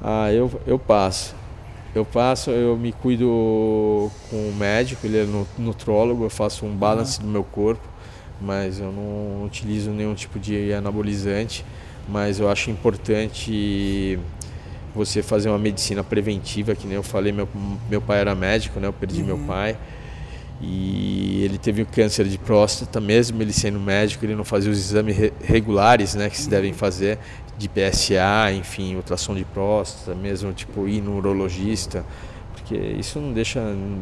Ah, 0.02 0.32
eu, 0.32 0.50
eu 0.66 0.78
passo. 0.78 1.34
Eu 1.94 2.04
passo, 2.04 2.50
eu 2.50 2.76
me 2.76 2.92
cuido 2.92 4.10
com 4.30 4.36
o 4.36 4.54
médico, 4.56 5.06
ele 5.06 5.18
é 5.18 5.26
nutrólogo, 5.56 6.24
eu 6.24 6.30
faço 6.30 6.66
um 6.66 6.74
balance 6.76 7.18
uhum. 7.18 7.26
do 7.26 7.32
meu 7.32 7.44
corpo, 7.44 7.82
mas 8.40 8.78
eu 8.78 8.92
não 8.92 9.44
utilizo 9.44 9.90
nenhum 9.90 10.14
tipo 10.14 10.38
de 10.38 10.72
anabolizante 10.72 11.64
mas 12.08 12.40
eu 12.40 12.48
acho 12.50 12.70
importante 12.70 14.18
você 14.94 15.22
fazer 15.22 15.48
uma 15.48 15.58
medicina 15.58 16.02
preventiva, 16.02 16.74
que 16.74 16.86
nem 16.86 16.96
eu 16.96 17.02
falei, 17.02 17.32
meu, 17.32 17.48
meu 17.88 18.00
pai 18.00 18.20
era 18.20 18.34
médico, 18.34 18.80
né? 18.80 18.88
Eu 18.88 18.92
perdi 18.92 19.20
uhum. 19.20 19.26
meu 19.26 19.38
pai. 19.38 19.76
E 20.60 21.42
ele 21.44 21.56
teve 21.56 21.82
o 21.82 21.86
câncer 21.86 22.26
de 22.26 22.36
próstata, 22.36 23.00
mesmo 23.00 23.40
ele 23.40 23.52
sendo 23.52 23.78
médico, 23.78 24.24
ele 24.24 24.34
não 24.34 24.44
fazia 24.44 24.70
os 24.72 24.78
exames 24.78 25.16
regulares, 25.40 26.16
né, 26.16 26.28
que 26.28 26.36
se 26.36 26.50
devem 26.50 26.72
fazer 26.72 27.16
de 27.56 27.68
PSA, 27.68 28.52
enfim, 28.52 28.96
ultrassom 28.96 29.36
de 29.36 29.44
próstata, 29.44 30.16
mesmo 30.16 30.52
tipo 30.52 30.88
ir 30.88 31.00
no 31.00 31.16
urologista 31.16 32.04
porque 32.68 32.76
isso 32.98 33.18
não 33.18 33.32
deixa 33.32 33.60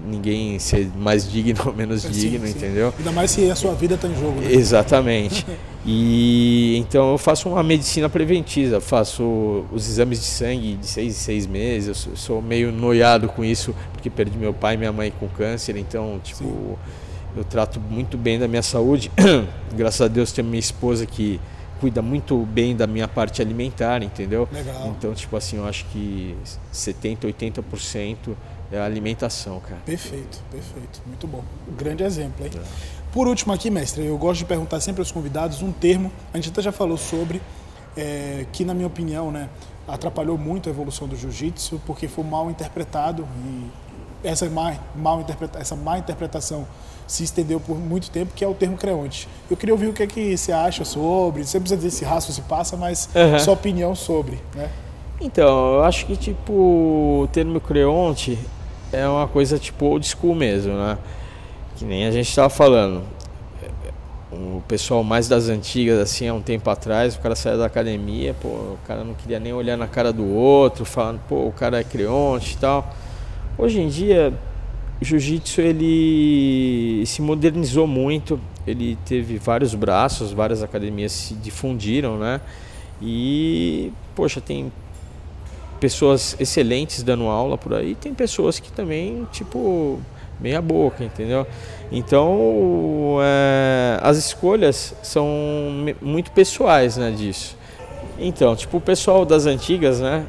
ninguém 0.09 0.59
ser 0.59 0.91
mais 0.99 1.31
digno 1.31 1.63
ou 1.67 1.73
menos 1.73 2.03
sim, 2.03 2.11
digno, 2.11 2.47
sim. 2.47 2.53
entendeu? 2.53 2.93
Ainda 2.99 3.13
mais 3.13 3.31
se 3.31 3.49
a 3.49 3.55
sua 3.55 3.73
vida 3.75 3.95
está 3.95 4.09
em 4.09 4.15
jogo. 4.19 4.41
Né? 4.41 4.53
Exatamente. 4.53 5.47
e 5.87 6.77
então 6.77 7.13
eu 7.13 7.19
faço 7.19 7.49
uma 7.49 7.63
medicina 7.63 8.09
preventiva, 8.09 8.81
faço 8.81 9.65
os 9.73 9.89
exames 9.89 10.19
de 10.19 10.27
sangue 10.27 10.75
de 10.75 10.87
seis 10.87 11.15
em 11.15 11.17
seis 11.19 11.47
meses. 11.47 11.89
Eu 11.89 11.95
sou, 11.95 12.17
sou 12.17 12.43
meio 12.43 12.73
noiado 12.73 13.29
com 13.29 13.45
isso 13.45 13.73
porque 13.93 14.11
perdi 14.11 14.37
meu 14.37 14.53
pai 14.53 14.75
e 14.75 14.79
minha 14.79 14.93
mãe 14.93 15.13
com 15.13 15.29
câncer, 15.29 15.77
então 15.77 16.21
tipo 16.25 16.45
sim. 16.45 16.77
eu 17.37 17.45
trato 17.45 17.81
muito 17.81 18.19
bem 18.19 18.37
da 18.37 18.49
minha 18.49 18.63
saúde. 18.63 19.13
Graças 19.77 20.01
a 20.01 20.09
Deus 20.09 20.33
tenho 20.33 20.49
minha 20.49 20.59
esposa 20.59 21.07
que 21.07 21.41
cuida 21.81 22.01
muito 22.01 22.39
bem 22.47 22.75
da 22.75 22.87
minha 22.87 23.07
parte 23.07 23.43
alimentar, 23.43 24.03
entendeu? 24.03 24.49
Legal. 24.51 24.89
Então, 24.89 25.13
tipo 25.15 25.37
assim, 25.37 25.59
eu 25.59 25.67
acho 25.67 25.85
que 25.93 26.35
70, 26.73 27.29
80% 27.29 28.35
é 28.71 28.79
a 28.79 28.85
alimentação, 28.85 29.61
cara. 29.61 29.81
Perfeito, 29.85 30.43
perfeito. 30.51 31.01
Muito 31.07 31.27
bom. 31.27 31.43
grande 31.77 32.03
exemplo, 32.03 32.45
hein? 32.45 32.51
É. 32.55 32.61
Por 33.13 33.27
último 33.29 33.53
aqui, 33.53 33.71
mestre, 33.71 34.05
eu 34.05 34.19
gosto 34.19 34.41
de 34.41 34.45
perguntar 34.45 34.81
sempre 34.81 35.01
aos 35.01 35.11
convidados 35.11 35.63
um 35.63 35.73
termo, 35.73 36.13
a 36.35 36.37
gente 36.37 36.51
até 36.51 36.61
já 36.61 36.73
falou 36.73 36.97
sobre, 36.97 37.41
é, 37.97 38.45
que 38.53 38.65
na 38.65 38.75
minha 38.75 38.87
opinião, 38.87 39.31
né, 39.31 39.49
atrapalhou 39.89 40.37
muito 40.37 40.69
a 40.69 40.73
evolução 40.73 41.07
do 41.07 41.17
jiu-jitsu, 41.17 41.81
porque 41.87 42.09
foi 42.09 42.25
mal 42.25 42.51
interpretado 42.51 43.27
e 43.45 43.71
essa 44.25 44.49
má, 44.51 44.75
mal 44.95 45.21
interpreta, 45.21 45.59
essa 45.59 45.77
má 45.77 45.99
interpretação 45.99 46.67
se 47.07 47.23
estendeu 47.23 47.61
por 47.61 47.79
muito 47.79 48.11
tempo, 48.11 48.33
que 48.35 48.45
é 48.45 48.49
o 48.49 48.55
termo 48.55 48.77
creonte. 48.77 49.29
Eu 49.49 49.57
queria 49.57 49.73
ouvir 49.73 49.87
o 49.87 49.93
que, 49.93 50.03
é 50.03 50.07
que 50.07 50.37
você 50.37 50.51
acha 50.51 50.85
sobre, 50.85 51.45
você 51.45 51.61
precisa 51.61 51.77
dizer 51.77 51.91
se 51.91 52.05
raço 52.05 52.33
se 52.33 52.43
passa, 52.43 52.77
mas 52.77 53.09
uhum. 53.15 53.39
sua 53.39 53.55
opinião 53.55 53.95
sobre, 53.95 54.41
né? 54.55 54.71
Então, 55.21 55.77
eu 55.77 55.85
acho 55.85 56.05
que 56.05 56.17
tipo 56.17 56.53
o 56.53 57.29
termo 57.33 57.61
creonte 57.61 58.39
é 58.97 59.09
uma 59.09 59.29
coisa 59.29 59.59
tipo 59.59 59.85
old 59.87 60.07
school 60.07 60.35
mesmo, 60.35 60.73
né? 60.73 60.99
Que 61.77 61.85
nem 61.85 62.07
a 62.07 62.11
gente 62.11 62.29
estava 62.29 62.49
falando. 62.49 63.03
O 64.33 64.63
pessoal 64.67 65.05
mais 65.05 65.29
das 65.29 65.49
antigas, 65.49 65.99
assim, 65.99 66.29
há 66.29 66.35
um 66.35 66.43
tempo 66.43 66.69
atrás, 66.69 67.15
o 67.15 67.21
cara 67.21 67.37
saía 67.37 67.57
da 67.57 67.67
academia, 67.67 68.35
pô, 68.41 68.49
o 68.49 68.79
cara 68.87 69.05
não 69.05 69.15
queria 69.15 69.39
nem 69.39 69.53
olhar 69.53 69.77
na 69.77 69.87
cara 69.87 70.13
do 70.13 70.27
outro, 70.27 70.85
falando, 70.85 71.21
pô, 71.29 71.47
o 71.47 71.53
cara 71.53 71.81
é 71.81 71.85
creonte 71.85 72.55
e 72.55 72.57
tal. 72.57 72.95
Hoje 73.57 73.81
em 73.81 73.89
dia, 73.89 74.35
o 75.01 75.05
jiu-jitsu 75.05 75.61
ele 75.61 77.05
se 77.07 77.23
modernizou 77.23 77.87
muito, 77.87 78.41
ele 78.67 78.99
teve 79.07 79.39
vários 79.39 79.75
braços, 79.75 80.33
várias 80.33 80.63
academias 80.63 81.13
se 81.13 81.35
difundiram, 81.35 82.19
né? 82.19 82.41
E, 83.01 83.93
poxa, 84.15 84.41
tem 84.41 84.73
pessoas 85.81 86.37
excelentes 86.39 87.03
dando 87.03 87.25
aula 87.25 87.57
por 87.57 87.75
aí, 87.75 87.95
tem 87.95 88.15
pessoas 88.15 88.59
que 88.59 88.71
também, 88.73 89.27
tipo, 89.33 90.01
meia 90.41 90.61
boca, 90.61 91.05
entendeu? 91.05 91.47
Então, 91.91 93.19
é, 93.23 93.99
as 94.03 94.17
escolhas 94.17 94.95
são 95.03 95.27
muito 96.01 96.31
pessoais, 96.33 96.97
né, 96.97 97.11
disso. 97.11 97.57
Então, 98.19 98.57
tipo, 98.57 98.79
o 98.79 98.81
pessoal 98.81 99.25
das 99.25 99.47
antigas, 99.47 100.01
né, 100.01 100.27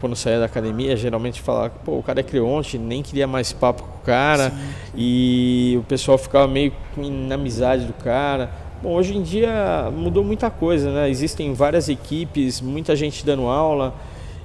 quando 0.00 0.16
saía 0.16 0.38
da 0.38 0.46
academia, 0.46 0.96
geralmente 0.96 1.40
falava, 1.40 1.70
pô, 1.84 1.98
o 1.98 2.02
cara 2.02 2.20
é 2.20 2.22
creonte, 2.22 2.78
nem 2.78 3.02
queria 3.02 3.26
mais 3.26 3.52
papo 3.52 3.82
com 3.82 3.98
o 3.98 4.04
cara, 4.04 4.50
sim, 4.50 4.56
e 4.96 5.76
o 5.78 5.82
pessoal 5.82 6.16
ficava 6.16 6.46
meio 6.46 6.72
na 6.96 7.34
amizade 7.34 7.84
do 7.84 7.92
cara. 7.92 8.50
Bom, 8.80 8.92
hoje 8.92 9.16
em 9.16 9.22
dia 9.22 9.90
mudou 9.92 10.22
muita 10.22 10.50
coisa, 10.50 10.92
né? 10.92 11.10
Existem 11.10 11.52
várias 11.52 11.88
equipes, 11.88 12.60
muita 12.60 12.94
gente 12.94 13.26
dando 13.26 13.48
aula, 13.48 13.92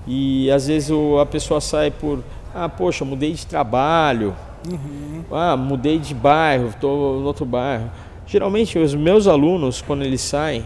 e 0.08 0.52
às 0.52 0.68
vezes 0.68 0.90
o, 0.90 1.20
a 1.20 1.26
pessoa 1.26 1.62
sai 1.62 1.92
por, 1.92 2.24
ah, 2.54 2.68
poxa, 2.68 3.06
mudei 3.06 3.34
de 3.34 3.46
trabalho, 3.46 4.36
uhum. 4.70 5.24
ah, 5.32 5.56
mudei 5.58 6.00
de 6.00 6.14
bairro, 6.14 6.68
estou 6.68 7.20
no 7.20 7.26
outro 7.26 7.46
bairro. 7.46 7.90
Geralmente 8.26 8.78
os 8.80 8.96
meus 8.96 9.28
alunos, 9.28 9.82
quando 9.82 10.04
eles 10.04 10.22
saem, 10.22 10.64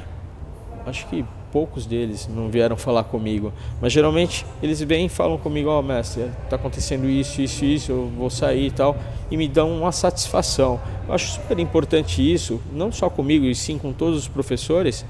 acho 0.86 1.08
que 1.08 1.26
poucos 1.52 1.86
deles 1.86 2.30
não 2.34 2.50
vieram 2.50 2.76
falar 2.76 3.04
comigo. 3.04 3.54
Mas 3.82 3.94
geralmente 3.94 4.46
eles 4.62 4.82
vêm 4.82 5.06
e 5.06 5.10
falam 5.10 5.38
comigo, 5.38 5.70
ó 5.70 5.80
oh, 5.80 5.82
mestre, 5.82 6.26
tá 6.50 6.56
acontecendo 6.56 7.10
isso, 7.10 7.42
isso, 7.42 7.66
isso, 7.66 7.92
eu 7.92 8.12
vou 8.18 8.30
sair 8.30 8.68
e 8.68 8.72
tal, 8.72 8.98
e 9.32 9.38
me 9.38 9.48
dão 9.48 9.72
uma 9.72 9.92
satisfação. 9.92 10.80
Eu 11.08 11.14
acho 11.14 11.34
super 11.34 11.58
importante 11.60 12.22
isso, 12.22 12.62
não 12.72 12.92
só 12.92 13.10
comigo, 13.10 13.46
e 13.46 13.56
sim 13.56 13.78
com 13.78 13.92
todos 13.94 14.20
os 14.20 14.28
professores. 14.28 15.06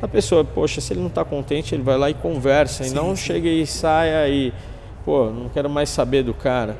A 0.00 0.08
pessoa, 0.08 0.44
poxa, 0.44 0.80
se 0.80 0.92
ele 0.92 1.00
não 1.00 1.08
está 1.08 1.24
contente, 1.24 1.74
ele 1.74 1.82
vai 1.82 1.96
lá 1.96 2.10
e 2.10 2.14
conversa, 2.14 2.84
sim, 2.84 2.90
e 2.90 2.94
não 2.94 3.16
sim. 3.16 3.24
chega 3.24 3.48
e 3.48 3.66
saia 3.66 4.28
e, 4.28 4.52
pô, 5.04 5.30
não 5.30 5.48
quero 5.48 5.70
mais 5.70 5.88
saber 5.88 6.22
do 6.22 6.34
cara 6.34 6.76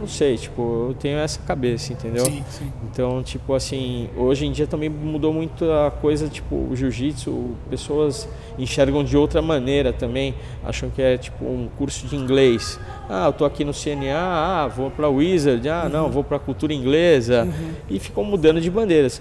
não 0.00 0.08
sei, 0.08 0.38
tipo, 0.38 0.86
eu 0.88 0.96
tenho 0.98 1.18
essa 1.18 1.40
cabeça, 1.42 1.92
entendeu? 1.92 2.24
Sim, 2.24 2.42
sim. 2.48 2.72
Então, 2.84 3.22
tipo 3.22 3.52
assim, 3.52 4.08
hoje 4.16 4.46
em 4.46 4.52
dia 4.52 4.66
também 4.66 4.88
mudou 4.88 5.30
muito 5.30 5.70
a 5.70 5.90
coisa, 5.90 6.26
tipo, 6.26 6.56
o 6.56 6.74
jiu-jitsu, 6.74 7.50
pessoas 7.68 8.26
enxergam 8.58 9.04
de 9.04 9.14
outra 9.14 9.42
maneira 9.42 9.92
também, 9.92 10.34
acham 10.64 10.88
que 10.88 11.02
é 11.02 11.18
tipo 11.18 11.44
um 11.44 11.68
curso 11.76 12.06
de 12.06 12.16
inglês. 12.16 12.80
Ah, 13.10 13.26
eu 13.26 13.32
tô 13.34 13.44
aqui 13.44 13.62
no 13.62 13.74
CNA, 13.74 14.16
ah, 14.16 14.68
vou 14.68 14.90
para 14.90 15.06
Wizard, 15.08 15.68
ah, 15.68 15.82
uhum. 15.84 15.90
não, 15.90 16.10
vou 16.10 16.24
para 16.24 16.38
cultura 16.38 16.72
inglesa 16.72 17.44
uhum. 17.44 17.72
e 17.90 17.98
ficou 17.98 18.24
mudando 18.24 18.58
de 18.58 18.70
bandeiras. 18.70 19.20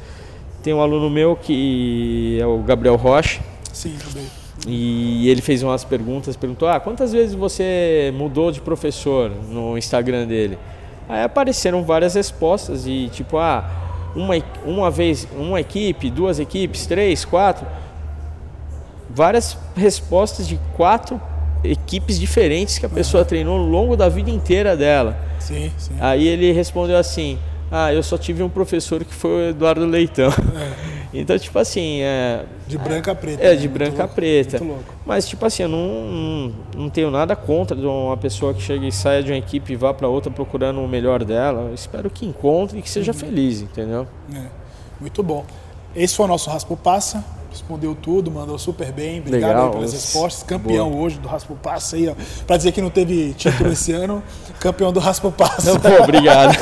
Tem 0.63 0.73
um 0.73 0.81
aluno 0.81 1.09
meu 1.09 1.35
que 1.35 2.37
é 2.39 2.45
o 2.45 2.59
Gabriel 2.59 2.95
Rocha. 2.95 3.41
Sim, 3.71 3.95
também. 3.97 4.27
E 4.67 5.29
ele 5.29 5.41
fez 5.41 5.63
umas 5.63 5.83
perguntas, 5.83 6.35
perguntou: 6.35 6.67
"Ah, 6.67 6.79
quantas 6.79 7.13
vezes 7.13 7.33
você 7.33 8.13
mudou 8.15 8.51
de 8.51 8.59
professor 8.59 9.31
no 9.49 9.77
Instagram 9.77 10.27
dele?" 10.27 10.57
Aí 11.07 11.23
apareceram 11.23 11.83
várias 11.83 12.13
respostas 12.13 12.85
e 12.85 13.09
tipo, 13.11 13.37
ah, 13.37 13.67
uma, 14.15 14.35
uma 14.63 14.91
vez, 14.91 15.27
uma 15.35 15.59
equipe, 15.59 16.11
duas 16.11 16.39
equipes, 16.39 16.85
três, 16.85 17.25
quatro. 17.25 17.65
Várias 19.09 19.57
respostas 19.75 20.47
de 20.47 20.59
quatro 20.75 21.19
equipes 21.63 22.19
diferentes 22.19 22.77
que 22.77 22.85
a 22.85 22.89
pessoa 22.89 23.23
uhum. 23.23 23.27
treinou 23.27 23.59
ao 23.59 23.65
longo 23.65 23.97
da 23.97 24.07
vida 24.07 24.29
inteira 24.29 24.77
dela. 24.77 25.17
Sim, 25.39 25.71
sim. 25.77 25.93
Aí 25.99 26.27
ele 26.27 26.51
respondeu 26.51 26.97
assim: 26.97 27.39
Ah, 27.71 27.93
eu 27.93 28.01
só 28.01 28.17
tive 28.17 28.41
um 28.41 28.49
professor 28.49 29.03
que 29.03 29.13
foi 29.13 29.31
o 29.31 29.49
Eduardo 29.49 29.85
Leitão. 29.85 30.29
É. 30.29 30.99
Então, 31.11 31.37
tipo 31.39 31.57
assim. 31.57 32.01
É, 32.01 32.45
de 32.67 32.77
branca 32.77 33.11
a 33.11 33.15
preta. 33.15 33.43
É, 33.43 33.49
né? 33.49 33.55
de 33.55 33.67
branca 33.67 34.03
a 34.03 34.07
preta. 34.07 34.61
Mas, 35.05 35.27
tipo 35.27 35.43
assim, 35.43 35.63
eu 35.63 35.69
não, 35.69 35.87
não, 35.87 36.53
não, 36.77 36.89
tenho 36.89 37.09
nada 37.09 37.35
contra 37.35 37.75
de 37.75 37.83
uma 37.83 38.15
pessoa 38.15 38.53
que 38.53 38.61
chega 38.61 38.85
e 38.85 38.91
saia 38.91 39.23
de 39.23 39.31
uma 39.31 39.37
equipe 39.37 39.73
e 39.73 39.75
vá 39.75 39.91
para 39.91 40.07
outra 40.07 40.31
procurando 40.31 40.79
o 40.79 40.87
melhor 40.87 41.23
dela. 41.23 41.61
Eu 41.61 41.73
espero 41.73 42.11
que 42.11 42.27
encontre 42.27 42.77
e 42.77 42.81
que 42.83 42.89
seja 42.89 43.11
uhum. 43.11 43.17
feliz, 43.17 43.61
entendeu? 43.61 44.07
É. 44.31 44.43
Muito 44.99 45.23
bom. 45.23 45.45
Esse 45.95 46.15
foi 46.15 46.25
o 46.25 46.29
nosso 46.29 46.47
Raspo 46.49 46.77
Passa. 46.77 47.25
Respondeu 47.49 47.95
tudo, 47.95 48.29
mandou 48.29 48.57
super 48.59 48.91
bem. 48.91 49.19
Obrigado 49.19 49.49
Legal, 49.49 49.71
pelas 49.71 49.93
respostas. 49.93 50.43
Campeão 50.43 50.89
Boa. 50.91 51.03
hoje 51.03 51.17
do 51.19 51.27
Raspo 51.27 51.55
Passa 51.55 51.95
aí, 51.95 52.07
ó. 52.07 52.13
Pra 52.45 52.57
dizer 52.57 52.71
que 52.71 52.81
não 52.81 52.89
teve 52.89 53.33
título 53.33 53.71
esse 53.71 53.91
ano, 53.91 54.21
campeão 54.59 54.93
do 54.93 54.99
Raspo 54.99 55.31
Passa. 55.31 55.79
Pô, 55.79 56.03
obrigado. 56.03 56.55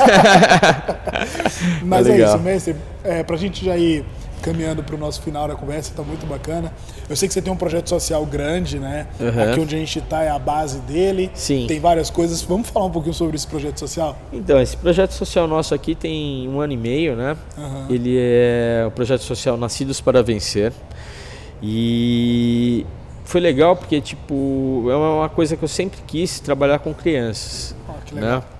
Mas 1.84 2.06
é, 2.06 2.20
é 2.20 2.24
isso, 2.24 2.38
mestre. 2.38 2.76
É, 3.04 3.22
pra 3.22 3.36
gente 3.36 3.64
já 3.64 3.76
ir 3.76 4.04
caminhando 4.38 4.82
para 4.82 4.94
o 4.94 4.98
nosso 4.98 5.22
final 5.22 5.48
da 5.48 5.54
conversa, 5.54 5.90
está 5.90 6.02
muito 6.02 6.26
bacana. 6.26 6.72
Eu 7.08 7.16
sei 7.16 7.28
que 7.28 7.34
você 7.34 7.42
tem 7.42 7.52
um 7.52 7.56
projeto 7.56 7.88
social 7.88 8.24
grande, 8.26 8.78
né? 8.78 9.06
Uhum. 9.18 9.42
Aqui 9.42 9.60
onde 9.60 9.76
a 9.76 9.78
gente 9.78 9.98
está 9.98 10.22
é 10.22 10.30
a 10.30 10.38
base 10.38 10.78
dele. 10.80 11.30
Sim. 11.34 11.66
Tem 11.66 11.80
várias 11.80 12.10
coisas. 12.10 12.42
Vamos 12.42 12.68
falar 12.68 12.86
um 12.86 12.90
pouquinho 12.90 13.14
sobre 13.14 13.36
esse 13.36 13.46
projeto 13.46 13.78
social? 13.78 14.16
Então, 14.32 14.60
esse 14.60 14.76
projeto 14.76 15.12
social 15.12 15.46
nosso 15.46 15.74
aqui 15.74 15.94
tem 15.94 16.48
um 16.48 16.60
ano 16.60 16.72
e 16.72 16.76
meio, 16.76 17.16
né? 17.16 17.36
Uhum. 17.56 17.86
Ele 17.90 18.16
é 18.18 18.84
o 18.86 18.90
projeto 18.90 19.22
social 19.22 19.56
Nascidos 19.56 20.00
para 20.00 20.22
Vencer. 20.22 20.72
E 21.62 22.86
foi 23.24 23.40
legal 23.40 23.76
porque, 23.76 24.00
tipo, 24.00 24.86
é 24.90 24.96
uma 24.96 25.28
coisa 25.28 25.56
que 25.56 25.62
eu 25.62 25.68
sempre 25.68 26.00
quis 26.06 26.40
trabalhar 26.40 26.78
com 26.78 26.94
crianças. 26.94 27.74
Oh, 27.88 27.92
que 28.04 28.14
legal. 28.14 28.38
Né? 28.38 28.57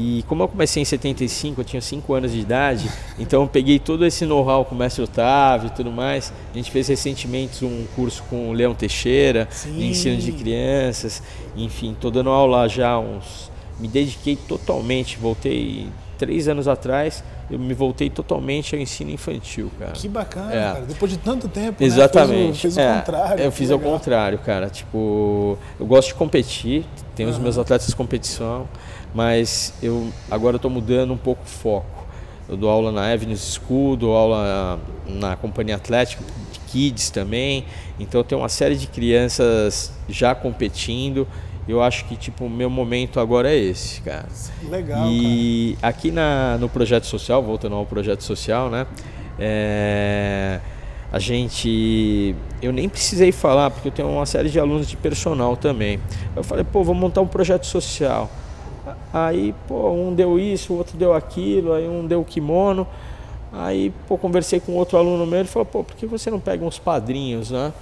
E 0.00 0.22
como 0.28 0.44
eu 0.44 0.48
comecei 0.48 0.80
em 0.80 0.84
75, 0.84 1.60
eu 1.60 1.64
tinha 1.64 1.82
5 1.82 2.14
anos 2.14 2.30
de 2.30 2.38
idade, 2.38 2.88
então 3.18 3.42
eu 3.42 3.48
peguei 3.48 3.80
todo 3.80 4.06
esse 4.06 4.24
know-how 4.24 4.64
com 4.64 4.76
o 4.76 4.78
mestre 4.78 5.02
Otávio 5.02 5.66
e 5.66 5.70
tudo 5.70 5.90
mais. 5.90 6.32
A 6.52 6.56
gente 6.56 6.70
fez 6.70 6.86
recentemente 6.86 7.64
um 7.64 7.84
curso 7.96 8.22
com 8.30 8.48
o 8.48 8.52
Leão 8.52 8.74
Teixeira, 8.74 9.48
Sim. 9.50 9.72
de 9.72 9.86
ensino 9.86 10.16
de 10.16 10.30
crianças. 10.30 11.20
Enfim, 11.56 11.94
estou 11.94 12.12
dando 12.12 12.30
aula 12.30 12.68
já 12.68 12.96
uns. 12.96 13.50
Me 13.80 13.88
dediquei 13.88 14.36
totalmente, 14.36 15.18
voltei 15.18 15.88
três 16.16 16.46
anos 16.46 16.68
atrás, 16.68 17.24
eu 17.50 17.58
me 17.58 17.74
voltei 17.74 18.08
totalmente 18.08 18.76
ao 18.76 18.80
ensino 18.80 19.10
infantil, 19.10 19.68
cara. 19.80 19.92
Que 19.92 20.08
bacana, 20.08 20.52
é. 20.52 20.72
cara. 20.74 20.80
Depois 20.82 21.10
de 21.10 21.18
tanto 21.18 21.48
tempo, 21.48 21.82
Exatamente. 21.82 22.36
Né? 22.36 22.52
Fez, 22.54 22.56
o, 22.56 22.60
fez 22.60 22.76
o 22.76 22.80
é. 22.80 22.94
contrário. 22.98 23.44
Eu 23.44 23.52
fiz 23.52 23.70
o 23.70 23.78
contrário, 23.80 24.38
cara. 24.38 24.68
Tipo, 24.68 25.58
eu 25.78 25.86
gosto 25.86 26.08
de 26.08 26.14
competir, 26.14 26.84
tenho 27.16 27.28
uhum. 27.30 27.34
os 27.34 27.40
meus 27.40 27.58
atletas 27.58 27.88
de 27.88 27.96
competição 27.96 28.68
mas 29.14 29.72
eu 29.82 30.10
agora 30.30 30.56
estou 30.56 30.70
mudando 30.70 31.12
um 31.12 31.16
pouco 31.16 31.42
o 31.44 31.48
foco. 31.48 32.06
Eu 32.48 32.56
dou 32.56 32.70
aula 32.70 32.90
na 32.90 33.12
Avenues 33.12 33.54
School, 33.54 33.96
dou 33.96 34.16
aula 34.16 34.80
na 35.06 35.36
Companhia 35.36 35.76
Atlética 35.76 36.24
de 36.50 36.58
Kids 36.60 37.10
também, 37.10 37.64
então 38.00 38.24
tem 38.24 38.36
uma 38.36 38.48
série 38.48 38.76
de 38.76 38.86
crianças 38.86 39.92
já 40.08 40.34
competindo. 40.34 41.26
Eu 41.68 41.82
acho 41.82 42.06
que 42.06 42.16
tipo 42.16 42.46
o 42.46 42.50
meu 42.50 42.70
momento 42.70 43.20
agora 43.20 43.52
é 43.52 43.56
esse, 43.56 44.00
cara. 44.00 44.26
Legal. 44.70 45.06
E 45.10 45.76
cara. 45.78 45.90
aqui 45.90 46.10
na, 46.10 46.56
no 46.58 46.68
projeto 46.68 47.04
social, 47.04 47.42
voltando 47.42 47.74
ao 47.74 47.84
projeto 47.84 48.22
social, 48.22 48.70
né? 48.70 48.86
É, 49.38 50.60
a 51.12 51.18
gente. 51.18 52.34
Eu 52.60 52.72
nem 52.72 52.88
precisei 52.88 53.32
falar, 53.32 53.70
porque 53.70 53.88
eu 53.88 53.92
tenho 53.92 54.08
uma 54.08 54.26
série 54.26 54.48
de 54.48 54.58
alunos 54.58 54.88
de 54.88 54.96
personal 54.96 55.56
também. 55.56 56.00
Eu 56.34 56.42
falei, 56.42 56.64
pô, 56.64 56.82
vou 56.82 56.94
montar 56.94 57.20
um 57.20 57.26
projeto 57.26 57.66
social. 57.66 58.30
Aí, 59.12 59.54
pô, 59.66 59.90
um 59.90 60.14
deu 60.14 60.38
isso, 60.38 60.72
o 60.72 60.78
outro 60.78 60.96
deu 60.96 61.14
aquilo, 61.14 61.72
aí 61.72 61.88
um 61.88 62.06
deu 62.06 62.24
kimono. 62.24 62.86
Aí, 63.52 63.92
pô, 64.06 64.18
conversei 64.18 64.60
com 64.60 64.72
outro 64.72 64.98
aluno 64.98 65.26
meu, 65.26 65.40
ele 65.40 65.48
falou, 65.48 65.64
pô, 65.64 65.82
por 65.82 65.96
que 65.96 66.06
você 66.06 66.30
não 66.30 66.38
pega 66.38 66.64
uns 66.64 66.78
padrinhos, 66.78 67.50
né? 67.50 67.72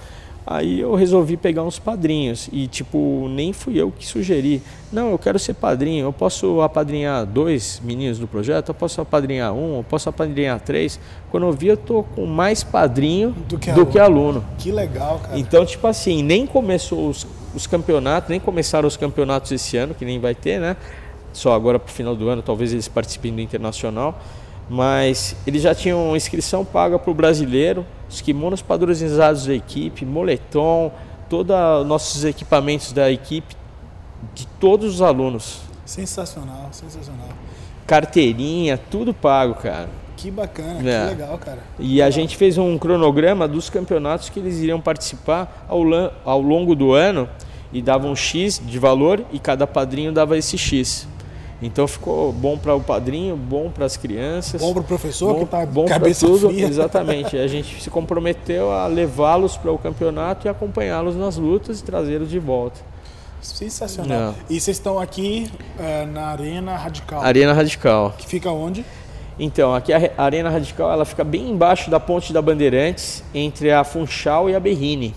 Aí 0.49 0.79
eu 0.79 0.95
resolvi 0.95 1.35
pegar 1.35 1.61
uns 1.63 1.77
padrinhos 1.77 2.47
e, 2.53 2.67
tipo, 2.67 3.27
nem 3.27 3.51
fui 3.51 3.77
eu 3.77 3.91
que 3.91 4.07
sugeri. 4.07 4.63
Não, 4.93 5.11
eu 5.11 5.19
quero 5.19 5.37
ser 5.37 5.53
padrinho, 5.55 6.05
eu 6.05 6.13
posso 6.13 6.61
apadrinhar 6.61 7.25
dois 7.25 7.81
meninos 7.83 8.17
do 8.17 8.25
projeto, 8.27 8.69
eu 8.69 8.73
posso 8.73 9.01
apadrinhar 9.01 9.51
um, 9.53 9.75
eu 9.75 9.83
posso 9.83 10.07
apadrinhar 10.07 10.57
três. 10.61 10.97
Quando 11.29 11.45
eu 11.47 11.51
vi, 11.51 11.67
eu 11.67 11.75
tô 11.75 12.01
com 12.01 12.25
mais 12.25 12.63
padrinho 12.63 13.31
do 13.31 13.59
que, 13.59 13.73
do 13.73 13.81
aluno. 13.81 13.91
que 13.91 13.99
aluno. 13.99 14.45
Que 14.57 14.71
legal, 14.71 15.19
cara. 15.19 15.37
Então, 15.37 15.65
tipo 15.65 15.85
assim, 15.85 16.23
nem 16.23 16.47
começou 16.47 17.09
os, 17.09 17.27
os 17.53 17.67
campeonatos, 17.67 18.29
nem 18.29 18.39
começaram 18.39 18.87
os 18.87 18.95
campeonatos 18.95 19.51
esse 19.51 19.75
ano, 19.75 19.93
que 19.93 20.05
nem 20.05 20.17
vai 20.17 20.33
ter, 20.33 20.61
né? 20.61 20.77
Só 21.37 21.53
agora 21.53 21.77
para 21.77 21.89
o 21.89 21.93
final 21.93 22.15
do 22.15 22.27
ano, 22.27 22.41
talvez 22.41 22.73
eles 22.73 22.87
participem 22.87 23.33
do 23.33 23.39
internacional. 23.39 24.19
Mas 24.69 25.35
eles 25.45 25.61
já 25.61 25.73
tinham 25.73 26.15
inscrição 26.15 26.65
paga 26.65 26.99
para 26.99 27.11
o 27.11 27.13
brasileiro, 27.13 27.85
os 28.09 28.19
kimonos 28.19 28.61
padronizados 28.61 29.45
da 29.45 29.53
equipe, 29.53 30.03
moletom, 30.03 30.91
todos 31.29 31.55
os 31.55 31.87
nossos 31.87 32.25
equipamentos 32.25 32.91
da 32.91 33.09
equipe, 33.09 33.55
de 34.33 34.45
todos 34.59 34.95
os 34.95 35.01
alunos. 35.01 35.61
Sensacional, 35.85 36.67
sensacional. 36.71 37.29
Carteirinha, 37.85 38.77
tudo 38.77 39.13
pago, 39.13 39.53
cara. 39.53 39.87
Que 40.17 40.31
bacana, 40.31 40.89
é. 40.89 41.03
que 41.03 41.15
legal, 41.15 41.37
cara. 41.37 41.59
E 41.79 41.93
legal. 41.93 42.07
a 42.07 42.09
gente 42.09 42.35
fez 42.35 42.57
um 42.57 42.77
cronograma 42.77 43.47
dos 43.47 43.69
campeonatos 43.69 44.29
que 44.29 44.39
eles 44.39 44.57
iriam 44.57 44.81
participar 44.81 45.65
ao, 45.69 45.83
ao 46.25 46.41
longo 46.41 46.75
do 46.75 46.91
ano 46.91 47.29
e 47.71 47.81
davam 47.81 48.11
um 48.11 48.15
X 48.15 48.59
de 48.65 48.79
valor 48.79 49.23
e 49.31 49.39
cada 49.39 49.67
padrinho 49.67 50.11
dava 50.11 50.37
esse 50.37 50.57
X. 50.57 51.07
Então 51.61 51.87
ficou 51.87 52.31
bom 52.31 52.57
para 52.57 52.75
o 52.75 52.81
padrinho, 52.81 53.35
bom 53.35 53.69
para 53.71 53.85
as 53.85 53.97
crianças. 53.97 54.61
Bom 54.61 54.73
para 54.73 54.81
o 54.81 54.83
professor 54.83 55.33
bom, 55.33 55.39
que 55.39 55.43
está 55.45 55.65
bom 55.65 55.85
cabeça 55.85 56.25
tudo. 56.25 56.49
Fria. 56.49 56.65
Exatamente. 56.67 57.37
A 57.37 57.47
gente 57.47 57.81
se 57.81 57.89
comprometeu 57.89 58.71
a 58.71 58.85
levá-los 58.85 59.57
para 59.57 59.71
o 59.71 59.77
campeonato 59.77 60.47
e 60.47 60.49
acompanhá-los 60.49 61.15
nas 61.15 61.37
lutas 61.37 61.79
e 61.79 61.83
trazê-los 61.83 62.29
de 62.29 62.37
volta. 62.37 62.79
Sensacional. 63.41 64.31
É. 64.31 64.53
E 64.53 64.59
vocês 64.59 64.77
estão 64.77 64.99
aqui 64.99 65.49
é, 65.79 66.05
na 66.05 66.27
Arena 66.27 66.75
Radical. 66.75 67.21
Arena 67.21 67.53
Radical. 67.53 68.13
Que 68.17 68.27
fica 68.27 68.51
onde? 68.51 68.85
Então, 69.39 69.73
aqui 69.73 69.93
a 69.93 70.11
Arena 70.17 70.49
Radical 70.49 70.91
ela 70.91 71.05
fica 71.05 71.23
bem 71.23 71.51
embaixo 71.51 71.89
da 71.91 71.99
ponte 71.99 72.33
da 72.33 72.41
Bandeirantes, 72.41 73.23
entre 73.33 73.71
a 73.71 73.83
Funchal 73.83 74.49
e 74.49 74.55
a 74.55 74.59
Berrine 74.59 75.13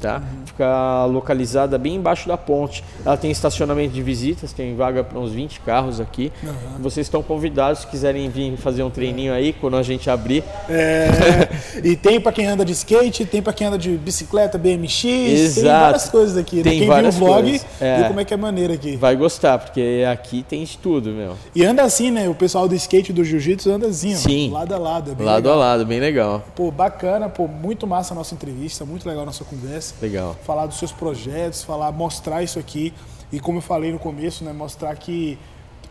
tá? 0.00 0.16
Uhum. 0.16 0.46
Fica 0.46 1.04
localizada 1.06 1.78
bem 1.78 1.96
embaixo 1.96 2.28
da 2.28 2.36
ponte. 2.36 2.82
Ela 3.04 3.16
tem 3.16 3.30
estacionamento 3.30 3.92
de 3.92 4.02
visitas, 4.02 4.52
tem 4.52 4.74
vaga 4.74 5.02
para 5.02 5.18
uns 5.18 5.32
20 5.32 5.60
carros 5.60 6.00
aqui. 6.00 6.32
Uhum. 6.42 6.52
Vocês 6.80 7.06
estão 7.06 7.22
convidados, 7.22 7.80
se 7.80 7.86
quiserem 7.86 8.28
vir 8.28 8.56
fazer 8.56 8.82
um 8.82 8.90
treininho 8.90 9.32
aí 9.32 9.52
quando 9.52 9.76
a 9.76 9.82
gente 9.82 10.08
abrir. 10.10 10.42
É, 10.68 11.48
e 11.82 11.96
tem 11.96 12.20
para 12.20 12.32
quem 12.32 12.46
anda 12.46 12.64
de 12.64 12.72
skate, 12.72 13.24
tem 13.24 13.42
para 13.42 13.52
quem 13.52 13.66
anda 13.66 13.78
de 13.78 13.90
bicicleta, 13.96 14.58
BMX, 14.58 15.04
Exato. 15.04 15.54
tem 15.54 15.64
várias 15.64 16.08
coisas 16.08 16.36
aqui. 16.36 16.56
Né? 16.56 16.62
Tem 16.62 16.78
quem 16.80 16.88
várias 16.88 17.16
viu 17.16 17.24
o 17.24 17.28
vlog. 17.28 17.60
É. 17.80 17.96
viu 17.98 18.06
como 18.08 18.20
é 18.20 18.24
que 18.24 18.34
é 18.34 18.36
maneiro 18.36 18.72
aqui. 18.72 18.96
Vai 18.96 19.16
gostar, 19.16 19.58
porque 19.58 20.04
aqui 20.10 20.44
tem 20.48 20.64
de 20.64 20.78
tudo, 20.78 21.10
meu. 21.10 21.34
E 21.54 21.64
anda 21.64 21.82
assim, 21.82 22.10
né? 22.10 22.28
O 22.28 22.34
pessoal 22.34 22.68
do 22.68 22.74
skate 22.74 23.12
do 23.12 23.24
jiu-jitsu 23.24 23.70
anda 23.70 23.86
assim, 23.86 24.14
Sim. 24.14 24.50
Ó, 24.52 24.58
lado 24.58 24.74
a 24.74 24.78
lado. 24.78 25.16
É 25.18 25.22
lado 25.22 25.44
legal. 25.44 25.52
a 25.54 25.56
lado, 25.56 25.86
bem 25.86 26.00
legal. 26.00 26.44
Pô, 26.54 26.70
bacana, 26.70 27.28
pô, 27.28 27.46
muito 27.46 27.86
massa 27.86 28.14
a 28.14 28.16
nossa 28.16 28.34
entrevista, 28.34 28.84
muito 28.84 29.06
legal 29.08 29.22
a 29.22 29.26
nossa 29.26 29.44
conversa. 29.44 29.85
Legal. 30.00 30.36
falar 30.44 30.66
dos 30.66 30.78
seus 30.78 30.92
projetos, 30.92 31.64
falar, 31.64 31.92
mostrar 31.92 32.42
isso 32.42 32.58
aqui. 32.58 32.92
E 33.32 33.40
como 33.40 33.58
eu 33.58 33.62
falei 33.62 33.92
no 33.92 33.98
começo, 33.98 34.44
né, 34.44 34.52
mostrar 34.52 34.94
que 34.96 35.38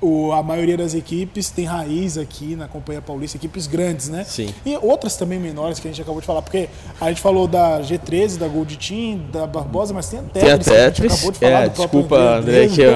o, 0.02 0.32
a 0.32 0.44
maioria 0.44 0.78
das 0.78 0.94
equipes 0.94 1.50
tem 1.50 1.66
raiz 1.66 2.18
aqui 2.18 2.56
na 2.56 2.68
Companhia 2.68 3.02
Paulista, 3.02 3.38
equipes 3.38 3.66
grandes, 3.68 4.10
né? 4.10 4.24
Sim. 4.24 4.54
E 4.66 4.76
outras 4.82 5.16
também 5.16 5.40
menores 5.40 5.80
que 5.80 5.88
a 5.88 5.92
gente 5.92 6.02
acabou 6.02 6.20
de 6.22 6.28
falar, 6.28 6.42
porque 6.42 6.70
a 7.00 7.10
gente 7.10 7.22
falou 7.22 7.48
da 7.48 7.80
G13, 7.82 8.38
da 8.38 8.48
Gold 8.48 8.78
Team, 8.78 9.22
da 9.32 9.48
Barbosa, 9.48 9.94
mas 9.94 10.08
tem 10.10 10.20
a 10.20 10.24
Tetris, 10.24 10.44
Tem 10.44 10.52
a 10.52 10.58
Tetris, 10.86 11.14
acabou 11.14 11.32
de 11.32 11.40
falar 11.40 11.62
é, 11.64 11.70
do 11.70 11.72
próprio 11.72 12.02
desculpa, 12.02 12.24
André, 12.38 12.68
que 12.68 12.82
eu- 12.82 12.92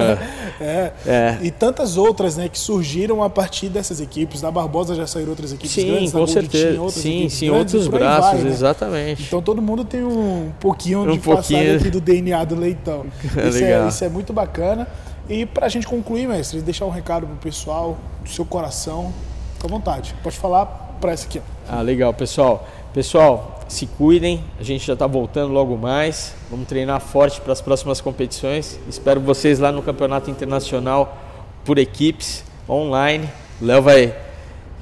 é. 0.62 0.92
É. 1.08 1.38
E 1.42 1.52
tantas 1.52 1.96
outras, 1.96 2.36
né, 2.36 2.50
que 2.50 2.60
surgiram 2.60 3.24
a 3.24 3.30
partir 3.30 3.70
dessas 3.70 4.02
equipes. 4.02 4.42
Da 4.42 4.52
Barbosa 4.52 4.94
já 4.94 5.08
saíram 5.08 5.30
outras 5.30 5.54
equipes 5.54 5.72
Sim, 5.72 5.88
grandes, 5.88 6.12
da 6.12 6.20
com 6.20 6.26
Gold 6.26 6.32
certeza. 6.34 6.68
Team, 6.74 6.84
outras 6.84 7.02
Sim, 7.04 7.10
equipes 7.18 7.34
sim, 7.38 7.48
grandes, 7.50 7.74
outros 7.76 7.88
braços, 7.92 8.32
vai, 8.34 8.42
né? 8.44 8.50
exatamente. 8.50 9.24
Então 9.24 9.42
todo 9.42 9.62
mundo 9.62 9.86
tem 9.86 10.04
um 10.04 10.52
pouquinho 10.60 11.00
Um 11.04 11.12
de 11.14 11.20
pouquinho. 11.20 11.60
passado 11.64 11.80
aqui 11.80 11.90
do 11.90 12.02
DNA 12.02 12.44
do 12.44 12.56
leitão. 12.56 13.06
Isso 13.50 13.64
é, 13.64 13.88
isso 13.88 14.04
é 14.04 14.10
muito 14.10 14.34
bacana. 14.34 14.86
E 15.30 15.46
pra 15.46 15.70
gente 15.70 15.86
concluir, 15.86 16.28
mestre, 16.28 16.60
deixar 16.60 16.86
um 16.86 16.90
recado 16.90 17.28
pro 17.28 17.36
pessoal, 17.36 18.00
do 18.24 18.30
seu 18.30 18.44
coração, 18.44 19.14
fica 19.54 19.68
à 19.68 19.70
vontade. 19.70 20.16
Pode 20.24 20.36
falar 20.36 20.66
pra 21.00 21.12
essa 21.12 21.28
aqui. 21.28 21.40
Ah, 21.68 21.82
legal, 21.82 22.12
pessoal. 22.14 22.68
Pessoal, 22.92 23.60
se 23.68 23.86
cuidem. 23.86 24.44
A 24.60 24.64
gente 24.64 24.88
já 24.88 24.94
está 24.94 25.06
voltando 25.06 25.54
logo 25.54 25.78
mais. 25.78 26.34
Vamos 26.50 26.68
treinar 26.68 27.00
forte 27.00 27.40
para 27.42 27.54
as 27.54 27.62
próximas 27.62 28.02
competições. 28.02 28.80
Espero 28.90 29.22
vocês 29.22 29.60
lá 29.60 29.72
no 29.72 29.84
Campeonato 29.84 30.32
Internacional 30.32 31.16
por 31.64 31.78
equipes, 31.78 32.44
online. 32.68 33.30
O 33.62 33.66
Léo 33.66 33.84
vai 33.84 34.16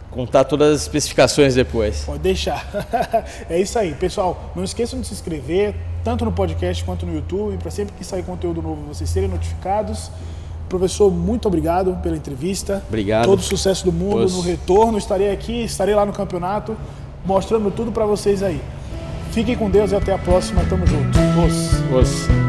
contar 0.09 0.45
todas 0.45 0.73
as 0.73 0.81
especificações 0.83 1.55
depois. 1.55 2.05
Pode 2.05 2.19
deixar. 2.19 2.65
é 3.49 3.59
isso 3.59 3.77
aí, 3.77 3.93
pessoal. 3.95 4.51
Não 4.55 4.63
esqueçam 4.63 5.01
de 5.01 5.07
se 5.07 5.13
inscrever, 5.13 5.75
tanto 6.07 6.23
no 6.23 6.31
podcast 6.31 6.85
quanto 6.85 7.05
no 7.05 7.13
YouTube, 7.13 7.57
para 7.57 7.69
sempre 7.69 7.93
que 7.97 8.01
sair 8.01 8.23
conteúdo 8.23 8.61
novo 8.61 8.81
vocês 8.87 9.09
serem 9.09 9.27
notificados. 9.27 10.09
Professor, 10.69 11.11
muito 11.11 11.49
obrigado 11.49 11.97
pela 12.01 12.15
entrevista. 12.15 12.81
Obrigado. 12.87 13.25
Todo 13.25 13.41
sucesso 13.41 13.83
do 13.83 13.91
mundo 13.91 14.25
no 14.31 14.39
retorno. 14.39 14.97
Estarei 14.97 15.29
aqui, 15.33 15.65
estarei 15.65 15.93
lá 15.93 16.05
no 16.05 16.13
campeonato, 16.13 16.77
mostrando 17.25 17.69
tudo 17.71 17.91
para 17.91 18.05
vocês 18.05 18.41
aí. 18.41 18.61
Fiquem 19.31 19.57
com 19.57 19.69
Deus 19.69 19.91
e 19.91 19.97
até 19.97 20.13
a 20.13 20.17
próxima. 20.17 20.63
Tamo 20.69 20.87
junto. 20.87 21.17
Os. 21.45 22.01
Os- 22.01 22.46